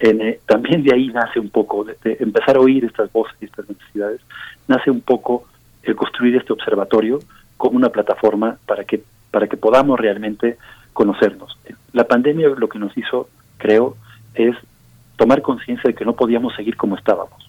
[0.00, 3.68] Eh, también de ahí nace un poco, de, empezar a oír estas voces y estas
[3.68, 4.20] necesidades,
[4.66, 5.44] nace un poco
[5.82, 7.20] el construir este observatorio
[7.56, 10.56] como una plataforma para que, para que podamos realmente
[10.92, 11.56] conocernos.
[11.92, 13.28] La pandemia lo que nos hizo,
[13.58, 13.96] creo,
[14.34, 14.56] es
[15.20, 17.46] tomar conciencia de que no podíamos seguir como estábamos.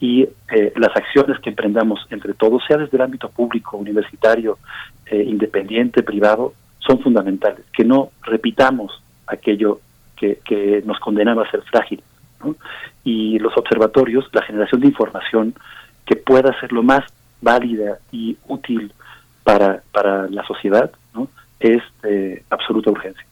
[0.00, 4.58] Y eh, las acciones que emprendamos entre todos, sea desde el ámbito público, universitario,
[5.06, 7.64] eh, independiente, privado, son fundamentales.
[7.72, 9.78] Que no repitamos aquello
[10.16, 12.04] que, nos condenaba a ser frágiles.
[13.04, 15.54] Y los observatorios, la generación de información
[16.04, 17.04] que pueda ser lo más
[17.40, 18.92] válida y útil
[19.44, 21.28] para, para la sociedad, ¿no?
[21.60, 23.24] es de absoluta urgencia.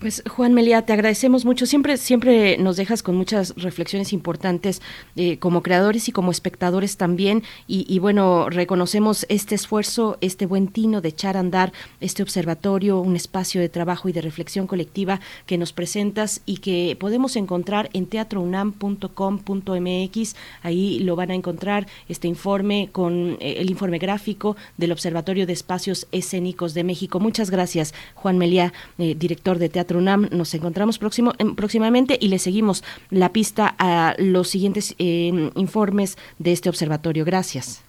[0.00, 1.64] Pues Juan Melia, te agradecemos mucho.
[1.64, 4.82] Siempre, siempre nos dejas con muchas reflexiones importantes
[5.14, 7.44] eh, como creadores y como espectadores también.
[7.68, 13.14] Y, bueno, reconocemos este esfuerzo, este buen tino de echar a andar este observatorio, un
[13.14, 18.06] espacio de trabajo y de reflexión colectiva que nos presentas y que podemos encontrar en
[18.06, 20.36] teatrounam.com.mx.
[20.62, 25.52] Ahí lo van a encontrar este informe con eh, el informe gráfico del Observatorio de
[25.52, 27.20] Espacios Escénicos de México.
[27.20, 30.28] Muchas gracias, Juan Melia, eh, director de Teatro UNAM.
[30.30, 36.52] Nos encontramos próximo, próximamente y le seguimos la pista a los siguientes eh, informes de
[36.52, 37.24] este observatorio.
[37.24, 37.84] Gracias.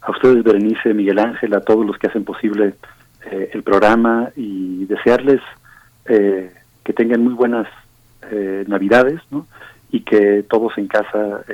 [0.00, 2.74] A ustedes, Berenice, Miguel Ángel, a todos los que hacen posible
[3.30, 5.40] eh, el programa y desearles
[6.06, 6.52] eh,
[6.84, 7.66] que tengan muy buenas
[8.66, 9.46] Navidades ¿no?
[9.90, 11.44] y que todos en casa,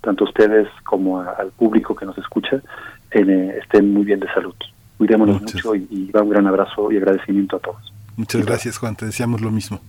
[0.00, 2.62] tanto ustedes como al público que nos escucha,
[3.10, 4.54] estén muy bien de salud.
[4.96, 7.93] Cuidémonos mucho y, y va un gran abrazo y agradecimiento a todos.
[8.16, 8.96] Muchas gracias, Juan.
[8.96, 9.80] Te deseamos lo mismo.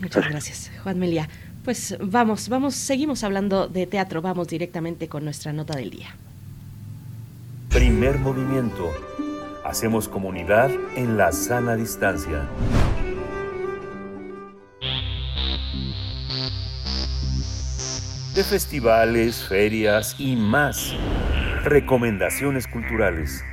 [0.00, 1.28] Muchas gracias, Juan Melia.
[1.64, 4.22] Pues vamos, vamos, seguimos hablando de teatro.
[4.22, 6.16] Vamos directamente con nuestra nota del día.
[7.68, 8.90] Primer movimiento.
[9.64, 12.48] Hacemos comunidad en la sana distancia.
[18.34, 20.94] De festivales, ferias y más.
[21.62, 23.44] Recomendaciones culturales.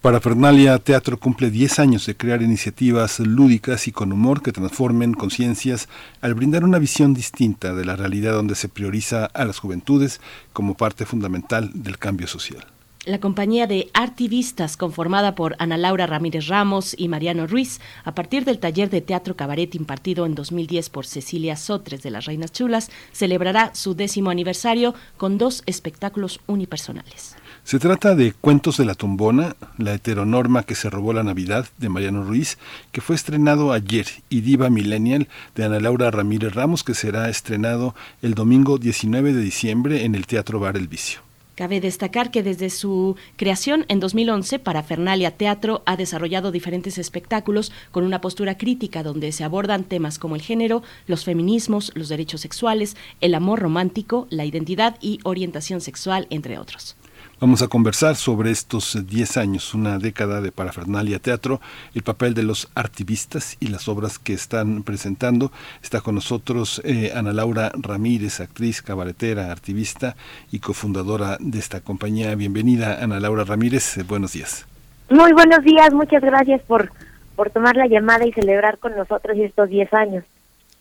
[0.00, 5.88] Parafernalia Teatro cumple 10 años de crear iniciativas lúdicas y con humor que transformen conciencias
[6.20, 10.20] al brindar una visión distinta de la realidad donde se prioriza a las juventudes
[10.52, 12.64] como parte fundamental del cambio social.
[13.06, 18.44] La compañía de artivistas, conformada por Ana Laura Ramírez Ramos y Mariano Ruiz, a partir
[18.44, 22.90] del taller de teatro cabaret impartido en 2010 por Cecilia Sotres de las Reinas Chulas,
[23.12, 27.34] celebrará su décimo aniversario con dos espectáculos unipersonales.
[27.68, 31.90] Se trata de Cuentos de la Tombona, la heteronorma que se robó la Navidad de
[31.90, 32.56] Mariano Ruiz,
[32.92, 37.94] que fue estrenado ayer, y Diva Millennial de Ana Laura Ramírez Ramos, que será estrenado
[38.22, 41.20] el domingo 19 de diciembre en el Teatro Bar El Vicio.
[41.56, 48.02] Cabe destacar que desde su creación en 2011, Parafernalia Teatro ha desarrollado diferentes espectáculos con
[48.02, 52.96] una postura crítica donde se abordan temas como el género, los feminismos, los derechos sexuales,
[53.20, 56.96] el amor romántico, la identidad y orientación sexual, entre otros.
[57.40, 61.60] Vamos a conversar sobre estos 10 años, una década de parafernalia teatro,
[61.94, 65.52] el papel de los artivistas y las obras que están presentando.
[65.80, 70.16] Está con nosotros eh, Ana Laura Ramírez, actriz, cabaretera, activista
[70.50, 72.34] y cofundadora de esta compañía.
[72.34, 74.04] Bienvenida, Ana Laura Ramírez.
[74.08, 74.66] buenos días.
[75.08, 76.90] Muy buenos días, muchas gracias por,
[77.36, 80.24] por tomar la llamada y celebrar con nosotros estos 10 años.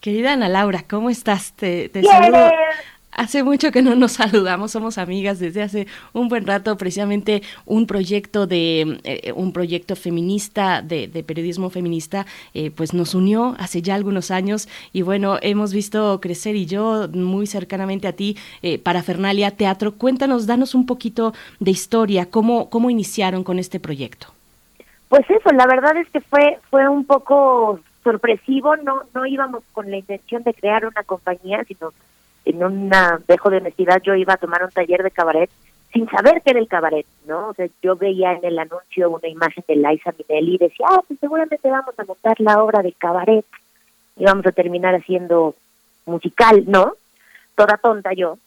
[0.01, 1.53] Querida Ana Laura, ¿cómo estás?
[1.53, 2.49] Te, te saludo
[3.17, 7.87] Hace mucho que no nos saludamos, somos amigas desde hace un buen rato, precisamente un
[7.87, 13.95] proyecto de eh, un proyecto feminista de, periodismo feminista, eh, pues nos unió hace ya
[13.95, 19.01] algunos años y bueno hemos visto crecer y yo muy cercanamente a ti eh, para
[19.01, 19.95] Fernalia Teatro.
[19.95, 24.27] Cuéntanos, danos un poquito de historia, cómo cómo iniciaron con este proyecto.
[25.09, 29.89] Pues eso, la verdad es que fue fue un poco sorpresivo, no no íbamos con
[29.89, 31.93] la intención de crear una compañía, sino
[32.49, 32.91] en un
[33.27, 35.49] dejo de honestidad yo iba a tomar un taller de cabaret
[35.91, 37.49] sin saber qué era el cabaret, ¿no?
[37.49, 41.01] O sea, yo veía en el anuncio una imagen de Liza Minnelli y decía, ah,
[41.07, 43.45] pues seguramente vamos a montar la obra de cabaret
[44.15, 45.55] y vamos a terminar haciendo
[46.05, 46.93] musical, ¿no?
[47.55, 48.37] Toda tonta yo.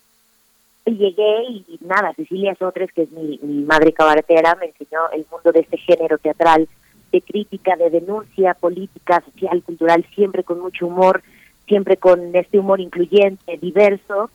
[0.85, 5.27] Y llegué y nada, Cecilia Sotres, que es mi, mi madre cabaretera, me enseñó el
[5.31, 6.69] mundo de este género teatral,
[7.13, 11.23] de crítica, de denuncia política, social, cultural, siempre con mucho humor,
[11.71, 14.29] siempre con este humor incluyente, diverso.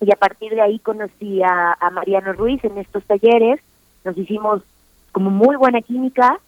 [0.00, 3.60] Y a partir de ahí conocí a, Mariano Ruiz en estos talleres,
[4.04, 4.62] nos hicimos
[5.12, 6.38] como muy buena química,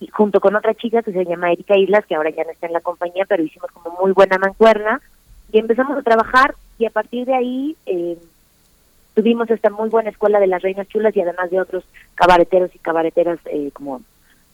[0.00, 2.66] y junto con otra chica que se llama Erika Islas, que ahora ya no está
[2.66, 5.02] en la compañía, pero hicimos como muy buena mancuerna,
[5.52, 8.16] y empezamos a trabajar, y a partir de ahí eh,
[9.14, 11.84] tuvimos esta muy buena escuela de las Reinas Chulas, y además de otros
[12.14, 14.00] cabareteros y cabareteras eh, como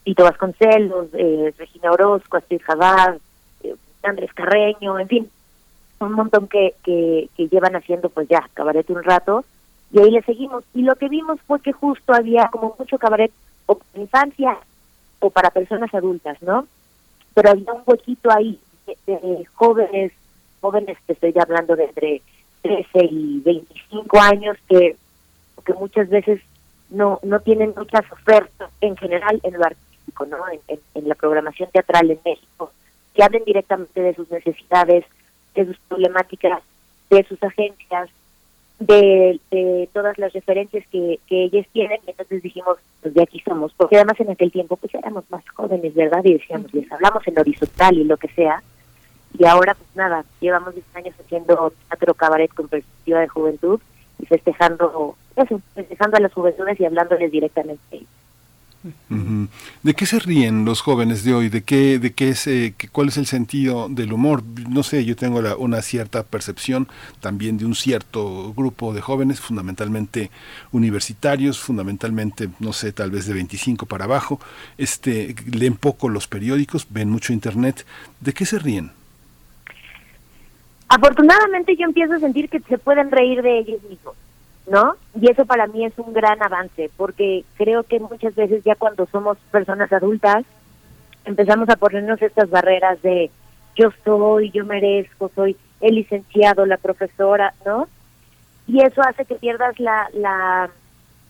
[0.03, 3.19] Tito Vasconcelos, eh, Regina Orozco, Astrid Jabad,
[4.07, 5.31] Andrés Carreño, en fin,
[6.01, 9.45] un montón que, que, llevan haciendo pues ya cabaret un rato
[9.93, 10.65] y ahí le seguimos.
[10.75, 13.33] Y lo que vimos fue que justo había como mucho cabaret
[13.67, 14.59] o para infancia
[15.21, 16.67] o para personas adultas, ¿no?
[17.35, 18.59] Pero había un huequito ahí
[19.07, 20.13] de, jóvenes,
[20.61, 22.23] jóvenes, te estoy hablando de entre
[22.63, 24.97] 13 y 25 años que,
[25.65, 26.41] que muchas veces
[26.91, 30.37] no, no tienen muchas ofertas en general en lo artístico, ¿no?
[30.69, 32.73] en la programación teatral en México
[33.15, 35.05] que hablen directamente de sus necesidades,
[35.55, 36.63] de sus problemáticas,
[37.11, 38.11] de sus agencias,
[38.81, 42.01] de, todas las referencias que, que ellos tienen.
[42.07, 45.95] Entonces dijimos, pues de aquí somos, porque además en aquel tiempo pues éramos más jóvenes,
[45.95, 46.25] ¿verdad?
[46.25, 48.63] Y decíamos, les hablamos en horizontal y lo que sea.
[49.39, 53.81] Y ahora, pues nada, llevamos 10 años haciendo teatro cabaret con perspectiva de juventud
[54.21, 58.05] y festejando, eso, festejando a las juventudes y hablándoles directamente
[59.83, 61.49] ¿De qué se ríen los jóvenes de hoy?
[61.49, 64.43] ¿De qué, de qué es, eh, cuál es el sentido del humor?
[64.69, 66.89] No sé, yo tengo una cierta percepción
[67.21, 70.31] también de un cierto grupo de jóvenes, fundamentalmente
[70.73, 74.39] universitarios, fundamentalmente, no sé, tal vez de 25 para abajo,
[74.77, 77.87] este, leen poco los periódicos, ven mucho internet.
[78.21, 78.91] ¿De qué se ríen?
[80.89, 84.15] Afortunadamente yo empiezo a sentir que se pueden reír de ellos mismos.
[84.67, 84.95] ¿No?
[85.21, 89.07] Y eso para mí es un gran avance, porque creo que muchas veces ya cuando
[89.07, 90.45] somos personas adultas,
[91.25, 93.31] empezamos a ponernos estas barreras de
[93.77, 97.89] yo soy, yo merezco, soy el licenciado, la profesora, ¿no?
[98.67, 100.71] Y eso hace que pierdas la, la,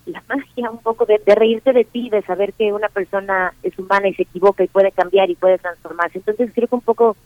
[0.06, 3.76] la magia un poco de, de reírte de ti, de saber que una persona es
[3.78, 6.18] humana y se equivoca y puede cambiar y puede transformarse.
[6.18, 7.16] Entonces creo que un poco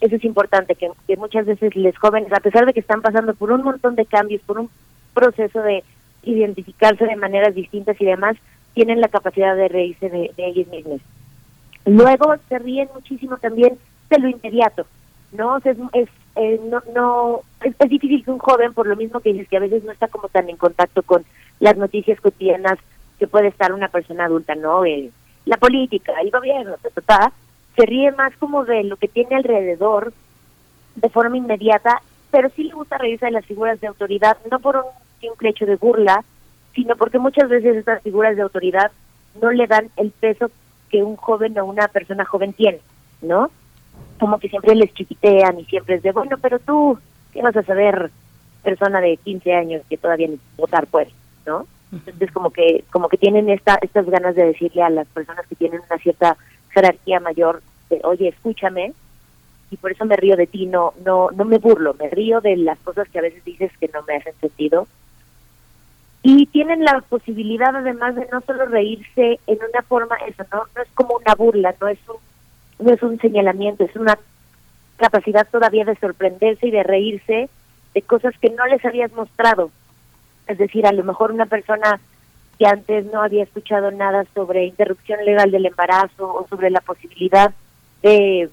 [0.00, 3.34] eso es importante, que, que muchas veces los jóvenes, a pesar de que están pasando
[3.34, 4.70] por un montón de cambios, por un
[5.18, 5.82] proceso de
[6.22, 8.36] identificarse de maneras distintas y demás,
[8.74, 11.00] tienen la capacidad de reírse de, ellos mismos.
[11.84, 13.78] Luego se ríen muchísimo también
[14.10, 14.86] de lo inmediato,
[15.32, 15.56] ¿no?
[15.58, 19.48] es, es eh, no, no es, difícil que un joven, por lo mismo que dices
[19.48, 21.24] que a veces no está como tan en contacto con
[21.58, 22.78] las noticias cotidianas
[23.18, 24.84] que puede estar una persona adulta, ¿no?
[24.84, 25.10] Eh,
[25.46, 26.76] la política, el gobierno,
[27.74, 30.12] se ríe más como de lo que tiene alrededor
[30.94, 34.76] de forma inmediata, pero sí le gusta reírse de las figuras de autoridad, no por
[34.76, 36.24] un simple hecho de burla,
[36.74, 38.90] sino porque muchas veces estas figuras de autoridad
[39.40, 40.50] no le dan el peso
[40.90, 42.80] que un joven o una persona joven tiene,
[43.20, 43.50] ¿no?
[44.18, 46.98] Como que siempre les chiquitean y siempre es de, bueno, pero tú,
[47.32, 48.10] ¿qué vas a saber,
[48.62, 51.10] persona de 15 años que todavía ni votar puede,
[51.46, 51.66] ¿no?
[51.90, 55.54] Entonces como que como que tienen esta estas ganas de decirle a las personas que
[55.54, 56.36] tienen una cierta
[56.70, 58.92] jerarquía mayor, de, oye, escúchame,
[59.70, 62.56] y por eso me río de ti, no, no, no me burlo, me río de
[62.56, 64.86] las cosas que a veces dices que no me hacen sentido
[66.30, 70.82] y tienen la posibilidad además de no solo reírse en una forma, eso no, no
[70.82, 72.16] es como una burla, no es un,
[72.84, 74.18] no es un señalamiento, es una
[74.98, 77.48] capacidad todavía de sorprenderse y de reírse
[77.94, 79.70] de cosas que no les habías mostrado.
[80.46, 81.98] Es decir, a lo mejor una persona
[82.58, 87.54] que antes no había escuchado nada sobre interrupción legal del embarazo o sobre la posibilidad
[88.02, 88.50] de,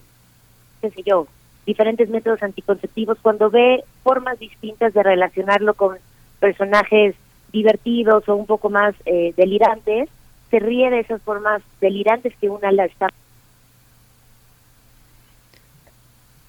[0.79, 1.27] qué sé yo,
[1.65, 5.97] diferentes métodos anticonceptivos, cuando ve formas distintas de relacionarlo con
[6.39, 7.15] personajes
[7.55, 10.09] divertidos o un poco más eh, delirantes,
[10.51, 13.07] se ríe de esas formas delirantes que una la está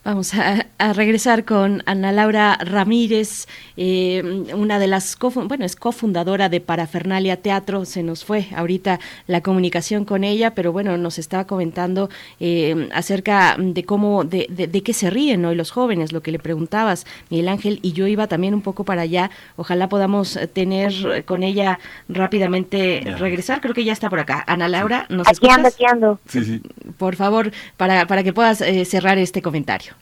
[0.06, 6.60] Vamos a, regresar con Ana Laura Ramírez, eh, una de las, bueno, es cofundadora de
[6.60, 12.08] Parafernalia Teatro, se nos fue ahorita la comunicación con ella, pero bueno, nos estaba comentando
[12.38, 16.38] eh, acerca de cómo, de, de, qué se ríen hoy los jóvenes, lo que le
[16.38, 21.42] preguntabas, Miguel Ángel, y yo iba también un poco para allá, ojalá podamos tener con
[21.42, 24.44] ella rápidamente regresar, creo que ya está por acá.
[24.46, 26.20] Ana Laura, ¿nos aquí ando, aquí ando.
[26.28, 26.62] Sí, sí.
[26.96, 29.95] Por favor, para, para que puedas eh, cerrar este comentario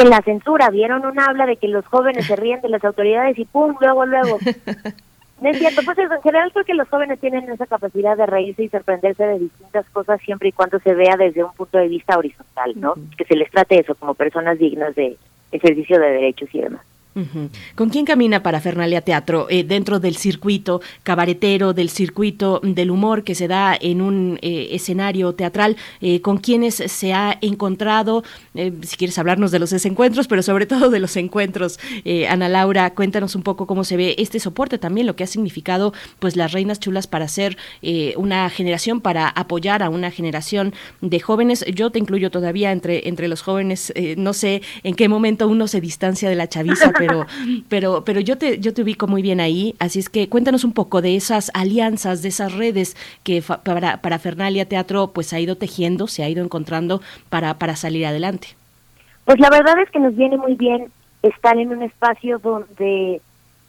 [0.00, 3.38] que la censura vieron un habla de que los jóvenes se ríen de las autoridades
[3.38, 4.38] y pum, luego, luego.
[5.42, 8.62] No es cierto, pues en general creo que los jóvenes tienen esa capacidad de reírse
[8.62, 12.18] y sorprenderse de distintas cosas siempre y cuando se vea desde un punto de vista
[12.18, 12.94] horizontal, ¿no?
[13.16, 15.16] Que se les trate eso como personas dignas de
[15.50, 16.82] ejercicio de derechos y demás.
[17.74, 23.24] ¿Con quién camina para Fernalia Teatro eh, dentro del circuito cabaretero, del circuito del humor
[23.24, 25.76] que se da en un eh, escenario teatral?
[26.00, 28.22] Eh, ¿Con quiénes se ha encontrado?
[28.82, 31.78] si quieres hablarnos de los desencuentros, pero sobre todo de los encuentros.
[32.28, 35.92] Ana Laura, cuéntanos un poco cómo se ve este soporte también, lo que ha significado
[36.18, 37.56] pues las Reinas Chulas para ser
[38.16, 41.64] una generación, para apoyar a una generación de jóvenes.
[41.72, 45.80] Yo te incluyo todavía entre, entre los jóvenes, no sé en qué momento uno se
[45.80, 47.26] distancia de la chaviza pero,
[47.68, 50.72] pero, pero yo te, yo te ubico muy bien ahí, así es que cuéntanos un
[50.72, 55.56] poco de esas alianzas, de esas redes que para, para Fernalia Teatro pues ha ido
[55.56, 58.48] tejiendo, se ha ido encontrando para, para salir adelante.
[59.24, 60.90] Pues la verdad es que nos viene muy bien
[61.22, 63.20] estar en un espacio donde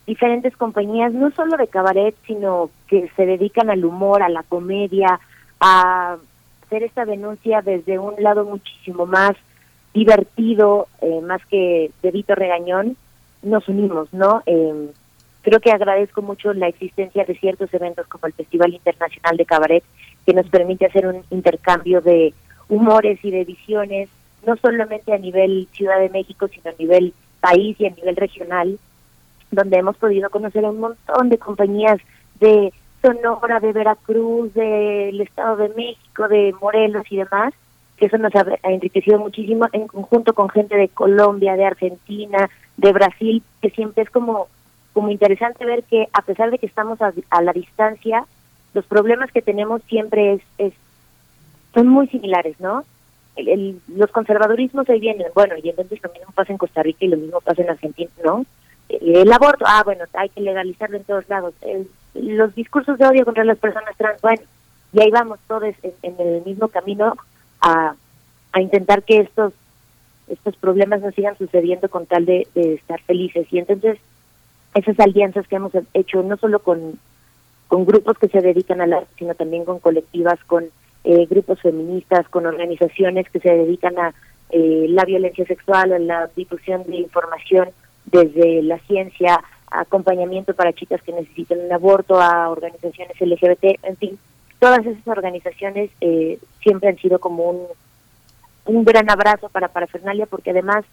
[0.07, 5.19] diferentes compañías, no solo de cabaret, sino que se dedican al humor, a la comedia,
[5.59, 6.17] a
[6.65, 9.33] hacer esta denuncia desde un lado muchísimo más
[9.93, 12.97] divertido, eh, más que de Vito Regañón,
[13.41, 14.43] nos unimos, ¿no?
[14.45, 14.89] Eh,
[15.41, 19.83] creo que agradezco mucho la existencia de ciertos eventos como el Festival Internacional de Cabaret,
[20.25, 22.33] que nos permite hacer un intercambio de
[22.69, 24.09] humores y de visiones,
[24.45, 28.79] no solamente a nivel Ciudad de México, sino a nivel país y a nivel regional,
[29.51, 31.99] donde hemos podido conocer a un montón de compañías
[32.39, 37.53] de Sonora, de Veracruz, del Estado de México, de Morelos y demás,
[38.05, 43.43] eso nos ha enriquecido muchísimo en conjunto con gente de Colombia, de Argentina, de Brasil,
[43.61, 44.47] que siempre es como,
[44.93, 48.25] como interesante ver que a pesar de que estamos a, la distancia,
[48.73, 50.73] los problemas que tenemos siempre es, es
[51.73, 52.83] son muy similares, ¿no?
[53.35, 57.09] El, los conservadurismos ahí vienen, bueno, y entonces lo mismo pasa en Costa Rica y
[57.09, 58.45] lo mismo pasa en Argentina, ¿no?
[58.89, 61.53] El aborto, ah, bueno, hay que legalizarlo en todos lados.
[62.13, 64.41] los discursos de odio contra las personas trans, bueno,
[64.91, 67.15] y ahí vamos todos en el mismo camino
[67.61, 67.95] a,
[68.51, 69.53] a intentar que estos
[70.31, 73.47] estos problemas no sigan sucediendo con tal de, estar felices.
[73.51, 73.99] Y entonces,
[74.73, 76.99] esas alianzas que hemos hecho, no solo con,
[77.67, 80.65] con grupos que se dedican al arte, sino también con colectivas, con
[81.03, 84.13] eh, grupos feministas, con organizaciones que se dedican a
[84.51, 87.69] eh, la violencia sexual, a la difusión de información
[88.05, 94.19] desde la ciencia, acompañamiento para chicas que necesitan un aborto, a organizaciones LGBT, en fin,
[94.61, 97.65] todas esas organizaciones eh, siempre han sido como un,
[98.65, 100.85] un gran abrazo para Parafernalia porque además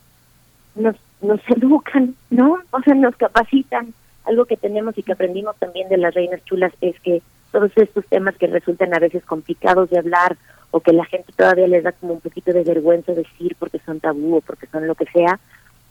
[0.75, 2.61] nos, nos educan, ¿no?
[2.71, 3.93] O sea, nos capacitan.
[4.25, 7.21] Algo que tenemos y que aprendimos también de las reinas chulas es que
[7.53, 10.39] todos estos temas que resultan a veces complicados de hablar
[10.71, 14.01] o que la gente todavía les da como un poquito de vergüenza decir porque son
[14.01, 15.39] tabú o porque son lo que sea,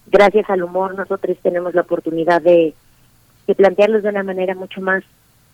[0.07, 2.73] gracias al humor nosotros tenemos la oportunidad de,
[3.45, 5.03] de plantearlos de una manera mucho más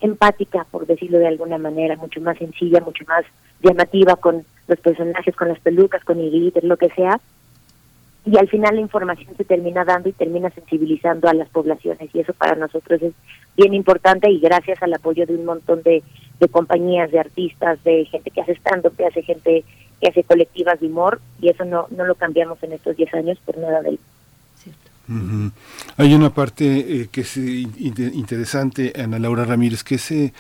[0.04, 3.26] empática, por decirlo de alguna manera, mucho más sencilla, mucho más
[3.62, 7.20] llamativa con los personajes, con las pelucas, con el lo que sea.
[8.26, 12.20] Y al final la información se termina dando y termina sensibilizando a las poblaciones y
[12.20, 13.14] eso para nosotros es
[13.58, 16.04] bien importante y gracias al apoyo de un montón de,
[16.40, 19.66] de compañías, de artistas, de gente que hace stand que hace gente
[20.00, 23.40] que hace colectivas de humor y eso no, no lo cambiamos en estos 10 años
[23.46, 24.00] por nada del
[25.98, 30.34] hay una parte eh, que es interesante, Ana Laura Ramírez, que es eh,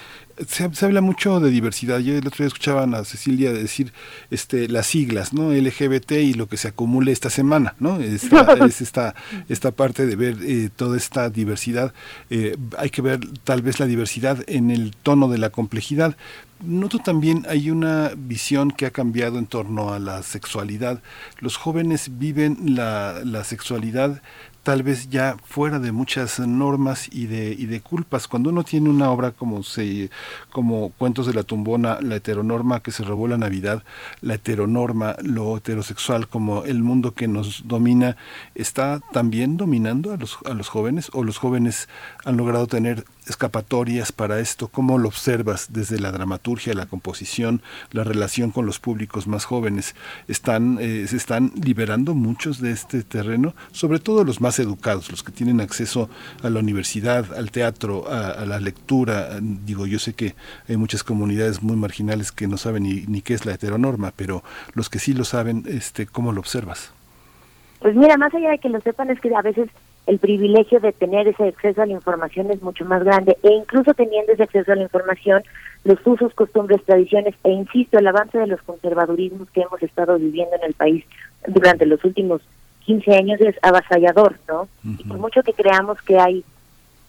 [0.48, 1.99] se, habla mucho de diversidad.
[1.99, 3.94] Yo el otro día escuchaban a Cecilia decir
[4.31, 5.52] este, las siglas, ¿no?
[5.52, 7.99] LGBT y lo que se acumule esta semana, ¿no?
[7.99, 9.15] Esta, es esta,
[9.49, 11.94] esta parte de ver eh, toda esta diversidad.
[12.30, 16.15] Eh, hay que ver tal vez la diversidad en el tono de la complejidad.
[16.61, 21.02] Noto también hay una visión que ha cambiado en torno a la sexualidad.
[21.40, 24.22] Los jóvenes viven la, la sexualidad
[24.64, 28.27] tal vez ya fuera de muchas normas y de, y de culpas.
[28.27, 30.10] Cuando uno tiene una obra como, se,
[30.52, 33.84] como Cuentos de la Tumbona, la heteronorma que se robó la Navidad,
[34.22, 38.15] la heteronorma, lo heterosexual como el mundo que nos domina,
[38.56, 41.90] ¿está también dominando a los, a los jóvenes o los jóvenes
[42.23, 44.69] han logrado tener escapatorias para esto?
[44.69, 47.61] ¿Cómo lo observas desde la dramaturgia, la composición,
[47.91, 49.95] la relación con los públicos más jóvenes?
[50.30, 53.56] ¿Están, eh, ¿Se están liberando muchos de este terreno?
[53.72, 56.10] Sobre todo los más educados, los que tienen acceso
[56.42, 59.40] a la universidad, al teatro, a, la lectura.
[59.42, 60.36] Digo, yo sé que
[60.68, 64.44] hay muchas comunidades muy marginales que no saben ni, ni qué es la heteronorma, pero
[64.74, 66.94] los que sí lo saben, este, ¿cómo lo observas?
[67.80, 69.70] Pues mira, más allá de que lo sepan, es que a veces
[70.06, 73.94] el privilegio de tener ese acceso a la información es mucho más grande e incluso
[73.94, 75.44] teniendo ese acceso a la información,
[75.86, 80.56] los usos, costumbres, tradiciones e insisto, el avance de los conservadurismos que hemos estado viviendo
[80.56, 81.06] en el país
[81.48, 82.42] durante los últimos
[82.85, 84.68] 15 años es avasallador, ¿no?
[84.84, 86.43] Y por mucho que creamos que hay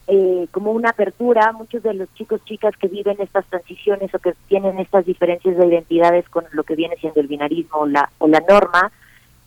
[0.06, 4.34] eh, como una apertura, muchos de los chicos, chicas que viven estas transiciones o que
[4.48, 8.28] tienen estas diferencias de identidades con lo que viene siendo el binarismo o la, o
[8.28, 8.92] la norma,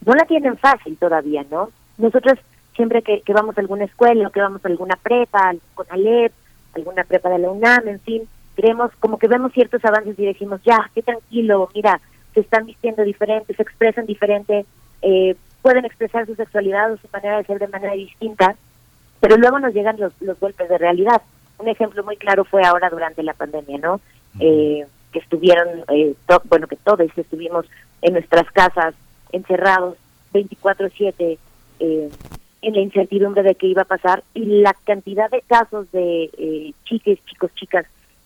[0.05, 1.69] no la tienen fácil todavía, ¿no?
[1.97, 2.39] Nosotros
[2.75, 6.31] siempre que, vamos a alguna escuela o que vamos a alguna prepa, con Alep,
[6.73, 8.21] alguna prepa de la UNAM, en fin,
[8.55, 11.99] creemos como que vemos ciertos avances y decimos, ya, qué tranquilo, mira,
[12.33, 14.65] se están vistiendo diferente, se expresan diferente,
[15.01, 18.55] eh, pueden expresar su sexualidad o su manera de ser de manera distinta,
[19.19, 21.21] pero luego nos llegan los, los golpes de realidad.
[21.57, 23.99] Un ejemplo muy claro fue ahora durante la pandemia, ¿no?
[24.39, 26.13] Eh, que estuvieron, eh,
[26.45, 27.65] bueno, que todos estuvimos
[28.01, 28.93] en nuestras casas
[29.31, 29.97] encerrados
[30.33, 31.37] 24/7,
[31.79, 32.09] eh,
[32.61, 36.73] en la incertidumbre de qué iba a pasar y la cantidad de casos de eh,
[36.85, 37.85] chiques, chicos, chicas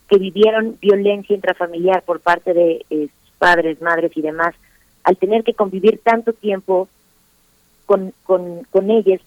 [0.09, 4.55] que vivieron violencia intrafamiliar por parte de eh, padres, madres y demás,
[5.03, 6.87] al tener que convivir tanto tiempo
[7.85, 9.21] con, con, con ellos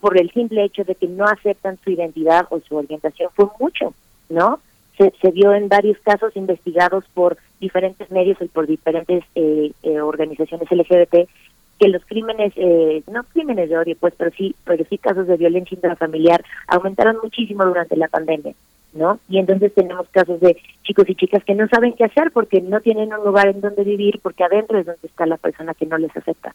[0.00, 3.94] por el simple hecho de que no aceptan su identidad o su orientación, fue mucho,
[4.28, 4.60] ¿no?
[4.96, 10.00] Se, se vio en varios casos investigados por diferentes medios y por diferentes eh, eh
[10.00, 11.28] organizaciones LGBT
[11.78, 15.36] que los crímenes, eh, no crímenes de odio, pues, pero sí, pero sí casos de
[15.36, 18.54] violencia intrafamiliar aumentaron muchísimo durante la pandemia,
[18.94, 19.20] ¿no?
[19.28, 22.80] Y entonces tenemos casos de chicos y chicas que no saben qué hacer porque no
[22.80, 25.98] tienen un lugar en donde vivir, porque adentro es donde está la persona que no
[25.98, 26.54] les acepta.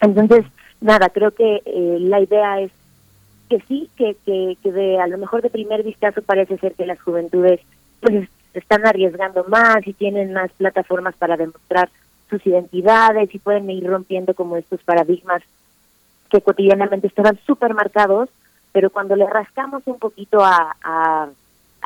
[0.00, 0.44] Entonces,
[0.80, 2.70] nada, creo que eh, la idea es
[3.48, 6.86] que sí, que, que, que de, a lo mejor de primer vistazo parece ser que
[6.86, 7.60] las juventudes
[8.00, 11.90] pues están arriesgando más y tienen más plataformas para demostrar
[12.28, 15.42] sus identidades y pueden ir rompiendo como estos paradigmas
[16.30, 18.28] que cotidianamente estaban súper marcados,
[18.72, 21.28] pero cuando le rascamos un poquito a, a,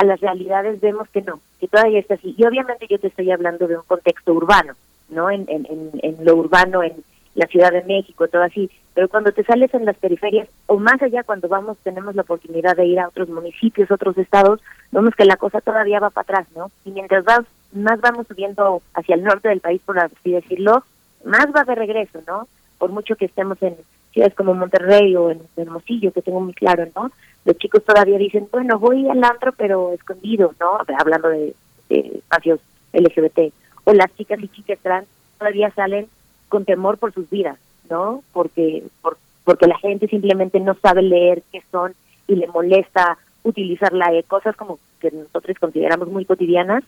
[0.02, 2.34] las realidades vemos que no, que todavía está así.
[2.38, 4.74] Y obviamente yo te estoy hablando de un contexto urbano,
[5.10, 5.30] ¿no?
[5.30, 7.04] En, en, en, en lo urbano, en
[7.34, 8.70] la Ciudad de México, todo así.
[8.94, 12.76] Pero cuando te sales en las periferias, o más allá cuando vamos, tenemos la oportunidad
[12.76, 16.46] de ir a otros municipios, otros estados, vemos que la cosa todavía va para atrás,
[16.56, 16.70] ¿no?
[16.84, 17.42] Y mientras vas
[17.72, 20.84] más vamos subiendo hacia el norte del país, por así decirlo,
[21.24, 22.48] más va de regreso, ¿no?
[22.78, 23.76] Por mucho que estemos en
[24.12, 27.12] ciudades como Monterrey o en Hermosillo, que tengo muy claro, ¿no?
[27.44, 30.78] Los chicos todavía dicen, bueno, voy al antro, pero escondido, ¿no?
[30.98, 31.54] Hablando de,
[31.88, 32.60] espacios
[32.92, 33.52] LGBT.
[33.84, 35.06] O las chicas y chicas trans
[35.38, 36.08] todavía salen
[36.50, 37.58] con temor por sus vidas,
[37.88, 38.22] ¿no?
[38.34, 41.94] Porque, por, porque la gente simplemente no sabe leer qué son
[42.28, 46.84] y le molesta utilizarla de cosas como que nosotros consideramos muy cotidianas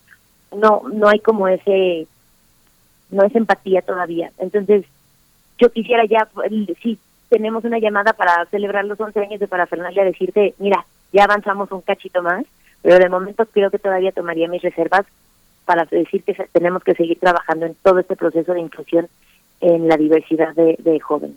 [0.55, 2.07] no no hay como ese
[3.11, 4.33] no es empatía todavía.
[4.39, 4.85] Entonces,
[5.59, 6.29] yo quisiera ya,
[6.83, 6.99] si
[7.29, 11.83] tenemos una llamada para celebrar los 11 años de Parafernalia, decirte, mira, ya avanzamos un
[11.83, 12.45] cachito más,
[12.81, 15.05] pero de momento creo que todavía tomaría mis reservas
[15.67, 19.09] para decir que tenemos que seguir trabajando en todo este proceso de inclusión
[19.63, 21.37] en la diversidad de jóvenes.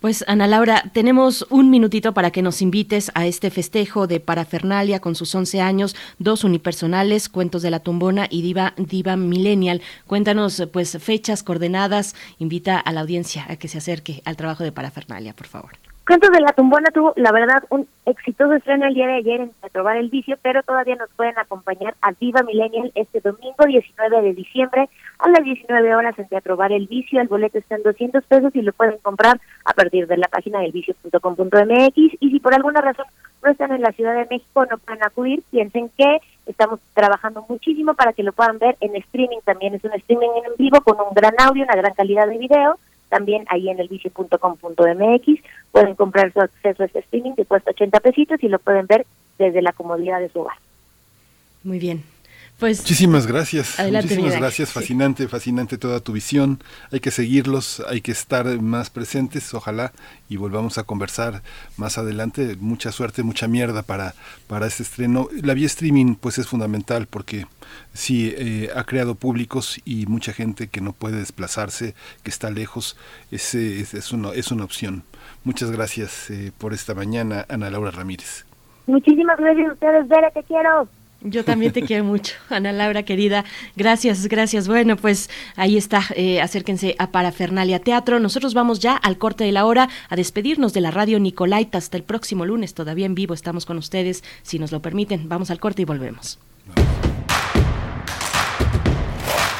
[0.00, 5.00] Pues Ana Laura, tenemos un minutito para que nos invites a este festejo de parafernalia
[5.00, 9.82] con sus 11 años, dos unipersonales, Cuentos de la Tumbona y Diva, Diva Millennial.
[10.06, 14.72] Cuéntanos pues fechas, coordenadas, invita a la audiencia a que se acerque al trabajo de
[14.72, 15.72] parafernalia, por favor.
[16.06, 19.52] Cuentos de la Tumbona tuvo, la verdad, un exitoso estreno el día de ayer en
[19.70, 24.34] Probar el Vicio, pero todavía nos pueden acompañar a Diva Millennial este domingo 19 de
[24.34, 27.20] diciembre a las 19 horas en Teatro Bar El Vicio.
[27.20, 30.60] El boleto está en 200 pesos y lo pueden comprar a partir de la página
[30.60, 31.94] del vicio.com.mx.
[31.94, 33.06] Y si por alguna razón
[33.44, 37.94] no están en la Ciudad de México, no pueden acudir, piensen que estamos trabajando muchísimo
[37.94, 39.74] para que lo puedan ver en streaming también.
[39.74, 42.78] Es un streaming en vivo con un gran audio, una gran calidad de video.
[43.10, 45.42] También ahí en el elvicio.com.mx
[45.72, 49.06] pueden comprar su acceso a este streaming que cuesta 80 pesitos y lo pueden ver
[49.38, 50.56] desde la comodidad de su hogar.
[51.62, 52.02] Muy bien.
[52.60, 53.80] Pues, Muchísimas gracias.
[53.80, 54.40] Adelante, Muchísimas Miguel.
[54.40, 54.70] gracias.
[54.70, 56.62] Fascinante, fascinante toda tu visión.
[56.92, 59.92] Hay que seguirlos, hay que estar más presentes, ojalá,
[60.28, 61.42] y volvamos a conversar
[61.78, 62.56] más adelante.
[62.60, 64.14] Mucha suerte, mucha mierda para,
[64.46, 65.28] para este estreno.
[65.42, 67.46] La vía streaming, pues es fundamental porque
[67.94, 72.96] sí eh, ha creado públicos y mucha gente que no puede desplazarse, que está lejos,
[73.30, 75.04] es, es, es una, es una opción.
[75.44, 78.44] Muchas gracias eh, por esta mañana, Ana Laura Ramírez.
[78.86, 80.88] Muchísimas gracias a ustedes, Vera, te quiero.
[81.22, 83.44] Yo también te quiero mucho, Ana Laura querida.
[83.76, 84.68] Gracias, gracias.
[84.68, 86.02] Bueno, pues ahí está.
[86.16, 88.20] eh, acérquense a Parafernalia Teatro.
[88.20, 91.96] Nosotros vamos ya al corte de la hora a despedirnos de la radio Nicolaita hasta
[91.96, 92.72] el próximo lunes.
[92.74, 95.28] Todavía en vivo estamos con ustedes, si nos lo permiten.
[95.28, 96.38] Vamos al corte y volvemos.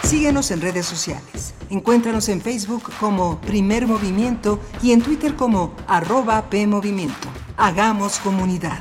[0.02, 1.54] Síguenos en redes sociales.
[1.70, 7.28] Encuéntranos en Facebook como Primer Movimiento y en Twitter como arroba PMovimiento.
[7.56, 8.80] Hagamos comunidad.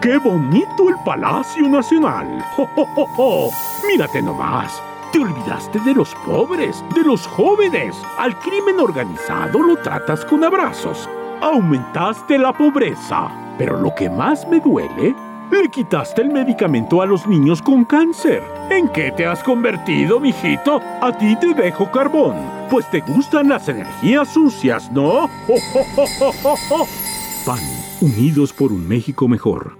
[0.00, 2.42] ¡Qué bonito el Palacio Nacional!
[2.56, 3.50] ¡Jo, jo, jo, jo!
[3.86, 4.82] Mírate nomás.
[5.12, 8.00] Te olvidaste de los pobres, de los jóvenes.
[8.16, 11.06] Al crimen organizado lo tratas con abrazos.
[11.42, 13.28] Aumentaste la pobreza.
[13.58, 15.14] Pero lo que más me duele,
[15.50, 18.42] le quitaste el medicamento a los niños con cáncer.
[18.70, 20.80] ¿En qué te has convertido, mijito?
[21.02, 22.36] A ti te dejo carbón.
[22.70, 25.28] Pues te gustan las energías sucias, ¿no?
[25.46, 25.56] ¡Jo,
[25.94, 26.86] jo, jo!
[27.44, 27.60] PAN,
[28.00, 29.79] unidos por un México mejor.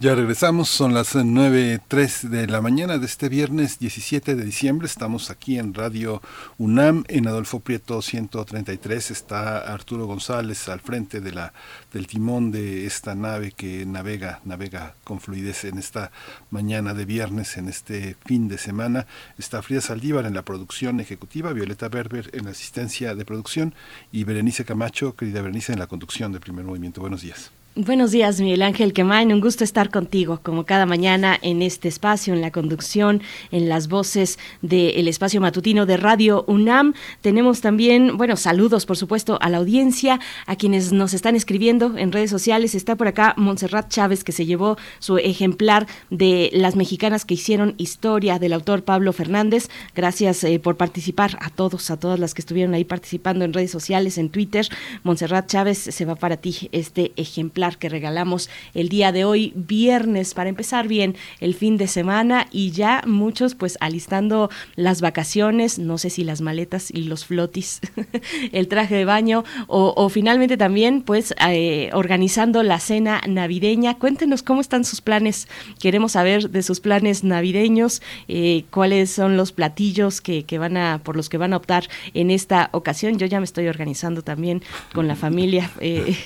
[0.00, 4.86] Ya regresamos, son las 9.03 de la mañana de este viernes 17 de diciembre.
[4.86, 6.22] Estamos aquí en Radio
[6.56, 9.10] UNAM, en Adolfo Prieto 133.
[9.10, 11.52] Está Arturo González al frente de la,
[11.92, 16.12] del timón de esta nave que navega, navega con fluidez en esta
[16.52, 19.08] mañana de viernes, en este fin de semana.
[19.36, 23.74] Está Frida Saldívar en la producción ejecutiva, Violeta Berber en la asistencia de producción
[24.12, 27.00] y Berenice Camacho, querida Berenice, en la conducción de Primer Movimiento.
[27.00, 27.50] Buenos días.
[27.80, 29.32] Buenos días, Miguel Ángel Quemain.
[29.32, 33.22] Un gusto estar contigo, como cada mañana, en este espacio, en la conducción,
[33.52, 36.94] en las voces del espacio matutino de Radio UNAM.
[37.20, 42.10] Tenemos también, bueno, saludos, por supuesto, a la audiencia, a quienes nos están escribiendo en
[42.10, 42.74] redes sociales.
[42.74, 47.76] Está por acá Montserrat Chávez, que se llevó su ejemplar de Las mexicanas que hicieron
[47.78, 49.68] historia del autor Pablo Fernández.
[49.94, 53.70] Gracias eh, por participar a todos, a todas las que estuvieron ahí participando en redes
[53.70, 54.66] sociales, en Twitter.
[55.04, 60.34] Montserrat Chávez, se va para ti este ejemplar que regalamos el día de hoy, viernes,
[60.34, 65.98] para empezar bien el fin de semana y ya muchos pues alistando las vacaciones, no
[65.98, 67.80] sé si las maletas y los flotis,
[68.52, 73.98] el traje de baño o, finalmente también pues eh, organizando la cena navideña.
[73.98, 75.48] Cuéntenos cómo están sus planes,
[75.80, 81.16] queremos saber de sus planes navideños, eh, cuáles son los platillos que, van a, por
[81.16, 83.18] los que van a optar en esta ocasión.
[83.18, 84.62] Yo ya me estoy organizando también
[84.94, 86.16] con la familia, eh,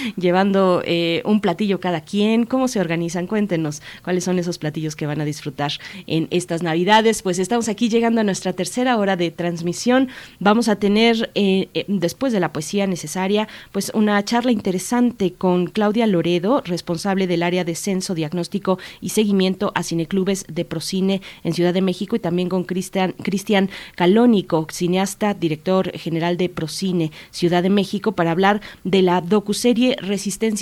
[0.16, 2.44] llevando eh, un platillo cada quien?
[2.44, 3.26] ¿Cómo se organizan?
[3.26, 5.72] Cuéntenos cuáles son esos platillos que van a disfrutar
[6.06, 7.22] en estas Navidades.
[7.22, 10.08] Pues estamos aquí llegando a nuestra tercera hora de transmisión.
[10.40, 15.66] Vamos a tener, eh, eh, después de la poesía necesaria, pues una charla interesante con
[15.66, 21.52] Claudia Loredo, responsable del área de censo, diagnóstico y seguimiento a cineclubes de Procine en
[21.52, 27.62] Ciudad de México y también con Cristian Cristian Calónico, cineasta, director general de Procine Ciudad
[27.62, 29.96] de México, para hablar de la docuserie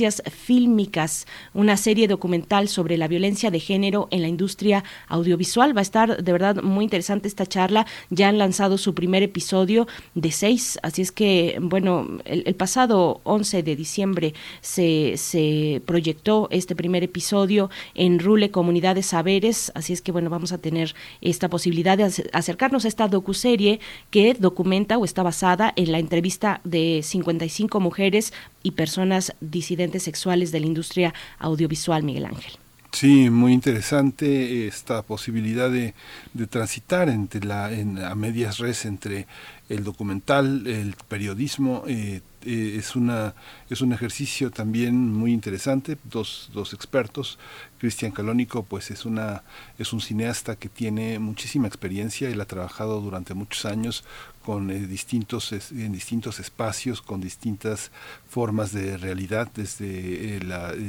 [0.05, 5.74] Resistencias fílmicas, una serie documental sobre la violencia de género en la industria audiovisual.
[5.74, 7.86] Va a estar de verdad muy interesante esta charla.
[8.10, 13.62] Ya han lanzado su primer episodio de seis, así es que, bueno, el, pasado 11
[13.62, 20.02] de diciembre se, se proyectó este primer episodio en Rule Comunidad de Saberes, así es
[20.02, 25.05] que, bueno, vamos a tener esta posibilidad de acercarnos a esta docuserie que documenta o
[25.05, 28.32] está basada en la entrevista de 55 mujeres
[28.65, 32.55] y personas disidentes sexuales de la industria audiovisual, Miguel Ángel.
[32.95, 35.95] Sí, muy interesante esta posibilidad de,
[36.49, 39.27] transitar entre la, en, a medias res entre
[39.69, 41.82] el documental, el periodismo.
[41.89, 43.35] Eh, eh, es, una,
[43.69, 45.99] es un ejercicio también muy interesante.
[46.05, 47.39] Dos, dos expertos,
[47.78, 49.43] Cristian Calónico, pues es, una,
[49.77, 52.28] es un cineasta que tiene muchísima experiencia.
[52.28, 54.05] Él ha trabajado durante muchos años
[54.45, 57.91] con eh, distintos en distintos espacios con distintas
[58.29, 60.41] formas de realidad desde eh,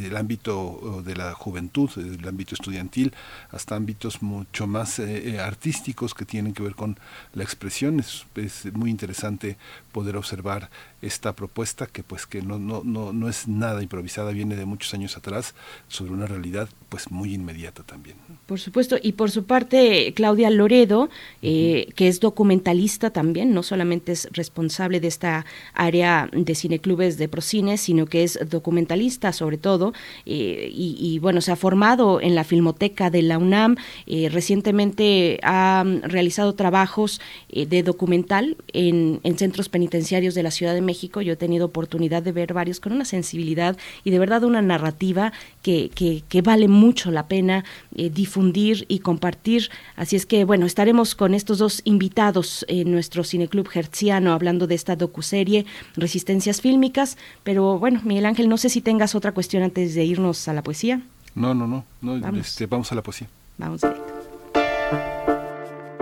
[0.07, 3.13] el ámbito de la juventud el ámbito estudiantil
[3.51, 6.97] hasta ámbitos mucho más eh, artísticos que tienen que ver con
[7.33, 7.99] la expresión.
[7.99, 9.57] Es, es, muy interesante
[9.91, 10.69] poder observar
[11.05, 14.93] esta propuesta que pues que no, no, no, no es nada improvisada viene de muchos
[14.93, 15.55] años atrás
[15.87, 18.17] sobre una realidad pues muy inmediata también.
[18.45, 21.09] Por supuesto y por su parte Claudia Loredo
[21.41, 27.77] que es documentalista también no solamente es responsable de esta área de cineclubes de Procine,
[27.77, 29.93] sino que es documentalista sobre todo,
[30.25, 33.75] eh, y, bueno, se ha formado en la Filmoteca de la UNAM,
[34.07, 40.81] eh, recientemente ha realizado trabajos eh, de documental en, centros penitenciarios de la Ciudad de
[40.81, 44.61] México, yo he tenido oportunidad de ver varios con una sensibilidad y de verdad una
[44.61, 45.89] narrativa que,
[46.27, 51.57] que vale mucho la pena difundir y compartir, así es que bueno, estaremos con estos
[51.57, 55.65] dos invitados en nuestros Cineclub Hertziano hablando de esta docuserie
[55.95, 57.17] Resistencias Fílmicas.
[57.43, 60.63] Pero bueno, Miguel Ángel, no sé si tengas otra cuestión antes de irnos a la
[60.63, 61.01] poesía.
[61.33, 61.85] No, no, no.
[62.01, 62.47] vamos.
[62.47, 63.27] Este, vamos a la poesía.
[63.57, 63.81] Vamos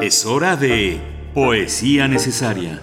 [0.01, 0.99] Es hora de
[1.33, 2.81] Poesía Necesaria.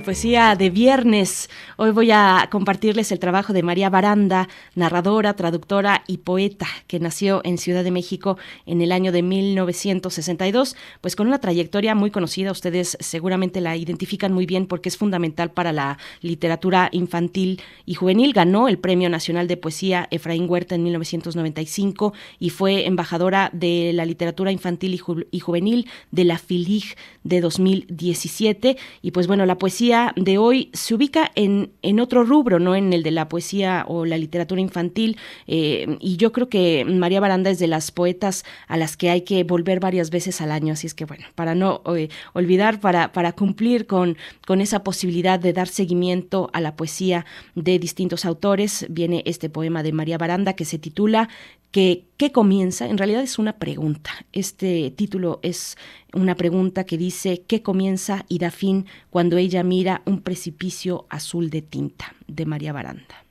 [0.00, 1.50] Poesía de viernes.
[1.76, 7.42] Hoy voy a compartirles el trabajo de María Baranda, narradora, traductora y poeta, que nació
[7.44, 12.52] en Ciudad de México en el año de 1962, pues con una trayectoria muy conocida.
[12.52, 18.32] Ustedes seguramente la identifican muy bien porque es fundamental para la literatura infantil y juvenil.
[18.32, 24.06] Ganó el Premio Nacional de Poesía Efraín Huerta en 1995 y fue embajadora de la
[24.06, 24.94] literatura infantil
[25.30, 28.76] y, juvenil de la FILIG de 2017.
[29.02, 29.81] Y pues bueno, la poesía
[30.16, 34.04] de hoy se ubica en, en otro rubro, no en el de la poesía o
[34.04, 35.16] la literatura infantil.
[35.46, 39.22] Eh, y yo creo que María Baranda es de las poetas a las que hay
[39.22, 40.74] que volver varias veces al año.
[40.74, 45.40] Así es que, bueno, para no eh, olvidar, para, para cumplir con, con esa posibilidad
[45.40, 50.52] de dar seguimiento a la poesía de distintos autores, viene este poema de María Baranda
[50.52, 51.28] que se titula
[51.72, 52.86] que, ¿qué comienza?
[52.86, 54.12] En realidad es una pregunta.
[54.30, 55.76] Este título es
[56.14, 61.50] una pregunta que dice ¿qué comienza y da fin cuando ella mira un precipicio azul
[61.50, 62.14] de tinta?
[62.28, 63.24] de María Baranda.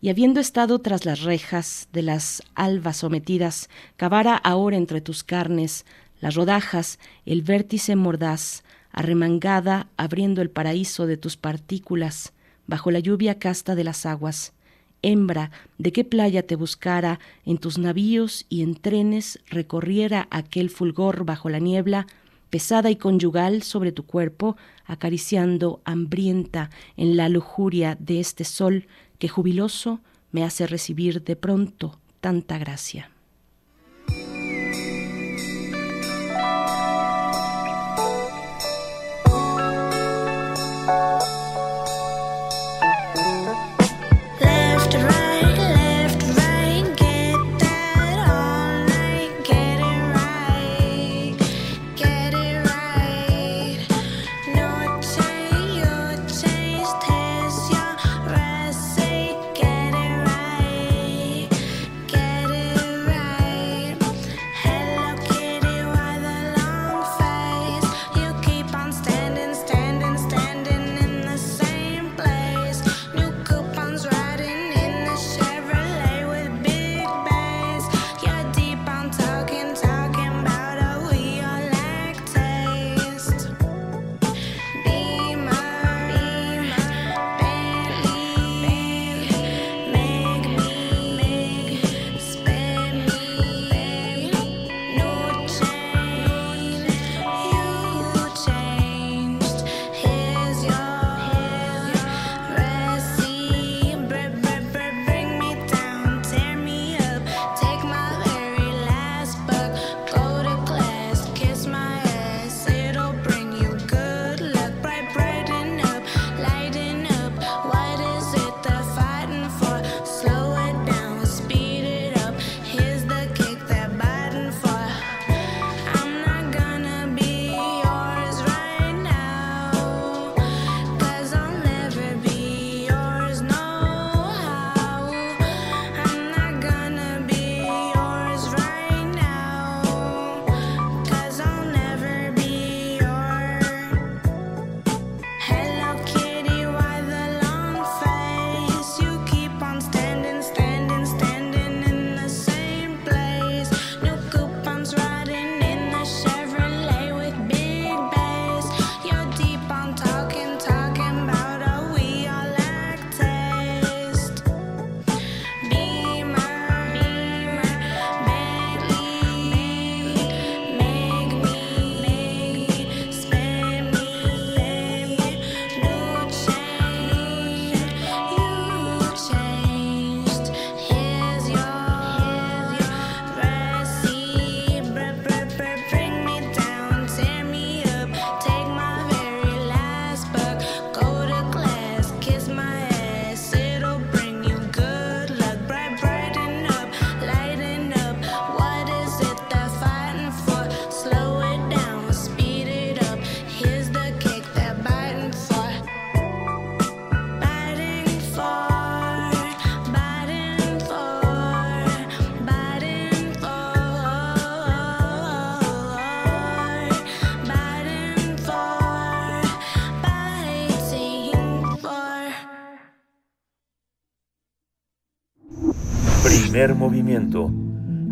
[0.00, 3.68] Y habiendo estado tras las rejas de las albas sometidas,
[3.98, 5.84] cavara ahora entre tus carnes
[6.22, 12.32] las rodajas, el vértice mordaz, arremangada abriendo el paraíso de tus partículas,
[12.66, 14.54] bajo la lluvia casta de las aguas.
[15.02, 21.24] Hembra, de qué playa te buscara, en tus navíos y en trenes recorriera aquel fulgor
[21.24, 22.06] bajo la niebla,
[22.50, 28.86] pesada y conyugal sobre tu cuerpo, acariciando hambrienta en la lujuria de este sol
[29.18, 30.00] que jubiloso
[30.32, 33.10] me hace recibir de pronto tanta gracia.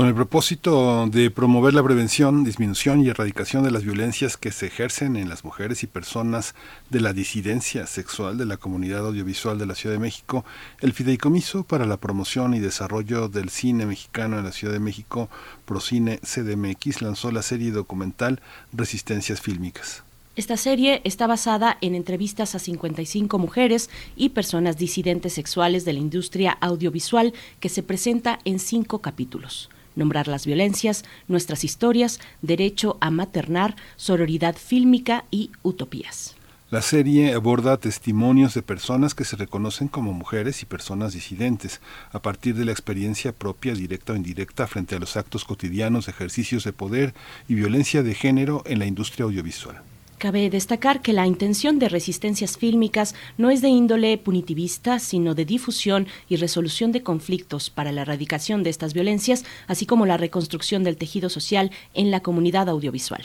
[0.00, 4.64] Con el propósito de promover la prevención, disminución y erradicación de las violencias que se
[4.64, 6.54] ejercen en las mujeres y personas
[6.88, 10.42] de la disidencia sexual de la comunidad audiovisual de la Ciudad de México,
[10.80, 15.28] el Fideicomiso para la Promoción y Desarrollo del Cine Mexicano en la Ciudad de México,
[15.66, 18.40] Procine CDMX, lanzó la serie documental
[18.72, 20.02] Resistencias Fílmicas.
[20.34, 25.98] Esta serie está basada en entrevistas a 55 mujeres y personas disidentes sexuales de la
[25.98, 29.68] industria audiovisual que se presenta en cinco capítulos
[30.00, 36.34] nombrar las violencias, nuestras historias, derecho a maternar, sororidad fílmica y utopías.
[36.70, 41.80] La serie aborda testimonios de personas que se reconocen como mujeres y personas disidentes,
[42.12, 46.62] a partir de la experiencia propia, directa o indirecta, frente a los actos cotidianos, ejercicios
[46.62, 47.12] de poder
[47.48, 49.82] y violencia de género en la industria audiovisual.
[50.20, 55.46] Cabe destacar que la intención de resistencias fílmicas no es de índole punitivista, sino de
[55.46, 60.84] difusión y resolución de conflictos para la erradicación de estas violencias, así como la reconstrucción
[60.84, 63.24] del tejido social en la comunidad audiovisual.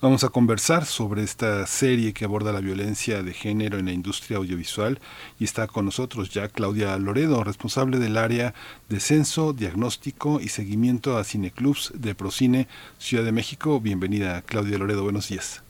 [0.00, 4.38] Vamos a conversar sobre esta serie que aborda la violencia de género en la industria
[4.38, 4.98] audiovisual
[5.38, 8.52] y está con nosotros ya Claudia Loredo, responsable del área
[8.88, 12.66] de censo, diagnóstico y seguimiento a cineclubs de Procine
[12.98, 13.78] Ciudad de México.
[13.78, 15.62] Bienvenida Claudia Loredo, buenos días.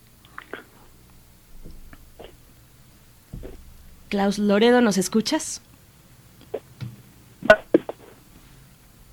[4.12, 5.62] Klaus Loredo, ¿nos escuchas?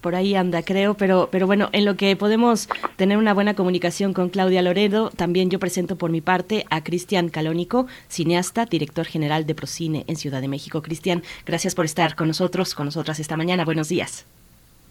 [0.01, 2.67] por ahí anda, creo, pero, pero bueno, en lo que podemos
[2.97, 7.29] tener una buena comunicación con Claudia Loredo, también yo presento por mi parte a Cristian
[7.29, 10.81] Calónico, cineasta, director general de Procine en Ciudad de México.
[10.81, 13.63] Cristian, gracias por estar con nosotros, con nosotras esta mañana.
[13.63, 14.25] Buenos días.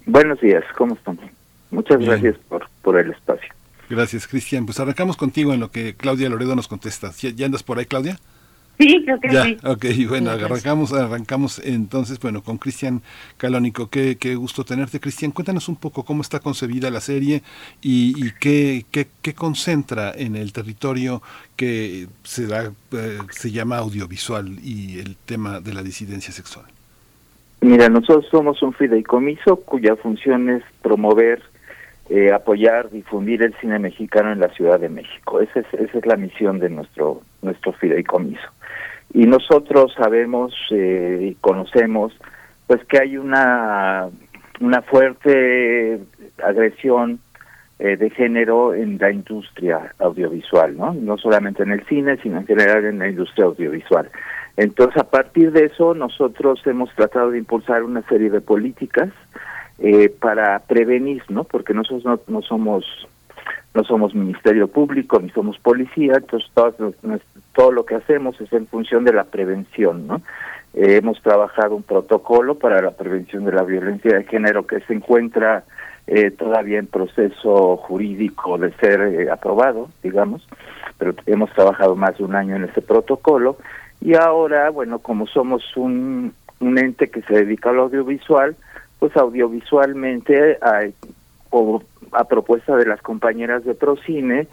[0.06, 1.20] Buenos días, ¿cómo están?
[1.70, 3.52] Muchas gracias por, por el espacio.
[3.90, 4.64] Gracias, Cristian.
[4.64, 7.12] Pues arrancamos contigo en lo que Claudia Loredo nos contesta.
[7.12, 8.18] ¿Ya andas por ahí, Claudia?
[8.78, 9.56] Sí, creo que ya, sí.
[9.64, 13.02] Ok, bueno, arrancamos, arrancamos entonces, bueno, con Cristian
[13.36, 13.90] Calónico.
[13.90, 15.32] Qué, qué gusto tenerte, Cristian.
[15.32, 17.42] Cuéntanos un poco cómo está concebida la serie
[17.82, 21.22] y, y qué, qué, qué, concentra en el territorio
[21.56, 26.66] que se, da, eh, se llama audiovisual y el tema de la disidencia sexual.
[27.60, 31.42] Mira, nosotros somos un fideicomiso cuya función es promover,
[32.08, 35.40] eh, apoyar, difundir el cine mexicano en la Ciudad de México.
[35.40, 38.48] Esa es, esa es la misión de nuestro, nuestro fideicomiso.
[39.12, 42.12] Y nosotros sabemos eh, y conocemos
[42.66, 44.08] pues que hay una,
[44.60, 46.00] una fuerte
[46.42, 47.20] agresión
[47.78, 50.92] eh, de género en la industria audiovisual, ¿no?
[50.92, 54.10] No solamente en el cine, sino en general en la industria audiovisual.
[54.56, 59.10] Entonces, a partir de eso, nosotros hemos tratado de impulsar una serie de políticas
[59.78, 61.44] eh, para prevenir, ¿no?
[61.44, 62.84] Porque nosotros no, no somos
[63.74, 66.74] no somos ministerio público ni somos policía, entonces todo,
[67.54, 70.22] todo lo que hacemos es en función de la prevención, ¿no?
[70.74, 74.94] Eh, hemos trabajado un protocolo para la prevención de la violencia de género que se
[74.94, 75.64] encuentra
[76.06, 80.46] eh, todavía en proceso jurídico de ser eh, aprobado, digamos,
[80.98, 83.56] pero hemos trabajado más de un año en ese protocolo
[84.00, 88.56] y ahora, bueno, como somos un, ente que se dedica al audiovisual,
[88.98, 90.94] pues audiovisualmente hay,
[92.12, 94.46] a propuesta de las compañeras de Procine,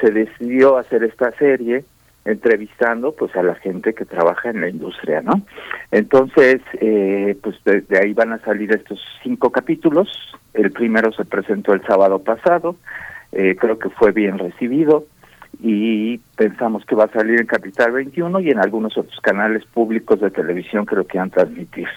[0.00, 1.84] se decidió hacer esta serie
[2.24, 5.42] entrevistando pues a la gente que trabaja en la industria, ¿no?
[5.90, 10.08] Entonces, eh, pues de, ahí van a salir estos cinco capítulos.
[10.54, 12.76] El primero se presentó el sábado pasado,
[13.32, 15.06] eh, creo que fue bien recibido
[15.60, 20.20] y pensamos que va a salir en Capital 21 y en algunos otros canales públicos
[20.20, 21.88] de televisión creo que van a transmitir.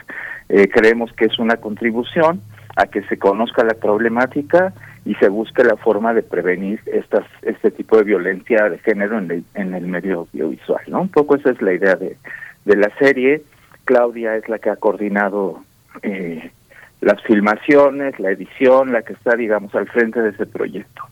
[0.49, 2.41] Eh, creemos que es una contribución
[2.75, 4.73] a que se conozca la problemática
[5.05, 9.31] y se busque la forma de prevenir estas este tipo de violencia de género en
[9.31, 11.01] el, en el medio audiovisual, ¿no?
[11.01, 12.17] Un poco esa es la idea de,
[12.65, 13.43] de la serie.
[13.85, 15.63] Claudia es la que ha coordinado
[16.01, 16.51] eh,
[17.01, 21.03] las filmaciones, la edición, la que está, digamos, al frente de ese proyecto.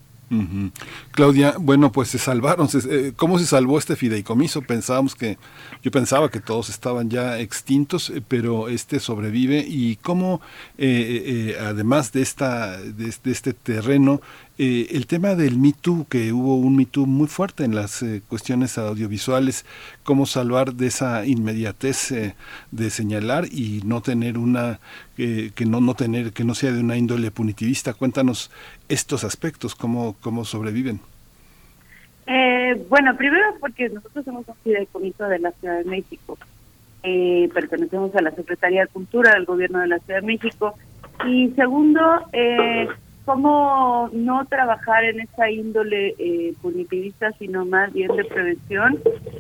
[1.12, 2.68] Claudia, bueno, pues se salvaron.
[2.68, 4.62] Se, ¿Cómo se salvó este fideicomiso?
[4.62, 5.38] Pensábamos que,
[5.82, 9.66] yo pensaba que todos estaban ya extintos, pero este sobrevive.
[9.68, 10.42] ¿Y cómo,
[10.78, 14.22] eh, eh, además de, esta, de este terreno,
[14.60, 15.74] eh, el tema del Me
[16.08, 19.66] que hubo un Me muy fuerte en las eh, cuestiones audiovisuales,
[20.04, 22.36] cómo salvar de esa inmediatez eh,
[22.72, 24.80] de señalar y no tener una,
[25.16, 27.94] que no, no tener, que no sea de una índole punitivista.
[27.94, 28.52] Cuéntanos
[28.90, 31.00] estos aspectos, cómo, cómo sobreviven.
[32.90, 36.38] bueno, primero porque nosotros somos un fideicomiso de la Ciudad de México.
[37.02, 40.76] pertenecemos a la Secretaría de Cultura del Gobierno de la Ciudad de México.
[41.26, 42.02] Y segundo,
[42.34, 42.88] eh,
[43.26, 49.00] cómo no trabajar en esa índole eh, punitivista, sino más bien de prevención,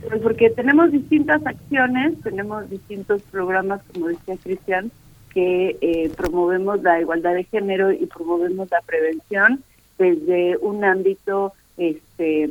[0.10, 4.92] pues porque tenemos distintas acciones, tenemos distintos programas, como decía Cristian,
[5.34, 9.64] que eh, promovemos la igualdad de género y promovemos la prevención
[9.98, 12.50] desde un ámbito, este,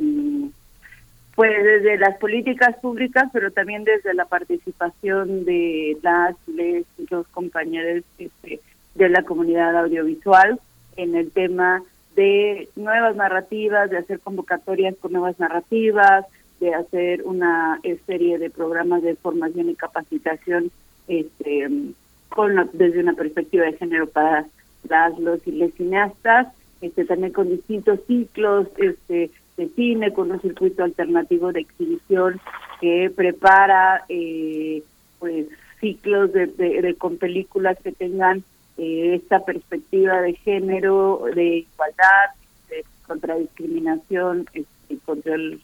[1.35, 8.03] pues desde las políticas públicas, pero también desde la participación de las, les, los compañeros
[8.19, 8.59] este,
[8.95, 10.59] de la comunidad audiovisual,
[10.97, 11.83] en el tema
[12.15, 16.25] de nuevas narrativas, de hacer convocatorias con nuevas narrativas,
[16.59, 20.71] de hacer una serie de programas de formación y capacitación
[21.07, 21.69] este,
[22.29, 24.45] con desde una perspectiva de género para
[24.87, 26.47] las los y les cineastas,
[26.81, 32.39] este, también con distintos ciclos este, de cine, con un circuito alternativo de exhibición
[32.81, 34.83] que prepara eh,
[35.19, 35.47] pues
[35.79, 38.43] ciclos de, con películas que tengan
[38.77, 42.31] eh, esta perspectiva de género, de igualdad,
[42.69, 45.61] de contra discriminación, este, contra el,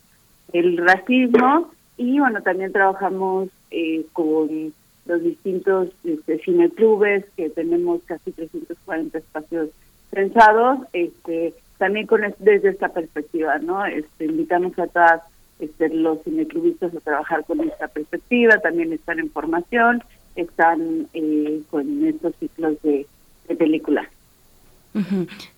[0.54, 4.74] el, racismo y bueno, también trabajamos eh, con
[5.06, 9.70] los distintos este, cineclubes que tenemos casi 340 espacios
[10.12, 13.86] pensados, este, también con desde esta perspectiva, ¿no?
[13.86, 15.22] Este, invitamos a todas
[15.60, 20.04] este, los cineclubistas a trabajar con esta perspectiva, también están en formación,
[20.36, 23.06] están eh, con estos ciclos de,
[23.48, 24.10] de película.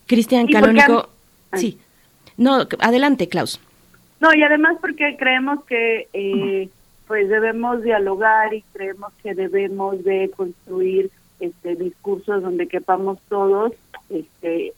[0.06, 1.08] Cristian Canónico,
[1.54, 1.78] sí.
[2.36, 3.60] No, adelante, Klaus.
[4.20, 6.68] No, y además porque creemos que eh,
[7.06, 13.72] pues debemos dialogar y creemos que debemos de construir este discursos donde quepamos todos
[14.10, 14.74] este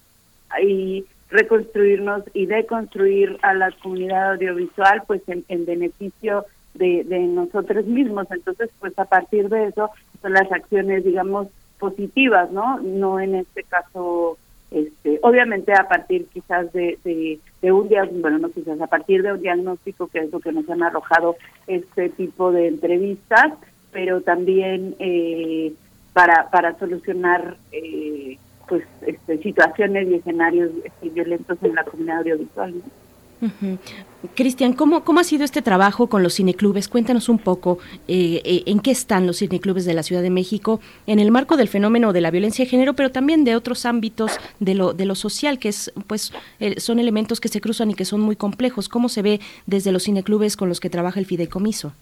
[0.62, 8.26] y reconstruirnos y deconstruir a la comunidad audiovisual pues en, beneficio de, de nosotros mismos
[8.30, 9.90] entonces pues a partir de eso
[10.20, 11.48] son las acciones digamos
[11.78, 14.38] positivas no no en este caso
[14.74, 19.32] este, obviamente a partir quizás de, de, un diagnóstico, bueno, no quizás, a partir de
[19.32, 21.36] un diagnóstico que es lo que nos han arrojado
[21.68, 23.52] este tipo de entrevistas,
[23.92, 25.72] pero también eh,
[26.12, 28.36] para, para solucionar eh,
[28.66, 32.74] pues este, situaciones y escenarios este, violentos en la comunidad audiovisual.
[34.34, 36.88] Cristian, ¿cómo, ¿cómo ha sido este trabajo con los cineclubes?
[36.88, 40.80] Cuéntanos un poco eh, eh, en qué están los cineclubes de la Ciudad de México
[41.06, 44.38] en el marco del fenómeno de la violencia de género, pero también de otros ámbitos
[44.60, 46.32] de lo, de lo social, que es, pues,
[46.78, 48.88] son elementos que se cruzan y que son muy complejos.
[48.88, 51.92] ¿Cómo se ve desde los cineclubes con los que trabaja el fideicomiso?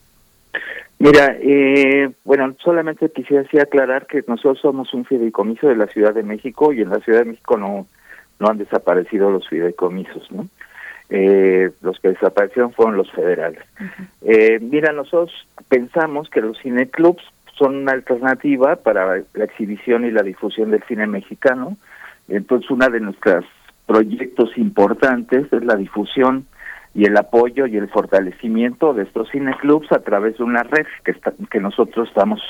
[1.02, 6.22] Mira, eh, bueno, solamente quisiera aclarar que nosotros somos un fideicomiso de la Ciudad de
[6.22, 7.88] México y en la Ciudad de México no,
[8.38, 10.46] no han desaparecido los fideicomisos, ¿no?
[11.14, 13.60] Eh, los que desaparecieron fueron los federales.
[14.22, 15.30] eh, mira, nosotros
[15.68, 17.22] pensamos que los cineclubs
[17.58, 21.76] son una alternativa para la exhibición y la difusión del cine mexicano.
[22.28, 23.44] Entonces, una de nuestros
[23.86, 26.46] proyectos importantes es la difusión
[26.94, 31.10] y el apoyo y el fortalecimiento de estos cineclubs a través de una red que,
[31.10, 32.40] está, que nosotros estamos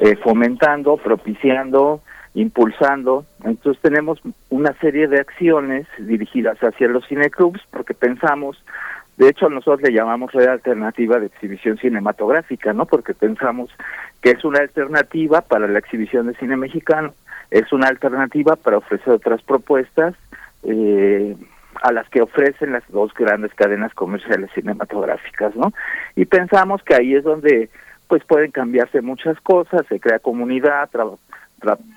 [0.00, 2.00] eh, fomentando, propiciando,
[2.34, 3.24] impulsando.
[3.44, 8.62] Entonces tenemos una serie de acciones dirigidas hacia los cineclubs porque pensamos,
[9.16, 12.86] de hecho nosotros le llamamos red alternativa de exhibición cinematográfica, ¿no?
[12.86, 13.70] Porque pensamos
[14.22, 17.14] que es una alternativa para la exhibición de cine mexicano,
[17.50, 20.14] es una alternativa para ofrecer otras propuestas
[20.62, 21.36] eh,
[21.82, 25.72] a las que ofrecen las dos grandes cadenas comerciales cinematográficas, ¿no?
[26.14, 27.70] Y pensamos que ahí es donde
[28.06, 30.90] pues pueden cambiarse muchas cosas, se crea comunidad,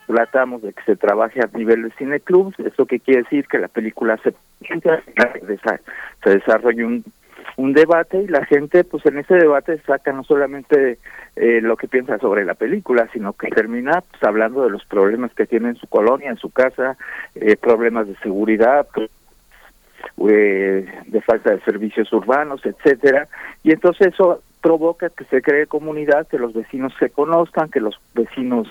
[0.08, 3.68] tratamos de que se trabaje a nivel de cineclubs, eso que quiere decir que la
[3.68, 4.34] película se
[6.24, 10.98] se desarrolle un, debate y la gente pues en ese debate saca no solamente
[11.36, 15.34] eh, lo que piensa sobre la película, sino que termina pues, hablando de los problemas
[15.34, 16.98] que tiene en su colonia, en su casa,
[17.36, 18.88] eh, problemas de seguridad,
[20.30, 23.28] eh, de falta de servicios urbanos, etcétera,
[23.64, 28.00] y entonces eso provoca que se cree comunidad, que los vecinos se conozcan, que los
[28.16, 28.68] vecinos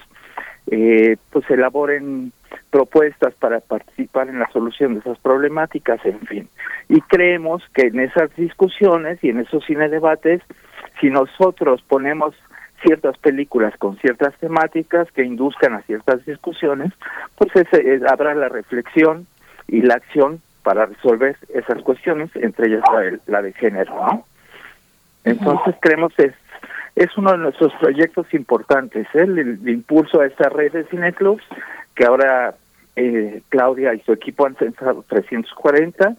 [0.71, 2.33] eh, pues elaboren
[2.71, 6.49] propuestas para participar en la solución de esas problemáticas, en fin.
[6.89, 10.43] Y creemos que en esas discusiones y en esos cine debates,
[11.01, 12.35] si nosotros ponemos
[12.83, 16.93] ciertas películas con ciertas temáticas que induzcan a ciertas discusiones,
[17.37, 19.27] pues ese, habrá la reflexión
[19.69, 24.25] y la acción para resolver esas cuestiones, entre ellas la, la de género, ¿no?
[25.25, 26.35] Entonces creemos es
[26.95, 29.23] es uno de nuestros proyectos importantes, ¿eh?
[29.23, 31.45] el, impulso a esta red de cineclubs,
[31.95, 32.55] que ahora
[32.97, 36.17] eh, Claudia y su equipo han censado 340,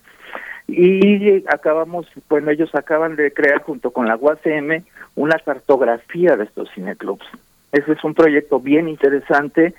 [0.68, 4.84] y acabamos, bueno, ellos acaban de crear junto con la UACM
[5.16, 7.26] una cartografía de estos cineclubs.
[7.72, 9.74] Ese es un proyecto bien interesante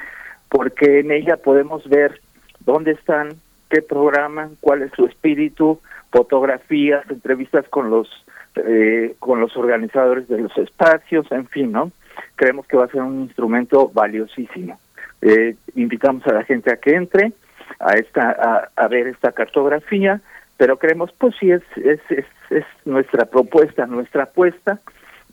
[0.49, 2.21] porque en ella podemos ver
[2.61, 3.31] dónde están,
[3.71, 5.81] qué programan, cuál es su espíritu,
[6.13, 8.09] fotografías, entrevistas con los
[8.57, 11.91] eh, con los organizadores de los espacios, en fin, ¿no?
[12.37, 14.79] Creemos que va a ser un instrumento valiosísimo.
[15.23, 17.33] Eh, invitamos a la gente a que entre
[17.81, 20.21] a esta a, ver esta cartografía,
[20.57, 24.81] pero creemos pues sí es, es, es, es nuestra propuesta, nuestra apuesta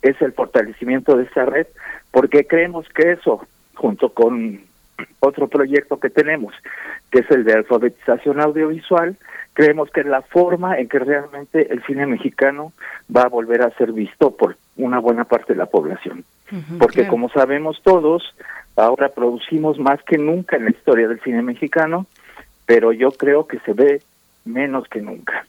[0.01, 1.67] es el fortalecimiento de esta red,
[2.11, 3.45] porque creemos que eso,
[3.75, 4.61] junto con
[5.19, 6.53] otro proyecto que tenemos,
[7.11, 9.17] que es el de alfabetización audiovisual,
[9.53, 12.73] creemos que es la forma en que realmente el cine mexicano
[13.15, 16.23] va a volver a ser visto por una buena parte de la población.
[16.79, 18.35] Porque como sabemos todos,
[18.75, 22.07] ahora producimos más que nunca en la historia del cine mexicano,
[22.65, 24.01] pero yo creo que se ve
[24.45, 25.45] menos que nunca.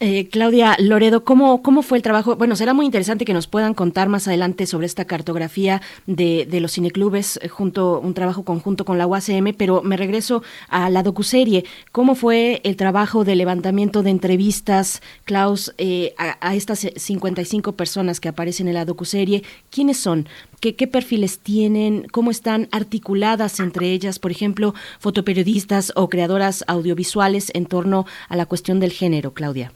[0.00, 2.36] Eh, Claudia Loredo, ¿cómo, ¿cómo fue el trabajo?
[2.36, 6.60] Bueno, será muy interesante que nos puedan contar más adelante sobre esta cartografía de, de
[6.60, 11.02] los cineclubes, eh, junto, un trabajo conjunto con la UACM, pero me regreso a la
[11.02, 11.64] docuserie.
[11.92, 18.18] ¿Cómo fue el trabajo de levantamiento de entrevistas, Klaus, eh, a, a, estas 55 personas
[18.18, 19.42] que aparecen en la docuserie?
[19.70, 20.26] ¿Quiénes son?
[20.60, 27.50] Qué, qué perfiles tienen, cómo están articuladas entre ellas, por ejemplo, fotoperiodistas o creadoras audiovisuales
[27.54, 29.72] en torno a la cuestión del género, Claudia.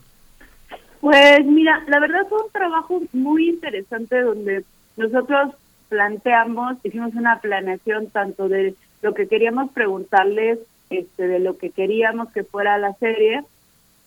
[1.01, 4.63] Pues mira, la verdad fue un trabajo muy interesante donde
[4.97, 5.55] nosotros
[5.89, 12.29] planteamos, hicimos una planeación tanto de lo que queríamos preguntarles, este, de lo que queríamos
[12.31, 13.43] que fuera la serie,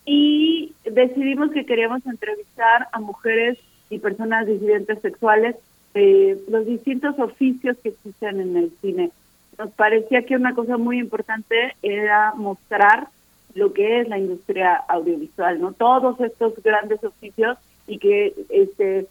[0.06, 3.58] y decidimos que queríamos entrevistar a mujeres
[3.90, 5.56] y personas disidentes sexuales
[5.94, 9.10] de los distintos oficios que existen en el cine.
[9.56, 13.08] Nos parecía que una cosa muy importante era mostrar
[13.54, 15.72] lo que es la industria audiovisual, ¿no?
[15.72, 17.56] Todos estos grandes oficios
[17.86, 19.06] y que este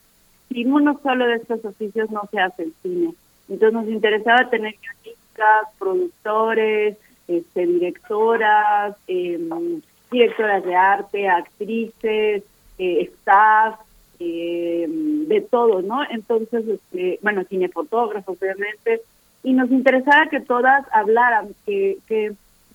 [0.50, 3.14] sin uno solo de estos oficios no se hace el cine.
[3.50, 6.98] Entonces nos interesaba tener guionistas, productores,
[7.28, 9.82] este, directoras, em,
[10.12, 12.44] directoras de arte, actrices,
[12.78, 13.80] eh, staff,
[14.24, 16.02] em, de todo, ¿no?
[16.10, 19.02] Entonces, este, bueno, cinefotógrafos, obviamente,
[19.44, 22.34] y nos interesaba que todas hablaran, que, que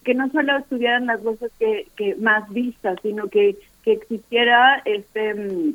[0.08, 5.74] que no solo estudiaran las voces que, que más vistas, sino que, que existiera este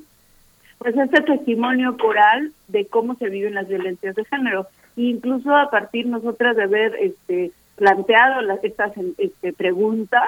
[0.80, 4.66] pues este testimonio coral de cómo se viven las violencias de género.
[4.96, 10.28] Incluso a partir nosotras de haber este planteado las, estas este, preguntas,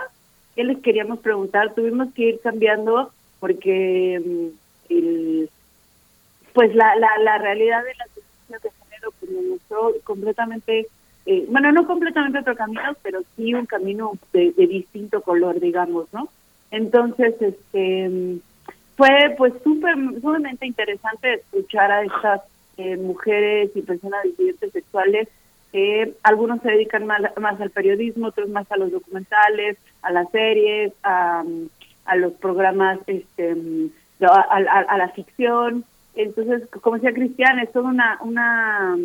[0.56, 1.74] ¿qué les queríamos preguntar?
[1.74, 5.50] Tuvimos que ir cambiando porque mm, el,
[6.54, 10.88] pues la, la, realidad de las violencias de género pues, nos mostró completamente
[11.26, 16.30] eh, bueno, no completamente otro camino, pero sí un camino de, distinto color, digamos, ¿no?
[16.70, 18.38] Entonces, este,
[18.96, 22.42] fue pues súper, sumamente interesante escuchar a estas
[22.78, 25.28] eh, mujeres y personas disidentes sexuales
[25.72, 30.30] que algunos se dedican más, más, al periodismo, otros más a los documentales, a las
[30.30, 31.44] series, a,
[32.06, 33.56] a los programas, este,
[34.22, 35.84] a, la ficción.
[36.16, 38.96] Entonces, como decía Cristian, es toda una, una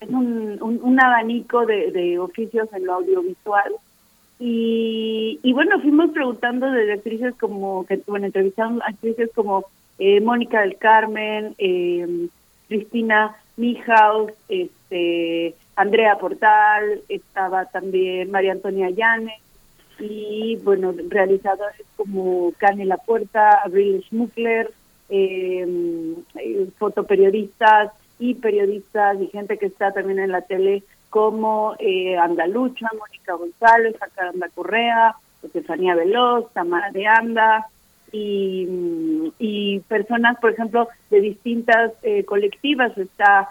[0.00, 3.72] es un, un, abanico de, de, oficios en lo audiovisual.
[4.38, 9.64] Y, y bueno, fuimos preguntando de actrices como, que bueno, entrevistamos actrices como
[9.98, 12.28] eh, Mónica del Carmen, eh,
[12.68, 19.40] Cristina Mijaus, este, Andrea Portal, estaba también María Antonia Llanes,
[19.98, 24.70] y bueno, realizadores como Cani La Puerta, Abril Schmuckler,
[25.08, 26.14] eh,
[26.78, 33.34] fotoperiodistas, y periodistas y gente que está también en la tele como eh, Andalucha, Mónica
[33.34, 37.68] González, Jacaranda Correa, Estefanía Veloz, Tamara de Anda
[38.12, 42.96] y, y personas, por ejemplo, de distintas eh, colectivas.
[42.98, 43.50] Está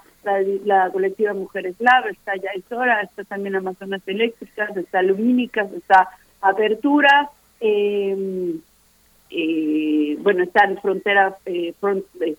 [0.66, 6.10] la, colectiva Mujeres Lab, está Ya es Hora, está también Amazonas Eléctricas, está Lumínicas, está
[6.42, 8.60] Apertura, em,
[9.30, 12.36] eh, bueno, están Fronteras, eh, front, eh,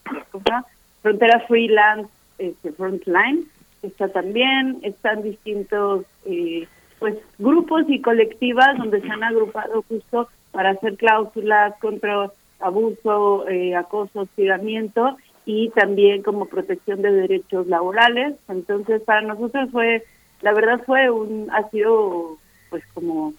[1.03, 3.47] Frontera Freelance, este, Frontline,
[3.83, 6.67] está también, están distintos eh,
[6.99, 13.77] pues grupos y colectivas donde se han agrupado justo para hacer cláusulas contra abuso, eh,
[13.77, 18.35] acoso, hostigamiento y también como protección de derechos laborales.
[18.49, 20.05] Entonces, para nosotros fue,
[20.43, 22.37] la verdad fue un, ha sido
[22.71, 23.33] pues como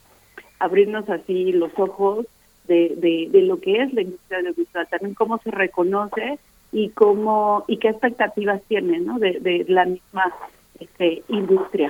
[0.59, 2.25] abrirnos así los ojos
[2.67, 6.39] de, de, de lo que es la industria audiovisual, también cómo se reconoce
[6.71, 9.17] y cómo y qué expectativas tienen ¿no?
[9.17, 10.33] de, de la misma
[10.79, 11.89] este, industria.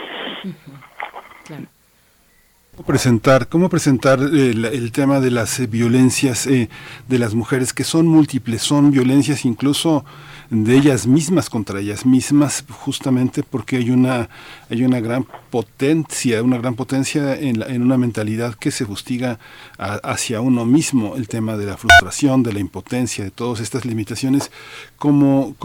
[2.76, 6.70] ¿Cómo presentar, cómo presentar eh, el, tema de las eh, violencias eh,
[7.10, 10.06] de las mujeres, que son múltiples, son violencias incluso
[10.50, 14.30] de ellas mismas contra ellas mismas, justamente porque hay una,
[14.70, 19.40] hay una gran potencia, una gran potencia en, en una mentalidad que se fustiga
[19.78, 24.52] hacia uno mismo, el tema de la frustración, de la impotencia, de todas estas limitaciones,
[24.98, 25.56] cómo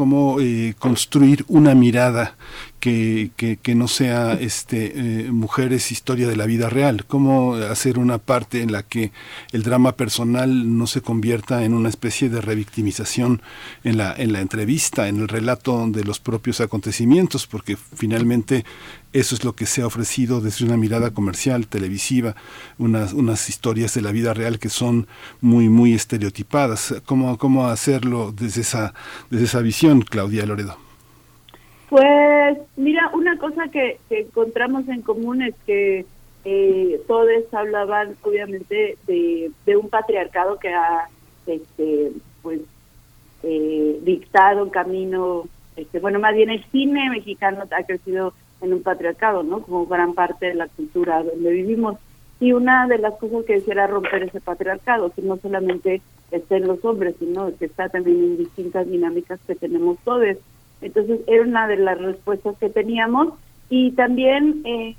[0.41, 2.37] eh, construir una mirada
[2.85, 8.61] que, no sea este eh, mujeres historia de la vida real, cómo hacer una parte
[8.61, 9.11] en la que
[9.53, 13.41] el drama personal no se convierta en una especie de revictimización
[13.85, 18.67] en la, en la entrevista, en el relato de los propios acontecimientos, porque finalmente
[19.15, 22.37] eso es lo que se ha ofrecido desde una mirada comercial, televisiva,
[22.77, 25.07] unas, unas historias de la vida real que son
[25.41, 26.97] muy, muy estereotipadas.
[27.07, 28.93] ¿Cómo, cómo hacerlo desde esa,
[29.31, 30.84] desde esa visión, Claudia Loredo?
[31.95, 36.05] Pues mira, una cosa que, encontramos en común es que
[36.45, 41.09] eh, todos hablaban obviamente de, un patriarcado que ha
[41.47, 42.11] este,
[42.43, 42.63] pues
[43.45, 45.45] eh, dictado un camino,
[45.77, 49.63] este, bueno, más bien el cine mexicano ha crecido en un patriarcado, ¿no?
[49.63, 51.97] Como gran parte de la cultura donde vivimos.
[52.41, 56.67] Y una de las cosas que era romper ese patriarcado, que no solamente está en
[56.67, 60.39] los hombres, sino que está también en distintas dinámicas que tenemos todos.
[60.85, 63.33] Entonces era una de las respuestas que teníamos
[63.71, 64.97] y también eh,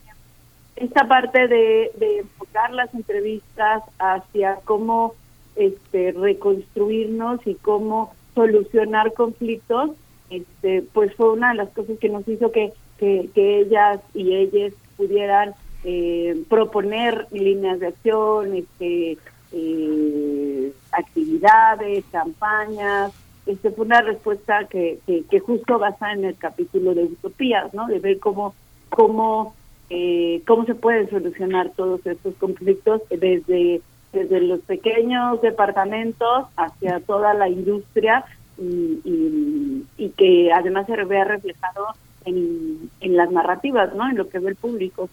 [0.75, 5.13] esta parte de, enfocar las entrevistas hacia cómo
[5.55, 9.91] este, reconstruirnos y cómo solucionar conflictos,
[10.31, 14.73] este, pues fue una de las cosas que nos hizo que, que, ellas y ellas
[14.97, 19.17] pudieran eh, proponer líneas de acción, este,
[19.51, 23.13] eh, actividades, campañas.
[23.45, 27.87] Este fue una respuesta que, que, justo basa en el capítulo de utopías, ¿no?
[27.87, 28.55] De ver cómo
[28.89, 29.55] cómo
[29.89, 33.81] eh, cómo se pueden solucionar todos estos conflictos desde
[34.13, 38.23] desde los pequeños departamentos hacia toda la industria
[38.57, 41.87] y, y, que además se vea reflejado
[42.23, 44.09] en, en las narrativas, ¿no?
[44.09, 45.09] En lo que ve el público.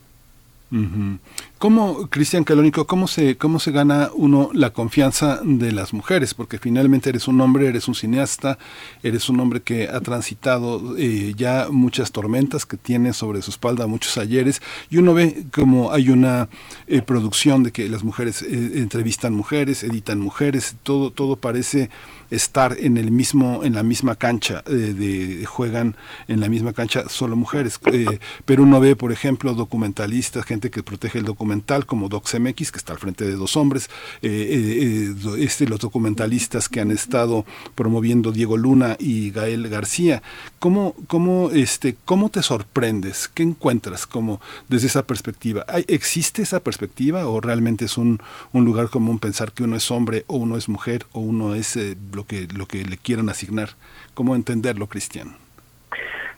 [1.62, 6.34] ¿Cómo, Cristian Calónico, cómo se, cómo se gana uno la confianza de las mujeres?
[6.34, 8.58] Porque finalmente eres un hombre, eres un cineasta,
[9.04, 13.86] eres un hombre que ha transitado eh, ya muchas tormentas, que tiene sobre su espalda
[13.86, 14.60] muchos ayeres,
[14.90, 16.48] y uno ve como hay una
[16.88, 21.90] eh, producción de que las mujeres eh, entrevistan mujeres, editan mujeres, todo, todo parece
[22.32, 25.96] estar en el mismo en la misma cancha eh, juegan
[26.28, 27.78] en la misma cancha solo mujeres.
[27.92, 32.72] Eh, pero uno ve por ejemplo documentalistas gente que protege el documental como Doc MX
[32.72, 33.90] que está al frente de dos hombres.
[34.22, 37.44] Eh, este los documentalistas que han estado
[37.74, 40.22] promoviendo Diego Luna y Gael García.
[40.58, 46.60] Cómo cómo este cómo te sorprendes qué encuentras como desde esa perspectiva ¿Hay, existe esa
[46.60, 48.20] perspectiva o realmente es un,
[48.52, 51.78] un lugar común pensar que uno es hombre o uno es mujer o uno es
[52.12, 52.21] lo
[52.56, 53.70] lo que le quieran asignar.
[54.14, 55.36] ¿Cómo entenderlo, Cristian?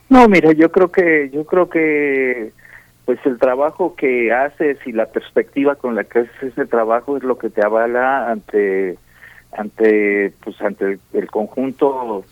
[0.08, 2.52] No, mira, yo creo que, yo creo que
[3.04, 7.22] pues el trabajo que haces y la perspectiva con la que haces ese trabajo es
[7.22, 8.96] lo que te avala ante
[9.52, 12.24] ante pues ante el, conjunto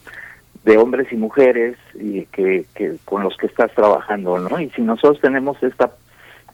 [0.64, 4.58] de hombres y mujeres y que, que, con los que estás trabajando, ¿no?
[4.60, 5.92] Y si nosotros tenemos esta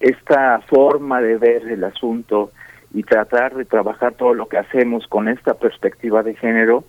[0.00, 2.50] esta forma de ver el asunto
[2.92, 6.84] y tratar de trabajar todo lo que hacemos con esta perspectiva de género,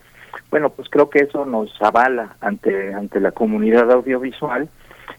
[0.51, 4.69] bueno, pues creo que eso nos avala ante, ante la comunidad audiovisual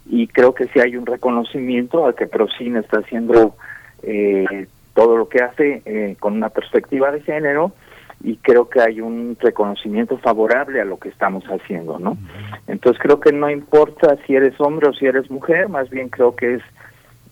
[0.07, 3.55] y creo que sí hay un reconocimiento a que Procine está haciendo
[4.03, 7.73] eh, todo lo que hace eh, con una perspectiva de género
[8.23, 12.19] y creo que hay un reconocimiento favorable a lo que estamos haciendo, ¿no?
[12.67, 16.37] Entonces creo que no importa si eres hombre o si eres mujer, más bien creo
[16.37, 16.63] que es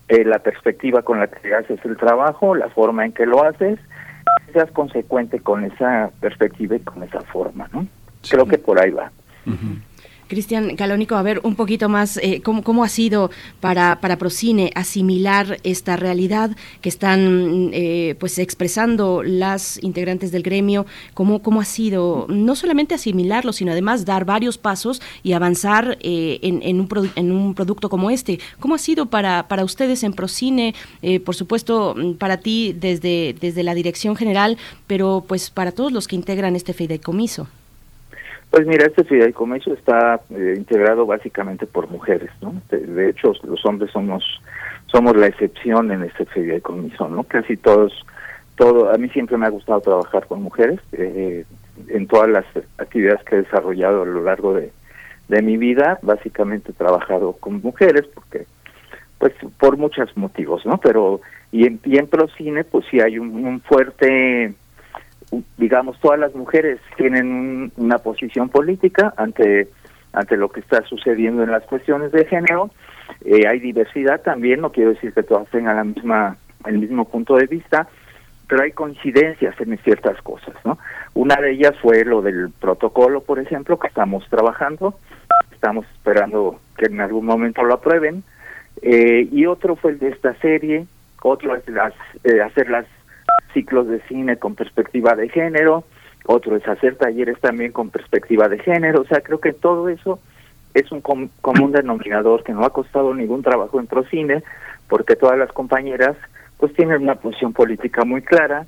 [0.08, 3.78] eh, la perspectiva con la que haces el trabajo, la forma en que lo haces,
[4.52, 7.86] seas consecuente con esa perspectiva y con esa forma, ¿no?
[8.28, 9.10] Creo que por ahí va.
[10.28, 15.58] Cristian Calónico, a ver un poquito más, eh, ¿cómo, ha sido para, para Procine asimilar
[15.64, 16.50] esta realidad
[16.80, 20.86] que están eh, pues expresando las integrantes del gremio?
[21.14, 26.38] ¿Cómo, ¿Cómo ha sido no solamente asimilarlo, sino además dar varios pasos y avanzar eh,
[26.42, 28.38] en, un en un producto como este?
[28.60, 30.74] ¿Cómo ha sido para, para ustedes en Procine?
[31.24, 36.16] por supuesto, para ti desde, desde la dirección general, pero pues para todos los que
[36.16, 37.48] integran este fideicomiso.
[38.50, 42.54] Pues mira, este fideicomiso está eh, integrado básicamente por mujeres, ¿no?
[42.70, 44.24] De, hecho, los hombres somos
[44.86, 47.24] somos la excepción en este fideicomiso, ¿no?
[47.24, 47.92] Casi todos,
[48.56, 51.44] todo, a mí siempre me ha gustado trabajar con mujeres, eh,
[51.88, 52.46] en todas las
[52.78, 54.72] actividades que he desarrollado a lo largo de,
[55.28, 58.46] de mi vida, básicamente he trabajado con mujeres, porque,
[59.18, 60.78] pues, por muchos motivos, ¿no?
[60.78, 61.20] Pero,
[61.52, 64.54] y en, y en Procine, pues sí hay un fuerte
[65.56, 69.68] digamos, todas las mujeres tienen una posición política ante,
[70.12, 72.70] ante lo que está sucediendo en las cuestiones de género.
[73.24, 77.36] Eh, hay diversidad también, no quiero decir que todas tengan la misma, el mismo punto
[77.36, 77.88] de vista,
[78.48, 80.78] pero hay coincidencias en ciertas cosas, ¿no?
[81.14, 84.98] Una de ellas fue lo del protocolo, por ejemplo, que estamos trabajando,
[85.52, 88.22] estamos esperando que en algún momento lo aprueben,
[88.80, 90.86] eh, y otro fue el de esta serie,
[91.22, 91.92] otro es las,
[92.24, 92.86] eh, hacer las
[93.58, 95.82] ciclos de cine con perspectiva de género,
[96.26, 100.20] otro es hacer talleres también con perspectiva de género, o sea, creo que todo eso
[100.74, 104.44] es un común denominador que no ha costado ningún trabajo en Procine,
[104.88, 106.16] porque todas las compañeras
[106.58, 108.66] pues tienen una posición política muy clara,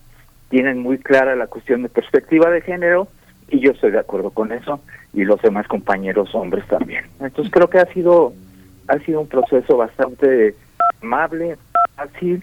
[0.49, 3.07] tienen muy clara la cuestión de perspectiva de género,
[3.49, 4.81] y yo estoy de acuerdo con eso,
[5.13, 7.05] y los demás compañeros hombres también.
[7.21, 8.33] Entonces creo que ha sido,
[8.89, 10.57] ha sido un proceso bastante
[11.01, 11.59] amable,
[11.95, 12.43] fácil,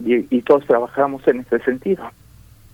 [0.00, 2.04] y, todos trabajamos en ese sentido.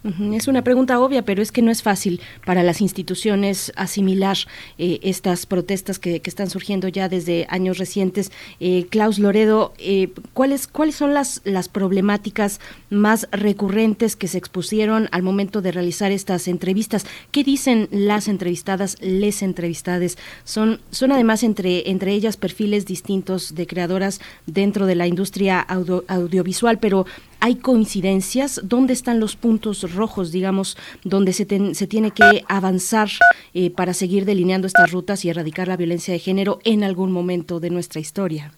[0.05, 4.37] Es una pregunta obvia, pero es que no es fácil para las instituciones asimilar
[4.77, 8.31] eh, estas protestas que, están surgiendo ya desde años recientes.
[8.61, 12.61] Eh, Klaus Loredo, eh, ¿cuáles, ¿cuáles son las, las problemáticas
[12.91, 17.07] más recurrentes que se expusieron al momento de realizar estas entrevistas?
[17.31, 20.19] ¿Qué dicen las entrevistadas, les entrevistades?
[20.45, 26.79] Son, son además entre, entre ellas perfiles distintos de creadoras dentro de la industria audiovisual,
[26.79, 27.07] pero
[27.45, 28.59] ¿Hay coincidencias?
[28.65, 33.09] ¿Dónde están los puntos rojos, digamos, donde se, se tiene que avanzar
[33.53, 37.61] eh, para seguir delineando estas rutas y erradicar la violencia de género en algún momento
[37.61, 38.53] de nuestra historia?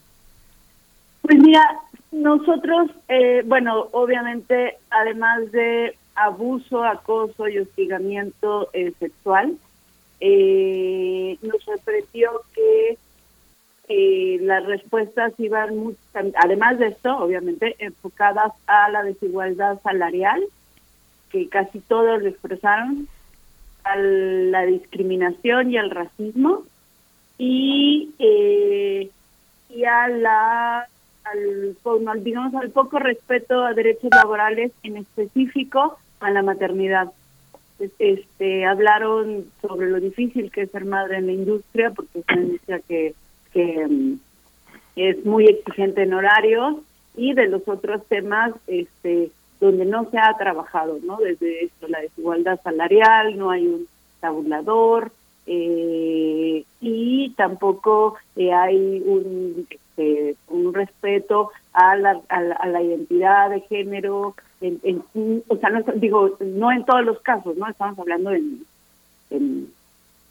[1.23, 1.63] Pues mira,
[2.13, 9.57] nosotros, eh, bueno, obviamente, además de abuso, acoso y hostigamiento eh, sexual,
[11.43, 12.99] nos sorprendió que
[13.89, 15.97] eh, las respuestas iban,
[16.37, 20.43] además de esto, obviamente, enfocadas a la desigualdad salarial,
[21.31, 23.09] que casi todos lo expresaron,
[23.85, 26.65] a la discriminación y al racismo,
[27.39, 29.11] y, eh,
[29.71, 30.89] y a la
[31.27, 31.77] al,
[32.23, 37.13] digamos, al poco respeto a derechos laborales, en específico a la maternidad.
[37.99, 42.81] Este, hablaron sobre lo difícil que es ser madre en la industria, porque una industria
[42.87, 43.15] que
[43.57, 44.19] que mm,
[44.97, 46.77] es muy exigente en horarios
[47.17, 51.17] y de los otros temas este donde no se ha trabajado, ¿no?
[51.17, 53.89] Desde esto, la desigualdad salarial, no hay un
[54.21, 55.11] tabulador
[55.47, 63.63] eh, y tampoco eh, hay un, este, un respeto a la, a la, identidad de
[63.63, 65.03] género, en,
[65.49, 67.67] o sea, no, digo, no en todos los casos, ¿no?
[67.67, 68.67] Estamos hablando en,
[69.31, 69.73] en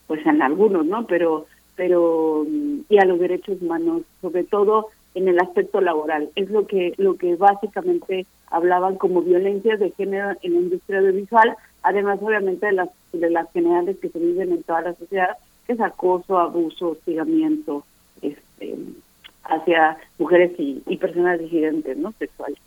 [0.05, 1.07] pues en algunos, ¿no?
[1.07, 6.29] Pero pero mm, y a los derechos humanos, sobre todo en el aspecto laboral.
[6.35, 11.55] Es lo que lo que básicamente hablaban como violencias de género en la industria audiovisual,
[11.83, 15.73] además obviamente de las de las generales que se viven en toda la sociedad, que
[15.73, 17.85] es acoso, abuso, hostigamiento
[18.21, 18.75] este,
[19.43, 22.11] hacia mujeres y, personas disidentes, ¿no?
[22.13, 22.59] Sexuales.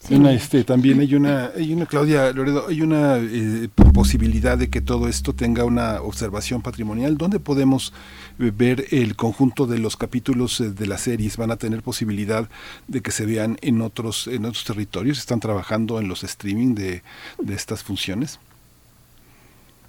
[0.00, 5.08] Este, también hay una, hay una, Claudia Loredo, hay una eh, posibilidad de que todo
[5.08, 7.18] esto tenga una observación patrimonial.
[7.18, 7.92] ¿Dónde podemos
[8.38, 11.36] eh, ver el conjunto de los capítulos eh, de las series?
[11.36, 12.48] ¿Van a tener posibilidad
[12.86, 15.18] de que se vean en otros, en otros territorios?
[15.18, 17.02] ¿Están trabajando en los streaming de,
[17.38, 18.40] de estas funciones?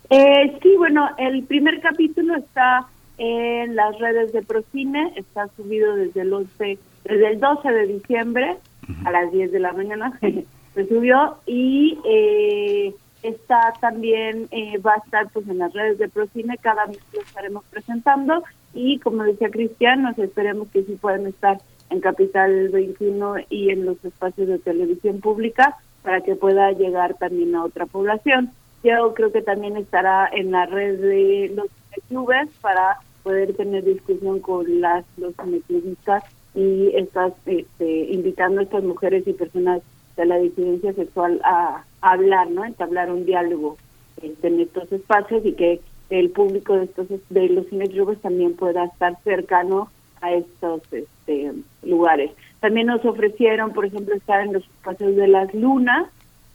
[0.09, 2.87] sí, bueno, el primer capítulo está
[3.19, 8.57] en las redes de Procine, está subido desde el 11, desde el 12 de diciembre
[9.05, 10.19] a las 10 de la mañana,
[10.73, 12.93] se subió y eh,
[13.23, 17.21] está también, eh, va a estar pues en las redes de Procine, cada mes lo
[17.21, 18.43] estaremos presentando
[18.73, 21.57] y como decía Cristian, nos esperemos que sí puedan estar
[21.89, 27.55] en Capital 21 y en los espacios de televisión pública para que pueda llegar también
[27.55, 28.51] a otra población.
[28.83, 31.67] Yo creo que también estará en la red de los
[32.07, 36.23] clubes para poder tener discusión con las los cineclubistas
[36.55, 39.81] y estás este, invitando a estas mujeres y personas
[40.17, 42.63] de la disidencia sexual a, hablar, ¿no?
[42.63, 43.77] Entablar un diálogo
[44.21, 48.85] este, en estos espacios y que el público de estos de los cineclubes también pueda
[48.85, 49.89] estar cercano
[50.21, 51.53] a estos este,
[51.83, 52.31] lugares.
[52.61, 56.07] También nos ofrecieron, por ejemplo, estar en los espacios de las lunas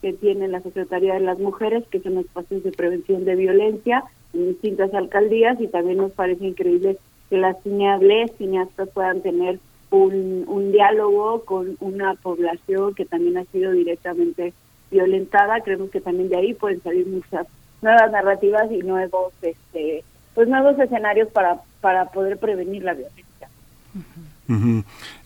[0.03, 4.49] que tiene la Secretaría de las Mujeres, que son espacios de prevención de violencia en
[4.49, 6.99] distintas alcaldías y también nos parece increíble
[7.31, 9.59] que las cineables, cineastas puedan tener
[9.91, 14.53] un, diálogo con una población que también ha sido directamente
[14.91, 15.61] violentada.
[15.61, 17.47] Creemos que también de ahí pueden salir muchas
[17.81, 20.05] nuevas narrativas y nuevos, este,
[20.35, 23.49] pues nuevos escenarios para para poder prevenir la violencia.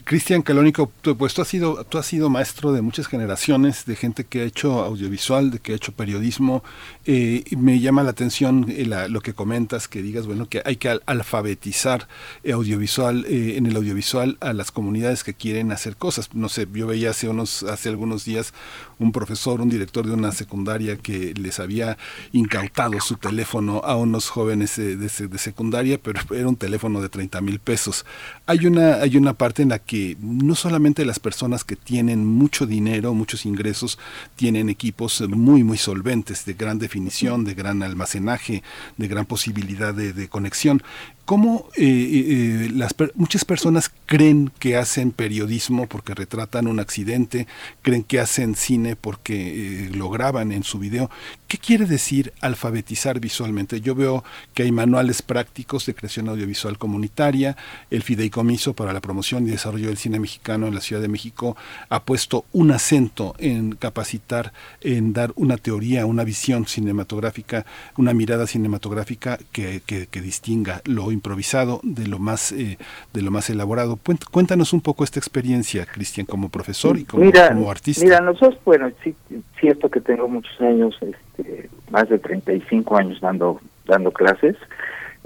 [0.09, 4.25] Cristian Calónico, pues tú has sido, tú has sido maestro de muchas generaciones, de gente
[4.25, 6.65] que ha hecho audiovisual, de que ha hecho periodismo.
[7.05, 10.99] Eh, me llama la atención eh, lo que comentas, que digas, bueno, que hay que
[11.05, 12.09] alfabetizar
[12.51, 16.35] audiovisual, eh, en el audiovisual a las comunidades que quieren hacer cosas.
[16.35, 18.55] No sé, yo veía hace unos, hace algunos días
[18.99, 21.99] un profesor, un director de una secundaria que les había
[22.33, 27.43] incautado su teléfono a unos jóvenes de, de secundaria, pero era un teléfono de 30
[27.43, 28.07] mil pesos.
[28.47, 32.67] Hay una, hay una parte en la que no solamente las personas que tienen mucho
[32.67, 33.99] dinero, muchos ingresos,
[34.37, 38.63] tienen equipos muy, muy solventes, de gran definición, de gran almacenaje,
[38.97, 40.83] de gran posibilidad de, conexión
[41.29, 47.47] cómo eh, eh, las muchas personas creen que hacen periodismo porque retratan un accidente,
[47.83, 51.11] creen que hacen cine porque lo graban en su video.
[51.47, 53.83] ¿Qué quiere decir alfabetizar visualmente?
[53.83, 54.25] Yo veo
[54.55, 57.59] que hay manuales prácticos de creación audiovisual comunitaria,
[57.91, 61.57] el Fideicomiso para la promoción y desarrollo del cine mexicano en la Ciudad de México
[61.89, 67.67] ha puesto un acento en capacitar, en dar una teoría, una visión cinematográfica,
[67.97, 72.79] una mirada cinematográfica que, que, distinga lo improvisado de lo más eh,
[73.13, 73.99] de lo más elaborado.
[74.31, 78.05] Cuéntanos un poco esta experiencia, Cristian, como profesor y como, como artista.
[78.05, 79.15] Mira, nosotros, bueno, sí,
[79.61, 84.57] cierto que tengo muchos años, este, más de 35 años dando dando clases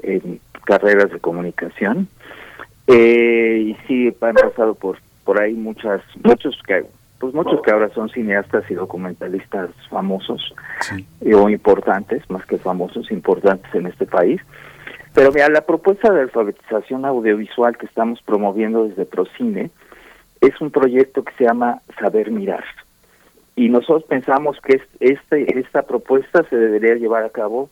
[0.02, 2.08] en carreras de comunicación.
[2.86, 6.84] Eh, y sí, han pasado por por ahí muchas muchos que
[7.22, 10.52] pues muchos que ahora son cineastas y documentalistas famosos
[11.20, 14.40] eh, o importantes, más que famosos, importantes en este país.
[15.14, 19.70] Pero mira, la propuesta de alfabetización audiovisual que estamos promoviendo desde Procine
[20.40, 22.64] es un proyecto que se llama Saber Mirar.
[23.54, 27.68] Y nosotros pensamos que este, esta propuesta se debería llevar a cabo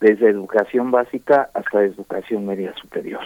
[0.00, 3.22] desde educación básica hasta educación media superior.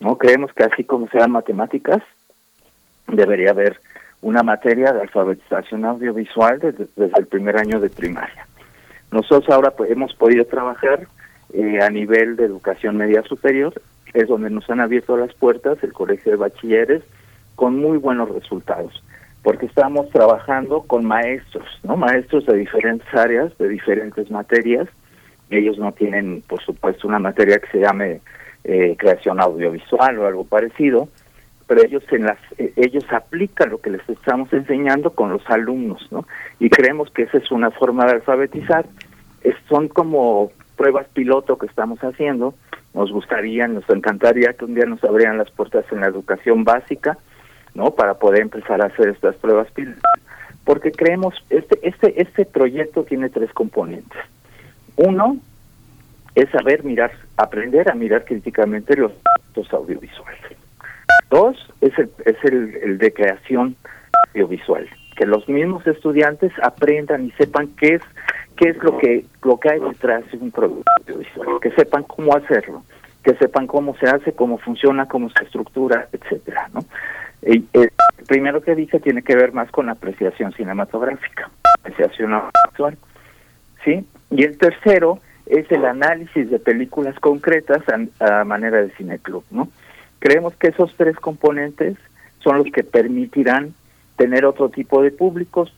[0.00, 0.18] ¿no?
[0.18, 2.02] Creemos que así como sean matemáticas,
[3.06, 3.78] debería haber
[4.22, 8.46] una materia de alfabetización audiovisual desde, el primer año de primaria.
[9.10, 11.06] Nosotros ahora pues, hemos podido trabajar
[11.52, 13.74] eh, a nivel de educación media superior,
[14.14, 17.02] es donde nos han abierto las puertas el Colegio de Bachilleres
[17.54, 19.02] con muy buenos resultados,
[19.42, 21.96] porque estamos trabajando con maestros, ¿no?
[21.96, 24.88] Maestros de diferentes áreas, de diferentes materias.
[25.50, 28.20] Ellos no tienen, por supuesto, una materia que se llame
[28.64, 31.08] eh, creación audiovisual o algo parecido,
[31.66, 36.06] pero ellos en las eh, ellos aplican lo que les estamos enseñando con los alumnos,
[36.10, 36.26] ¿no?
[36.58, 38.86] Y creemos que esa es una forma de alfabetizar.
[39.68, 42.54] son como pruebas piloto que estamos haciendo.
[42.94, 47.18] Nos gustaría, nos encantaría que un día nos abrieran las puertas en la educación básica,
[47.74, 47.90] ¿no?
[47.90, 50.00] Para poder empezar a hacer estas pruebas piloto.
[50.64, 54.22] Porque creemos este este este proyecto tiene tres componentes.
[54.96, 55.36] Uno
[56.34, 59.12] es saber mirar, aprender a mirar críticamente los,
[59.54, 60.40] los audiovisuales
[61.28, 63.76] Dos es el, es el, de creación
[64.28, 68.02] audiovisual, que los mismos estudiantes aprendan y sepan qué es
[68.60, 72.36] qué es lo que lo que hay detrás de un producto audiovisual, que sepan cómo
[72.36, 72.82] hacerlo,
[73.24, 76.84] que sepan cómo se hace, cómo funciona, cómo se estructura, etcétera, ¿no?
[77.42, 77.64] el
[78.28, 82.98] primero que dije tiene que ver más con la apreciación cinematográfica, apreciación audiovisual,
[83.82, 84.06] ¿sí?
[84.30, 89.68] Y el tercero es el análisis de películas concretas a, a manera de cineclub, ¿no?
[90.18, 91.96] Creemos que esos tres componentes
[92.40, 93.72] son los que permitirán
[94.16, 95.72] tener otro tipo de públicos,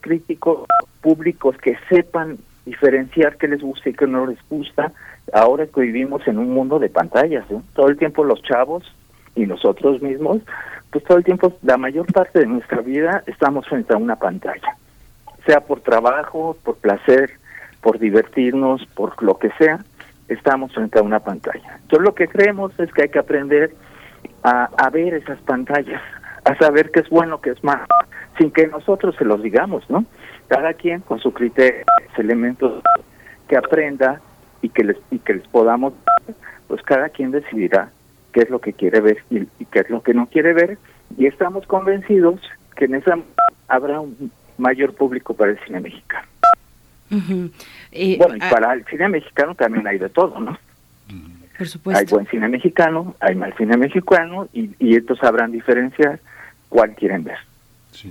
[0.00, 0.66] críticos,
[1.00, 4.92] públicos que sepan diferenciar qué les gusta y qué no les gusta,
[5.32, 8.84] ahora que vivimos en un mundo de pantallas, todo el tiempo los chavos
[9.34, 10.38] y nosotros mismos,
[10.90, 14.76] pues todo el tiempo, la mayor parte de nuestra vida estamos frente a una pantalla,
[15.44, 17.32] sea por trabajo, por placer,
[17.80, 19.84] por divertirnos, por lo que sea,
[20.28, 21.78] estamos frente a una pantalla.
[21.82, 23.74] Entonces lo que creemos es que hay que aprender
[24.42, 26.02] a, ver esas pantallas,
[26.44, 27.86] a saber qué es bueno, qué es malo,
[28.38, 30.04] sin que nosotros se los digamos, ¿no?
[30.48, 31.84] Cada quien con su criterio,
[32.16, 32.82] elementos
[33.48, 34.20] que aprenda
[34.62, 35.94] y que les y que les podamos,
[36.68, 37.90] pues cada quien decidirá
[38.32, 40.78] qué es lo que quiere ver y, qué es lo que no quiere ver
[41.16, 42.40] y estamos convencidos
[42.76, 43.18] que en esa
[43.68, 46.28] habrá un mayor público para el cine mexicano.
[47.92, 50.58] Eh, bueno, y ah, para el cine mexicano también hay de todo, ¿no?
[51.56, 52.00] Por supuesto.
[52.00, 56.18] Hay buen cine mexicano, hay mal cine mexicano y, y estos sabrán diferenciar
[56.74, 57.38] cuál quieren ver.
[57.92, 58.10] Sí.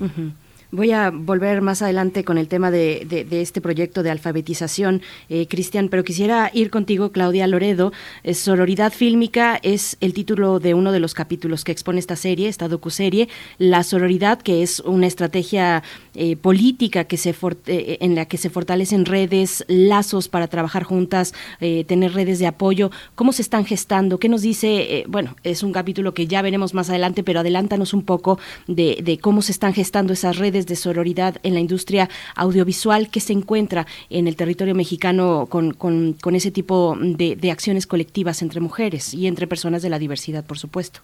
[0.72, 5.90] Voy a volver más adelante con el tema de, este proyecto de alfabetización, eh, Cristian,
[5.90, 7.92] pero quisiera ir contigo, Claudia Loredo.
[8.24, 12.48] Eh, Sororidad fílmica es el título de uno de los capítulos que expone esta serie,
[12.48, 13.28] esta docuserie.
[13.60, 15.84] La sororidad, que es una estrategia
[16.16, 17.34] eh, política que se
[17.66, 22.92] en la que se fortalecen redes, lazos para trabajar juntas, tener redes de apoyo.
[23.16, 24.20] ¿Cómo se están gestando?
[24.20, 25.04] ¿Qué nos dice?
[25.08, 29.18] bueno, es un capítulo que ya veremos más adelante, pero adelántanos un poco de, de
[29.18, 33.88] cómo se están gestando esas redes de sororidad en la industria audiovisual que se encuentra
[34.10, 39.28] en el territorio mexicano con, con, ese tipo de, de, acciones colectivas entre mujeres y
[39.28, 41.02] entre personas de la diversidad, por supuesto.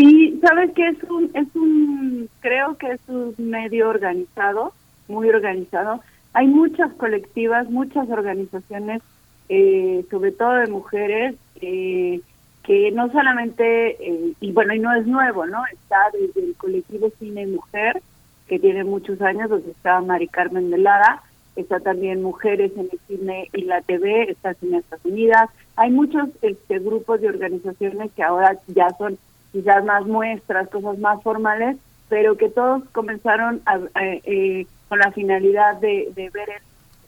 [0.00, 4.72] Sí, sabes que es un, es un, creo que es un medio organizado,
[5.08, 6.00] muy organizado.
[6.32, 9.02] Hay muchas colectivas, muchas organizaciones,
[9.50, 12.22] eh, sobre todo de mujeres, eh,
[12.62, 15.62] que no solamente, eh, y bueno, y no es nuevo, ¿no?
[15.70, 18.00] Está desde el colectivo Cine Mujer,
[18.48, 21.22] que tiene muchos años, donde está Mari Carmen de Lara,
[21.56, 25.50] está también Mujeres en el Cine y la TV, está Cineastas Unidas.
[25.76, 29.18] Hay muchos este, grupos de organizaciones que ahora ya son
[29.52, 31.76] quizás más muestras, cosas más formales,
[32.08, 36.48] pero que todos comenzaron a, eh, con la finalidad de, de ver,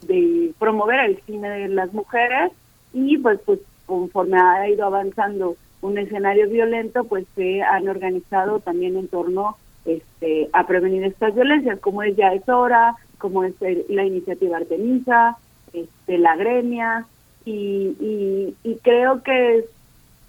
[0.03, 2.53] de promover el cine de las mujeres
[2.93, 8.97] y pues, pues conforme ha ido avanzando un escenario violento, pues se han organizado también
[8.97, 13.55] en torno este, a prevenir estas violencias, como es Ya es Hora, como es
[13.89, 15.37] la iniciativa Artemisa,
[15.73, 17.07] este, la gremia,
[17.45, 19.65] y, y, creo que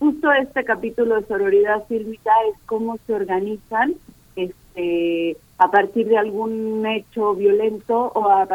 [0.03, 3.93] justo este capítulo de sororidad fílmica es cómo se organizan
[4.35, 8.45] este, a partir de algún hecho violento o a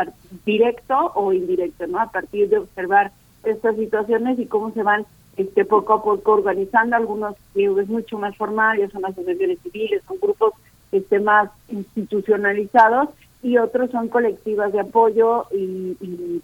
[0.45, 2.01] directo o indirecto, ¿no?
[2.01, 3.13] A partir de observar
[3.45, 5.07] estas situaciones y cómo se van
[5.39, 6.97] este, poco a poco organizando.
[6.97, 10.53] Algunos es mucho más formal, ya son asociaciones civiles, son grupos
[10.93, 13.09] este, más institucionalizados
[13.43, 16.43] y otros son colectivas de apoyo y,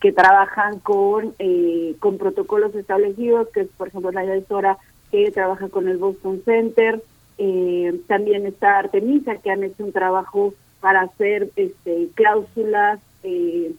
[0.00, 4.78] que trabajan con eh, con protocolos establecidos, que es por ejemplo la directora
[5.10, 7.02] que trabaja con el Boston Center,
[7.38, 13.72] eh, también está Artemisa que han hecho un trabajo para hacer este, cláusulas eh,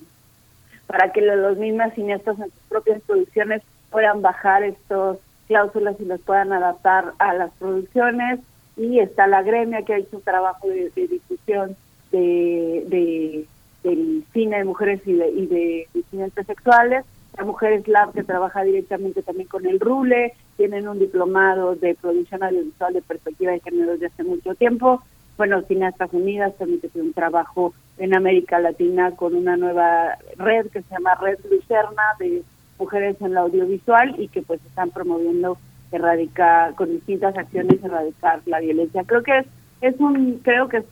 [0.88, 6.22] para que los mismos cineastas en sus propias producciones puedan bajar estas cláusulas y las
[6.22, 8.40] puedan adaptar a las producciones.
[8.76, 11.76] Y está la gremia que ha hecho un trabajo de, de difusión
[12.12, 13.46] de, de,
[13.84, 17.06] del cine de mujeres y de, y de disidentes sexuales.
[17.38, 22.44] La Mujeres Lab que trabaja directamente también con el RULE, tienen un diplomado de producción
[22.44, 25.02] audiovisual de perspectiva de género desde hace mucho tiempo.
[25.36, 30.84] Bueno, Cineastas Unidas también tiene un trabajo en América Latina con una nueva red que
[30.84, 32.44] se llama Red Lucerna de
[32.78, 35.58] mujeres en la audiovisual y que pues están promoviendo
[35.92, 39.04] erradicar con distintas acciones erradicar la violencia.
[39.06, 39.46] Creo que es
[39.84, 40.86] es un creo que es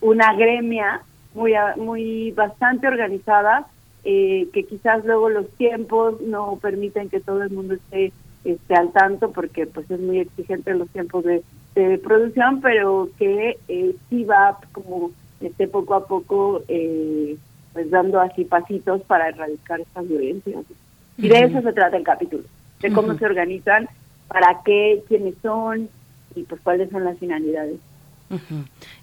[0.00, 1.00] una gremia
[1.36, 3.66] muy muy bastante organizada
[4.04, 8.12] eh, que quizás luego los tiempos no permiten que todo el mundo esté
[8.44, 11.42] esté al tanto porque pues es muy exigente los tiempos de,
[12.02, 17.36] producción pero que eh, sí va como esté poco a poco eh,
[17.74, 20.64] pues dando así pasitos para erradicar estas violencias.
[21.18, 22.44] Y de eso se trata el capítulo
[22.80, 23.88] de cómo se organizan
[24.28, 25.90] para qué quiénes son
[26.34, 27.78] y pues cuáles son las finalidades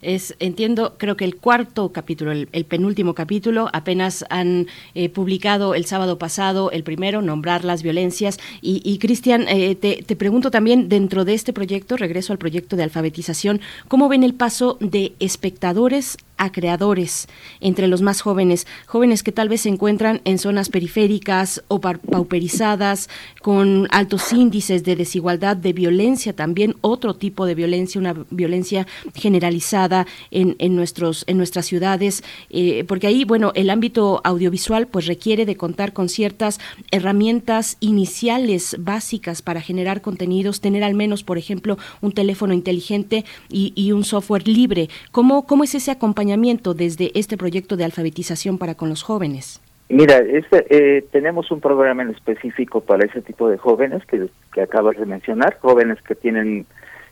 [0.01, 5.85] es, entiendo, creo que el cuarto capítulo, el, penúltimo capítulo, apenas han eh, publicado el
[5.85, 8.39] sábado pasado el primero, Nombrar las violencias.
[8.61, 12.83] Y, Cristian, eh, te, te, pregunto también, dentro de este proyecto, regreso al proyecto de
[12.83, 16.17] alfabetización, ¿cómo ven el paso de espectadores
[16.51, 17.27] creadores
[17.59, 23.09] entre los más jóvenes, jóvenes que tal vez se encuentran en zonas periféricas o pauperizadas,
[23.41, 30.05] con altos índices de desigualdad, de violencia también, otro tipo de violencia, una violencia generalizada
[30.31, 35.45] en, en nuestros, en nuestras ciudades, eh, porque ahí, bueno, el ámbito audiovisual pues requiere
[35.45, 36.59] de contar con ciertas
[36.91, 43.73] herramientas iniciales básicas para generar contenidos, tener al menos, por ejemplo, un teléfono inteligente y,
[43.75, 44.89] y un software libre.
[45.11, 46.32] ¿Cómo, ¿Cómo es ese acompañamiento?
[46.73, 49.61] Desde este proyecto de alfabetización para con los jóvenes?
[49.89, 54.61] Mira, este, eh, tenemos un programa en específico para ese tipo de jóvenes que, que
[54.61, 56.65] acabas de mencionar, jóvenes que tienen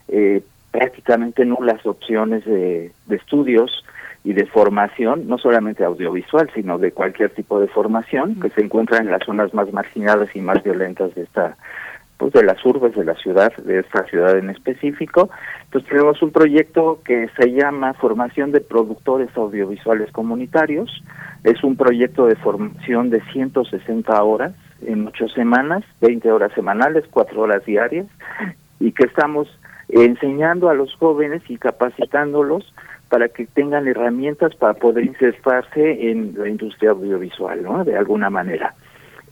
[0.07, 0.41] eh,
[0.71, 3.83] prácticamente nulas opciones de, de, estudios
[4.23, 9.05] y de formación, no solamente audiovisual, sino de cualquier tipo de formación, que se encuentran
[9.05, 11.57] en las zonas más marginadas y más violentas de esta
[12.21, 15.31] pues, de las urbes de la ciudad, de esta ciudad en específico.
[15.63, 21.03] Entonces tenemos un proyecto que se llama Formación de Productores Audiovisuales Comunitarios.
[21.43, 24.53] Es un proyecto de formación de 160 horas
[24.85, 28.05] en ocho semanas, 20 horas semanales, cuatro horas diarias,
[28.79, 29.47] y que estamos
[29.89, 32.71] enseñando a los jóvenes y capacitándolos
[33.09, 37.83] para que tengan herramientas para poder insertarse en la industria audiovisual, ¿no?
[37.83, 38.75] De alguna manera.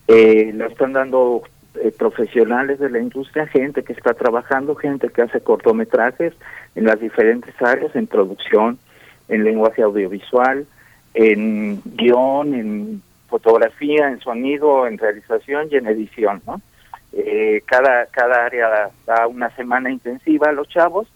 [0.08, 1.44] Eh, lo están dando
[1.82, 6.34] eh, profesionales de la industria, gente que está trabajando, gente que hace cortometrajes
[6.76, 8.78] en las diferentes áreas, en producción,
[9.28, 10.66] en lenguaje audiovisual,
[11.14, 16.62] en guion, en fotografía, en sonido, en realización y en edición, ¿no?
[17.12, 21.08] Eh, cada, cada área da una semana intensiva a los chavos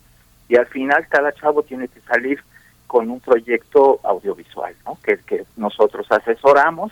[0.49, 2.39] y al final cada chavo tiene que salir
[2.87, 4.97] con un proyecto audiovisual, ¿no?
[5.03, 6.91] Que, que nosotros asesoramos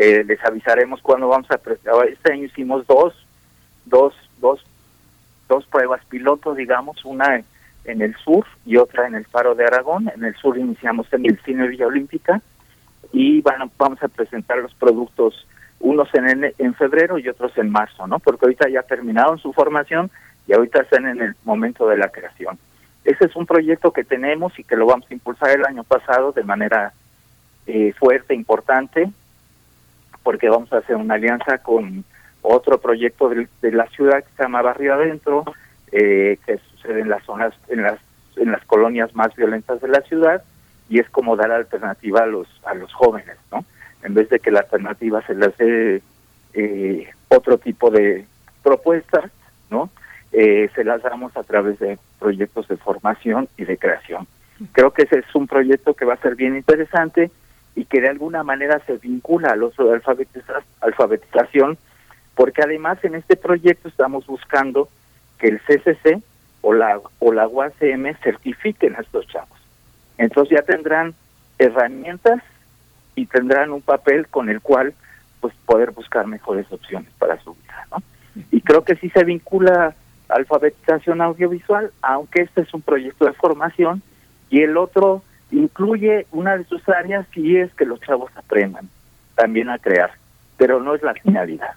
[0.00, 2.08] eh, les avisaremos cuándo vamos a presentar.
[2.08, 3.14] Este año hicimos dos,
[3.84, 4.64] dos, dos,
[5.46, 7.42] dos pruebas pilotos, digamos, una
[7.84, 10.10] en el sur y otra en el Faro de Aragón.
[10.14, 12.40] En el sur iniciamos en el Cine Villa Olímpica
[13.12, 15.46] y van, vamos a presentar los productos,
[15.80, 18.20] unos en, en febrero y otros en marzo, ¿no?
[18.20, 20.10] Porque ahorita ya terminaron su formación
[20.46, 22.58] y ahorita están en el momento de la creación.
[23.04, 26.32] Ese es un proyecto que tenemos y que lo vamos a impulsar el año pasado
[26.32, 26.94] de manera
[27.66, 29.10] eh, fuerte, importante,
[30.22, 32.04] porque vamos a hacer una alianza con
[32.42, 35.44] otro proyecto de, la ciudad que se llama Barrio Adentro,
[35.92, 37.98] eh, que sucede en las zonas, en las,
[38.36, 40.42] en las colonias más violentas de la ciudad,
[40.88, 43.64] y es como dar alternativa a los, a los jóvenes, ¿no?
[44.02, 46.02] En vez de que la alternativa se les dé
[46.54, 48.26] eh, otro tipo de
[48.62, 49.30] propuestas,
[49.70, 49.90] ¿no?
[50.32, 54.26] Eh, se las damos a través de proyectos de formación y de creación.
[54.72, 57.30] Creo que ese es un proyecto que va a ser bien interesante
[57.80, 60.02] y que de alguna manera se vincula al uso de
[60.82, 61.78] alfabetización,
[62.34, 64.90] porque además en este proyecto estamos buscando
[65.38, 66.22] que el CCC
[66.60, 69.58] o la, o la UACM certifiquen a estos chavos.
[70.18, 71.14] Entonces ya tendrán
[71.58, 72.42] herramientas
[73.14, 74.92] y tendrán un papel con el cual
[75.40, 78.02] pues poder buscar mejores opciones para su vida, ¿no?
[78.50, 79.94] Y creo que sí se vincula
[80.28, 84.02] alfabetización audiovisual, aunque este es un proyecto de formación
[84.50, 88.88] y el otro incluye una de sus áreas y es que los chavos aprendan
[89.34, 90.12] también a crear,
[90.56, 91.74] pero no es la finalidad,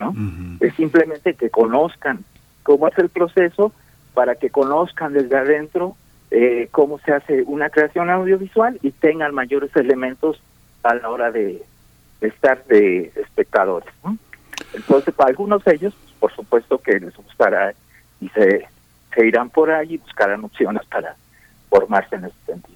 [0.00, 0.14] ¿no?
[0.60, 2.24] Es simplemente que conozcan
[2.62, 3.72] cómo es el proceso
[4.14, 5.96] para que conozcan desde adentro
[6.30, 10.42] eh, cómo se hace una creación audiovisual y tengan mayores elementos
[10.82, 11.62] a la hora de,
[12.20, 13.92] estar de espectadores.
[14.72, 17.74] Entonces, para algunos de ellos, pues, por supuesto que les gustará
[18.20, 18.66] y se,
[19.14, 21.14] se irán por ahí y buscarán opciones para
[21.68, 22.73] formarse en ese sentido.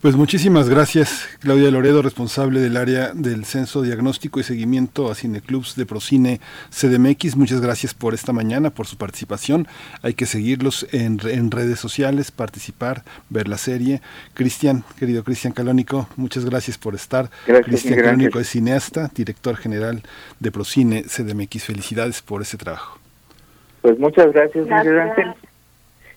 [0.00, 5.74] Pues muchísimas gracias, Claudia Loredo, responsable del área del Censo Diagnóstico y Seguimiento a Cineclubs
[5.74, 6.40] de Procine
[6.70, 7.36] CDMX.
[7.36, 9.66] Muchas gracias por esta mañana, por su participación.
[10.02, 11.18] Hay que seguirlos en,
[11.50, 14.00] redes sociales, participar, ver la serie.
[14.32, 17.30] Cristian, querido Cristian Calónico, muchas gracias por estar.
[17.64, 20.02] Cristian Calónico es cineasta, director general
[20.38, 21.64] de Procine CDMX.
[21.64, 22.98] Felicidades por ese trabajo.
[23.82, 25.49] Pues muchas gracias, gracias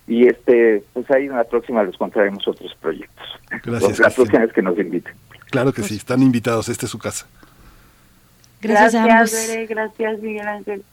[0.07, 3.25] y este pues ahí en la próxima les contaremos otros proyectos.
[3.63, 3.99] Gracias.
[3.99, 5.13] La próxima vez que nos inviten.
[5.49, 7.27] Claro que sí, están invitados, esta es su casa.
[8.61, 10.83] Gracias, gracias a gracias Miguel Ángel.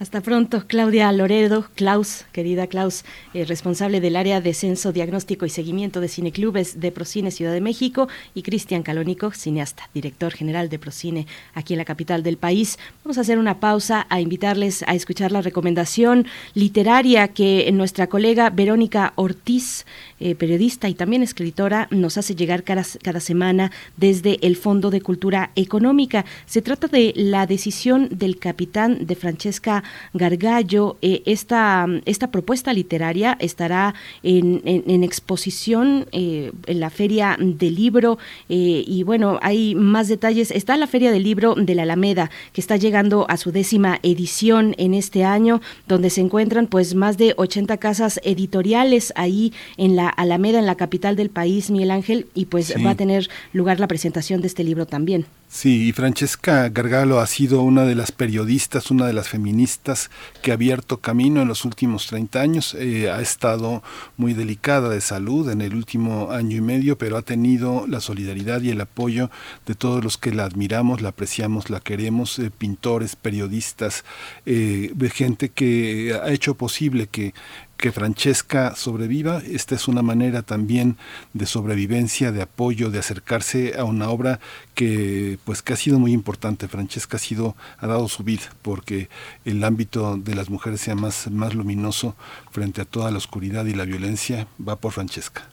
[0.00, 3.04] Hasta pronto, Claudia Loredo, Klaus, querida Klaus,
[3.34, 7.60] eh, responsable del área de censo, diagnóstico y seguimiento de cineclubes de Procine Ciudad de
[7.60, 12.78] México, y Cristian Calónico, cineasta, director general de Procine aquí en la capital del país.
[13.04, 18.48] Vamos a hacer una pausa a invitarles a escuchar la recomendación literaria que nuestra colega
[18.48, 19.84] Verónica Ortiz,
[20.18, 25.02] eh, periodista y también escritora, nos hace llegar cada, cada semana desde el Fondo de
[25.02, 26.24] Cultura Económica.
[26.46, 30.96] Se trata de la decisión del capitán de Francesca Gargallo.
[31.02, 34.60] Eh, esta, esta propuesta literaria estará en,
[35.04, 40.50] exposición eh, en la Feria del Libro eh, y bueno, hay más detalles.
[40.50, 44.74] Está la Feria del Libro de la Alameda que está llegando a su décima edición
[44.78, 50.08] en este año, donde se encuentran pues más de 80 casas editoriales ahí en la
[50.08, 53.88] Alameda, en la capital del país, Miguel Ángel, y pues va a tener lugar la
[53.88, 55.26] presentación de este libro también.
[55.52, 60.08] Sí, y Francesca Gargalo ha sido una de las periodistas, una de las feministas
[60.42, 62.76] que ha abierto camino en los últimos 30 años.
[62.78, 63.82] Eh, ha estado
[64.16, 68.62] muy delicada de salud en el último año y medio, pero ha tenido la solidaridad
[68.62, 69.28] y el apoyo
[69.66, 74.04] de todos los que la admiramos, la apreciamos, la queremos, eh, pintores, periodistas,
[74.46, 77.34] eh, gente que ha hecho posible que
[77.80, 79.42] que Francesca sobreviva.
[79.44, 80.96] Esta es una manera también
[81.32, 84.38] de sobrevivencia, de apoyo, de acercarse a una obra
[84.74, 86.68] que pues que ha sido muy importante.
[86.68, 89.08] Francesca ha sido ha dado su vida porque
[89.44, 92.14] el ámbito de las mujeres sea más más luminoso
[92.50, 95.48] frente a toda la oscuridad y la violencia va por Francesca.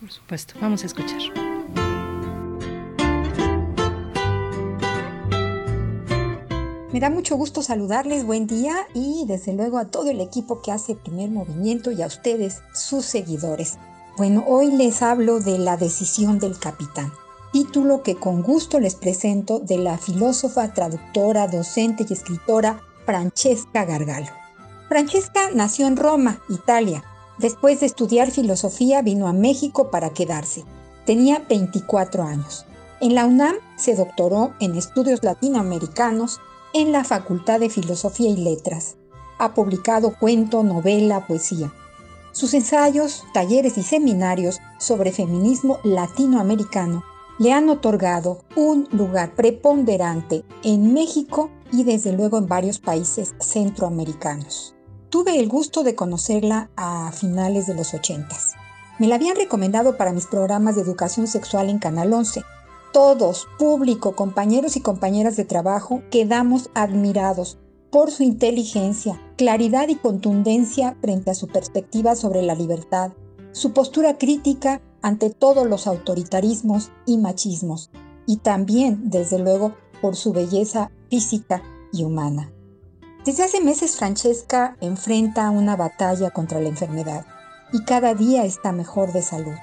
[0.00, 1.39] Por supuesto, vamos a escuchar.
[6.92, 10.72] Me da mucho gusto saludarles, buen día y desde luego a todo el equipo que
[10.72, 13.78] hace primer movimiento y a ustedes, sus seguidores.
[14.16, 17.12] Bueno, hoy les hablo de La decisión del capitán,
[17.52, 24.26] título que con gusto les presento de la filósofa, traductora, docente y escritora Francesca Gargalo.
[24.88, 27.04] Francesca nació en Roma, Italia.
[27.38, 30.64] Después de estudiar filosofía vino a México para quedarse.
[31.06, 32.66] Tenía 24 años.
[33.00, 36.40] En la UNAM se doctoró en estudios latinoamericanos
[36.72, 38.96] en la Facultad de Filosofía y Letras.
[39.38, 41.72] Ha publicado cuento, novela, poesía.
[42.32, 47.04] Sus ensayos, talleres y seminarios sobre feminismo latinoamericano
[47.38, 54.74] le han otorgado un lugar preponderante en México y desde luego en varios países centroamericanos.
[55.08, 58.36] Tuve el gusto de conocerla a finales de los 80.
[58.98, 62.42] Me la habían recomendado para mis programas de educación sexual en Canal 11
[62.92, 67.58] todos, público, compañeros y compañeras de trabajo, quedamos admirados
[67.90, 73.12] por su inteligencia, claridad y contundencia frente a su perspectiva sobre la libertad,
[73.52, 77.90] su postura crítica ante todos los autoritarismos y machismos,
[78.26, 81.62] y también, desde luego, por su belleza física
[81.92, 82.52] y humana.
[83.24, 87.26] Desde hace meses Francesca enfrenta una batalla contra la enfermedad
[87.72, 89.54] y cada día está mejor de salud.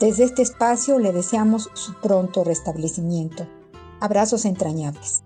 [0.00, 3.46] Desde este espacio le deseamos su pronto restablecimiento.
[4.00, 5.24] Abrazos entrañables.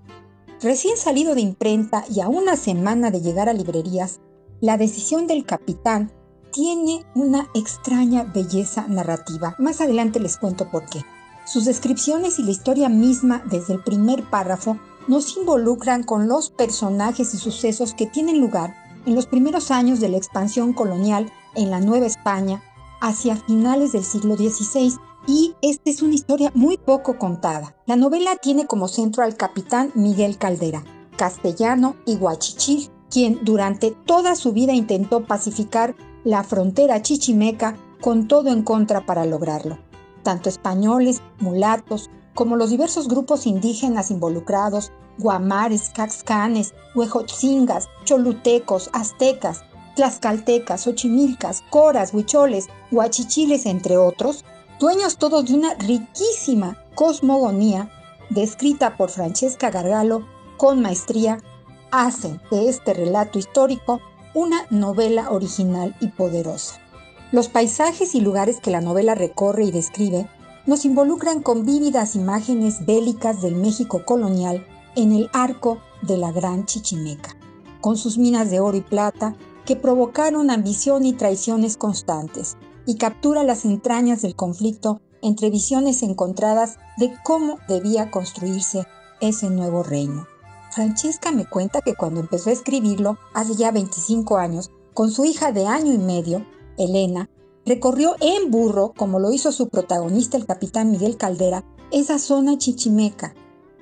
[0.61, 4.19] Recién salido de imprenta y a una semana de llegar a librerías,
[4.61, 6.11] la decisión del capitán
[6.51, 9.55] tiene una extraña belleza narrativa.
[9.61, 11.03] Más adelante les cuento por qué.
[11.47, 17.33] Sus descripciones y la historia misma desde el primer párrafo nos involucran con los personajes
[17.33, 18.75] y sucesos que tienen lugar
[19.07, 22.61] en los primeros años de la expansión colonial en la Nueva España
[23.01, 27.75] hacia finales del siglo XVI y esta es una historia muy poco contada.
[27.87, 30.85] La novela tiene como centro al capitán Miguel Caldera,
[31.17, 38.51] castellano y guachichil, quien durante toda su vida intentó pacificar la frontera chichimeca con todo
[38.51, 39.79] en contra para lograrlo.
[40.23, 49.63] Tanto españoles, mulatos, como los diversos grupos indígenas involucrados, guamares, caxcanes, huejotzingas, cholutecos, aztecas,
[49.95, 54.45] tlaxcaltecas, ochimilcas, coras, huicholes, huachichiles, entre otros,
[54.81, 57.91] dueños todos de una riquísima cosmogonía
[58.31, 61.39] descrita por Francesca Gargalo con maestría,
[61.91, 64.01] hacen de este relato histórico
[64.35, 66.81] una novela original y poderosa.
[67.33, 70.29] Los paisajes y lugares que la novela recorre y describe
[70.67, 74.67] nos involucran con vívidas imágenes bélicas del México colonial
[74.97, 77.37] en el arco de la Gran Chichimeca,
[77.81, 83.45] con sus minas de oro y plata que provocaron ambición y traiciones constantes, y captura
[83.45, 88.87] las entrañas del conflicto entre visiones encontradas de cómo debía construirse
[89.21, 90.27] ese nuevo reino.
[90.71, 95.53] Francesca me cuenta que cuando empezó a escribirlo, hace ya 25 años, con su hija
[95.53, 96.45] de año y medio,
[96.77, 97.31] Elena,
[97.65, 103.35] recorrió en burro, como lo hizo su protagonista el capitán Miguel Caldera, esa zona chichimeca.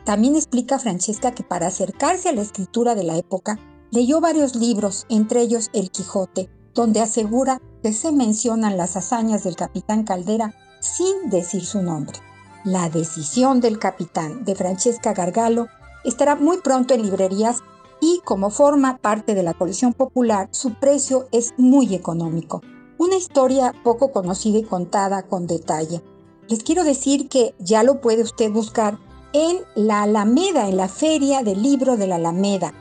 [0.05, 3.59] También explica Francesca que para acercarse a la escritura de la época,
[3.93, 9.55] leyó varios libros, entre ellos El Quijote, donde asegura que se mencionan las hazañas del
[9.55, 12.19] capitán Caldera sin decir su nombre.
[12.65, 15.69] La decisión del capitán de Francesca Gargalo
[16.05, 17.61] estará muy pronto en librerías
[18.01, 22.63] y como forma parte de la colección popular, su precio es muy económico.
[22.99, 26.03] Una historia poco conocida y contada con detalle.
[26.49, 28.99] Les quiero decir que ya lo puede usted buscar
[29.33, 32.75] en la Alameda, en la Feria del Libro de la Alameda.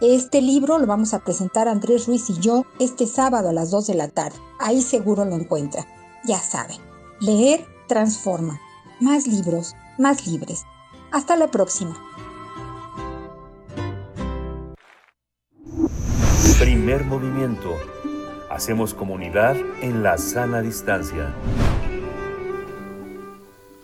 [0.00, 3.88] Este libro lo vamos a presentar Andrés Ruiz y yo este sábado a las 2
[3.88, 4.38] de la tarde.
[4.60, 5.86] Ahí seguro lo encuentra.
[6.24, 6.78] Ya saben,
[7.20, 8.60] leer transforma.
[9.00, 10.64] Más libros, más libres.
[11.10, 11.96] Hasta la próxima.
[16.60, 17.74] Primer movimiento
[18.50, 21.34] Hacemos comunidad en la sana distancia.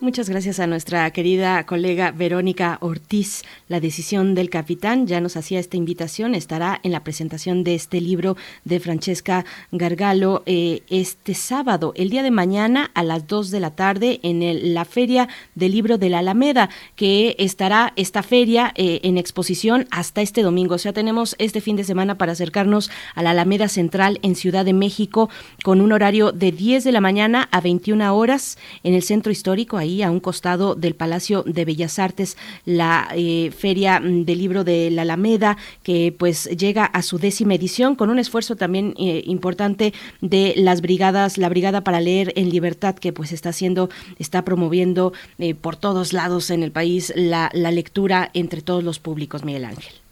[0.05, 3.41] Muchas gracias a nuestra querida colega Verónica Ortiz.
[3.67, 6.35] La decisión del capitán ya nos hacía esta invitación.
[6.35, 12.21] Estará en la presentación de este libro de Francesca Gargalo eh, este sábado, el día
[12.21, 16.19] de mañana a las 2 de la tarde en la Feria del Libro de la
[16.19, 20.75] Alameda, que estará esta feria eh, en exposición hasta este domingo.
[20.75, 24.65] O sea, tenemos este fin de semana para acercarnos a la Alameda Central en Ciudad
[24.65, 25.31] de México
[25.63, 29.77] con un horario de 10 de la mañana a 21 horas en el centro histórico
[29.77, 34.91] ahí a un costado del Palacio de Bellas Artes, la eh, Feria del Libro de
[34.91, 39.93] la Alameda, que pues llega a su décima edición con un esfuerzo también eh, importante
[40.21, 45.13] de las brigadas, la Brigada para Leer en Libertad, que pues está haciendo, está promoviendo
[45.37, 49.65] eh, por todos lados en el país la, la lectura entre todos los públicos, Miguel
[49.65, 50.04] Ángel.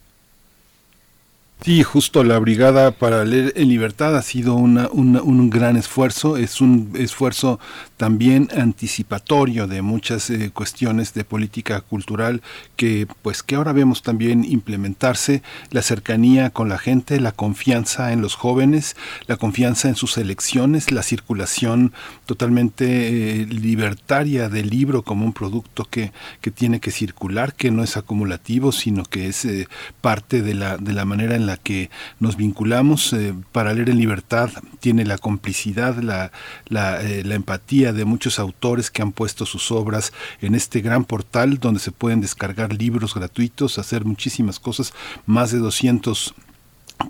[1.61, 6.91] Sí, justo la Brigada para Leer en Libertad ha sido un gran esfuerzo, es un
[6.95, 7.57] esfuerzo
[7.95, 12.41] también anticipatorio de muchas eh, cuestiones de política cultural
[12.75, 15.41] que pues que ahora vemos también implementarse,
[15.71, 20.91] la cercanía con la gente, la confianza en los jóvenes, la confianza en sus elecciones,
[20.91, 21.93] la circulación
[22.25, 27.83] totalmente eh, libertaria del libro como un producto que, que tiene que circular, que no
[27.83, 29.69] es acumulativo, sino que es eh,
[30.01, 31.89] parte de la, de la manera en la que
[32.19, 33.13] nos vinculamos.
[33.13, 34.49] Eh, para leer en libertad
[34.79, 36.31] tiene la complicidad, la,
[36.67, 41.05] la, eh, la, empatía de muchos autores que han puesto sus obras en este gran
[41.05, 44.93] portal donde se pueden descargar libros gratuitos, hacer muchísimas cosas,
[45.25, 46.35] más de 200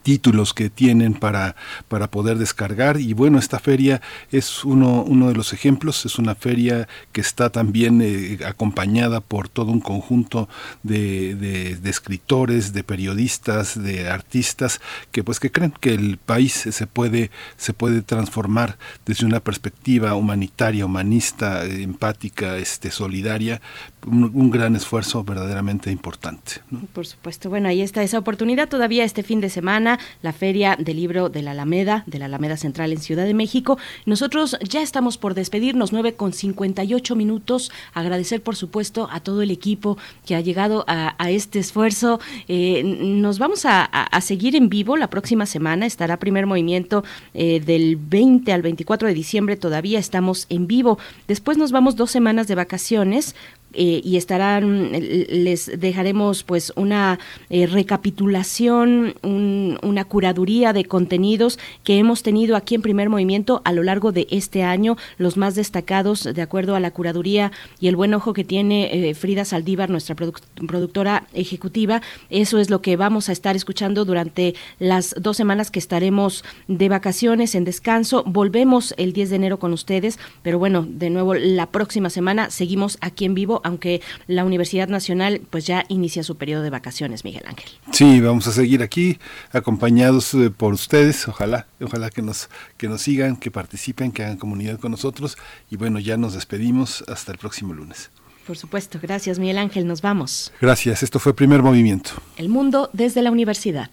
[0.01, 1.55] títulos que tienen para,
[1.88, 2.99] para poder descargar.
[2.99, 6.05] Y bueno esta feria es uno, uno de los ejemplos.
[6.05, 10.49] Es una feria que está también eh, acompañada por todo un conjunto
[10.83, 14.81] de, de, escritores de periodistas de artistas
[15.11, 20.15] que pues que creen que el país se puede se puede transformar desde una perspectiva
[20.15, 23.61] humanitaria humanista empática este solidaria.
[24.05, 26.61] Un, gran esfuerzo verdaderamente importante
[26.93, 27.49] por supuesto.
[27.49, 29.83] Bueno ahí está esa oportunidad todavía este fin de semana
[30.22, 33.78] la Feria del Libro de la Alameda, de la Alameda Central en Ciudad de México.
[34.06, 37.72] Nosotros ya estamos por despedirnos, 9 con 58 minutos.
[37.94, 42.20] Agradecer, por supuesto, a todo el equipo que ha llegado a, este esfuerzo.
[42.48, 43.90] Eh, nos vamos a,
[44.22, 45.86] seguir en vivo la próxima semana.
[45.86, 47.03] Estará primer movimiento
[47.34, 49.58] eh, del 20 al 24 de diciembre.
[49.58, 50.98] Todavía estamos en vivo.
[51.28, 53.36] Después nos vamos dos semanas de vacaciones
[53.74, 57.19] eh, y estarán, les dejaremos pues una
[57.50, 63.84] eh, recapitulación, una curaduría de contenidos que hemos tenido aquí en Primer Movimiento a lo
[63.84, 68.14] largo de este año, los más destacados de acuerdo a la curaduría y el buen
[68.14, 72.02] ojo que tiene eh, Frida Saldívar, nuestra productora ejecutiva.
[72.30, 76.90] Eso es lo que vamos a estar escuchando durante las dos semanas que estaremos de
[76.90, 78.24] vacaciones, en descanso.
[78.26, 82.98] Volvemos el 10 de enero con ustedes, pero bueno, de nuevo la próxima semana seguimos
[83.02, 87.43] aquí en vivo aunque la Universidad Nacional pues ya inicia su periodo de vacaciones, Miguel
[87.48, 87.69] Ángel.
[87.92, 89.19] Sí, vamos a seguir aquí
[89.51, 94.38] acompañados eh, por ustedes, ojalá, ojalá que nos que nos sigan, que participen, que hagan
[94.38, 95.38] comunidad con nosotros
[95.69, 98.09] y bueno, ya nos despedimos hasta el próximo lunes.
[98.45, 100.51] Por supuesto, gracias Miguel Ángel, nos vamos.
[100.59, 102.11] Gracias, esto fue Primer Movimiento.
[102.38, 103.90] El mundo desde la universidad.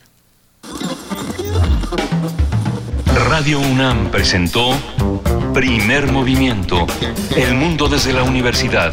[3.28, 4.72] Radio UNAM presentó
[5.54, 6.86] Primer Movimiento,
[7.36, 8.92] El Mundo desde la Universidad,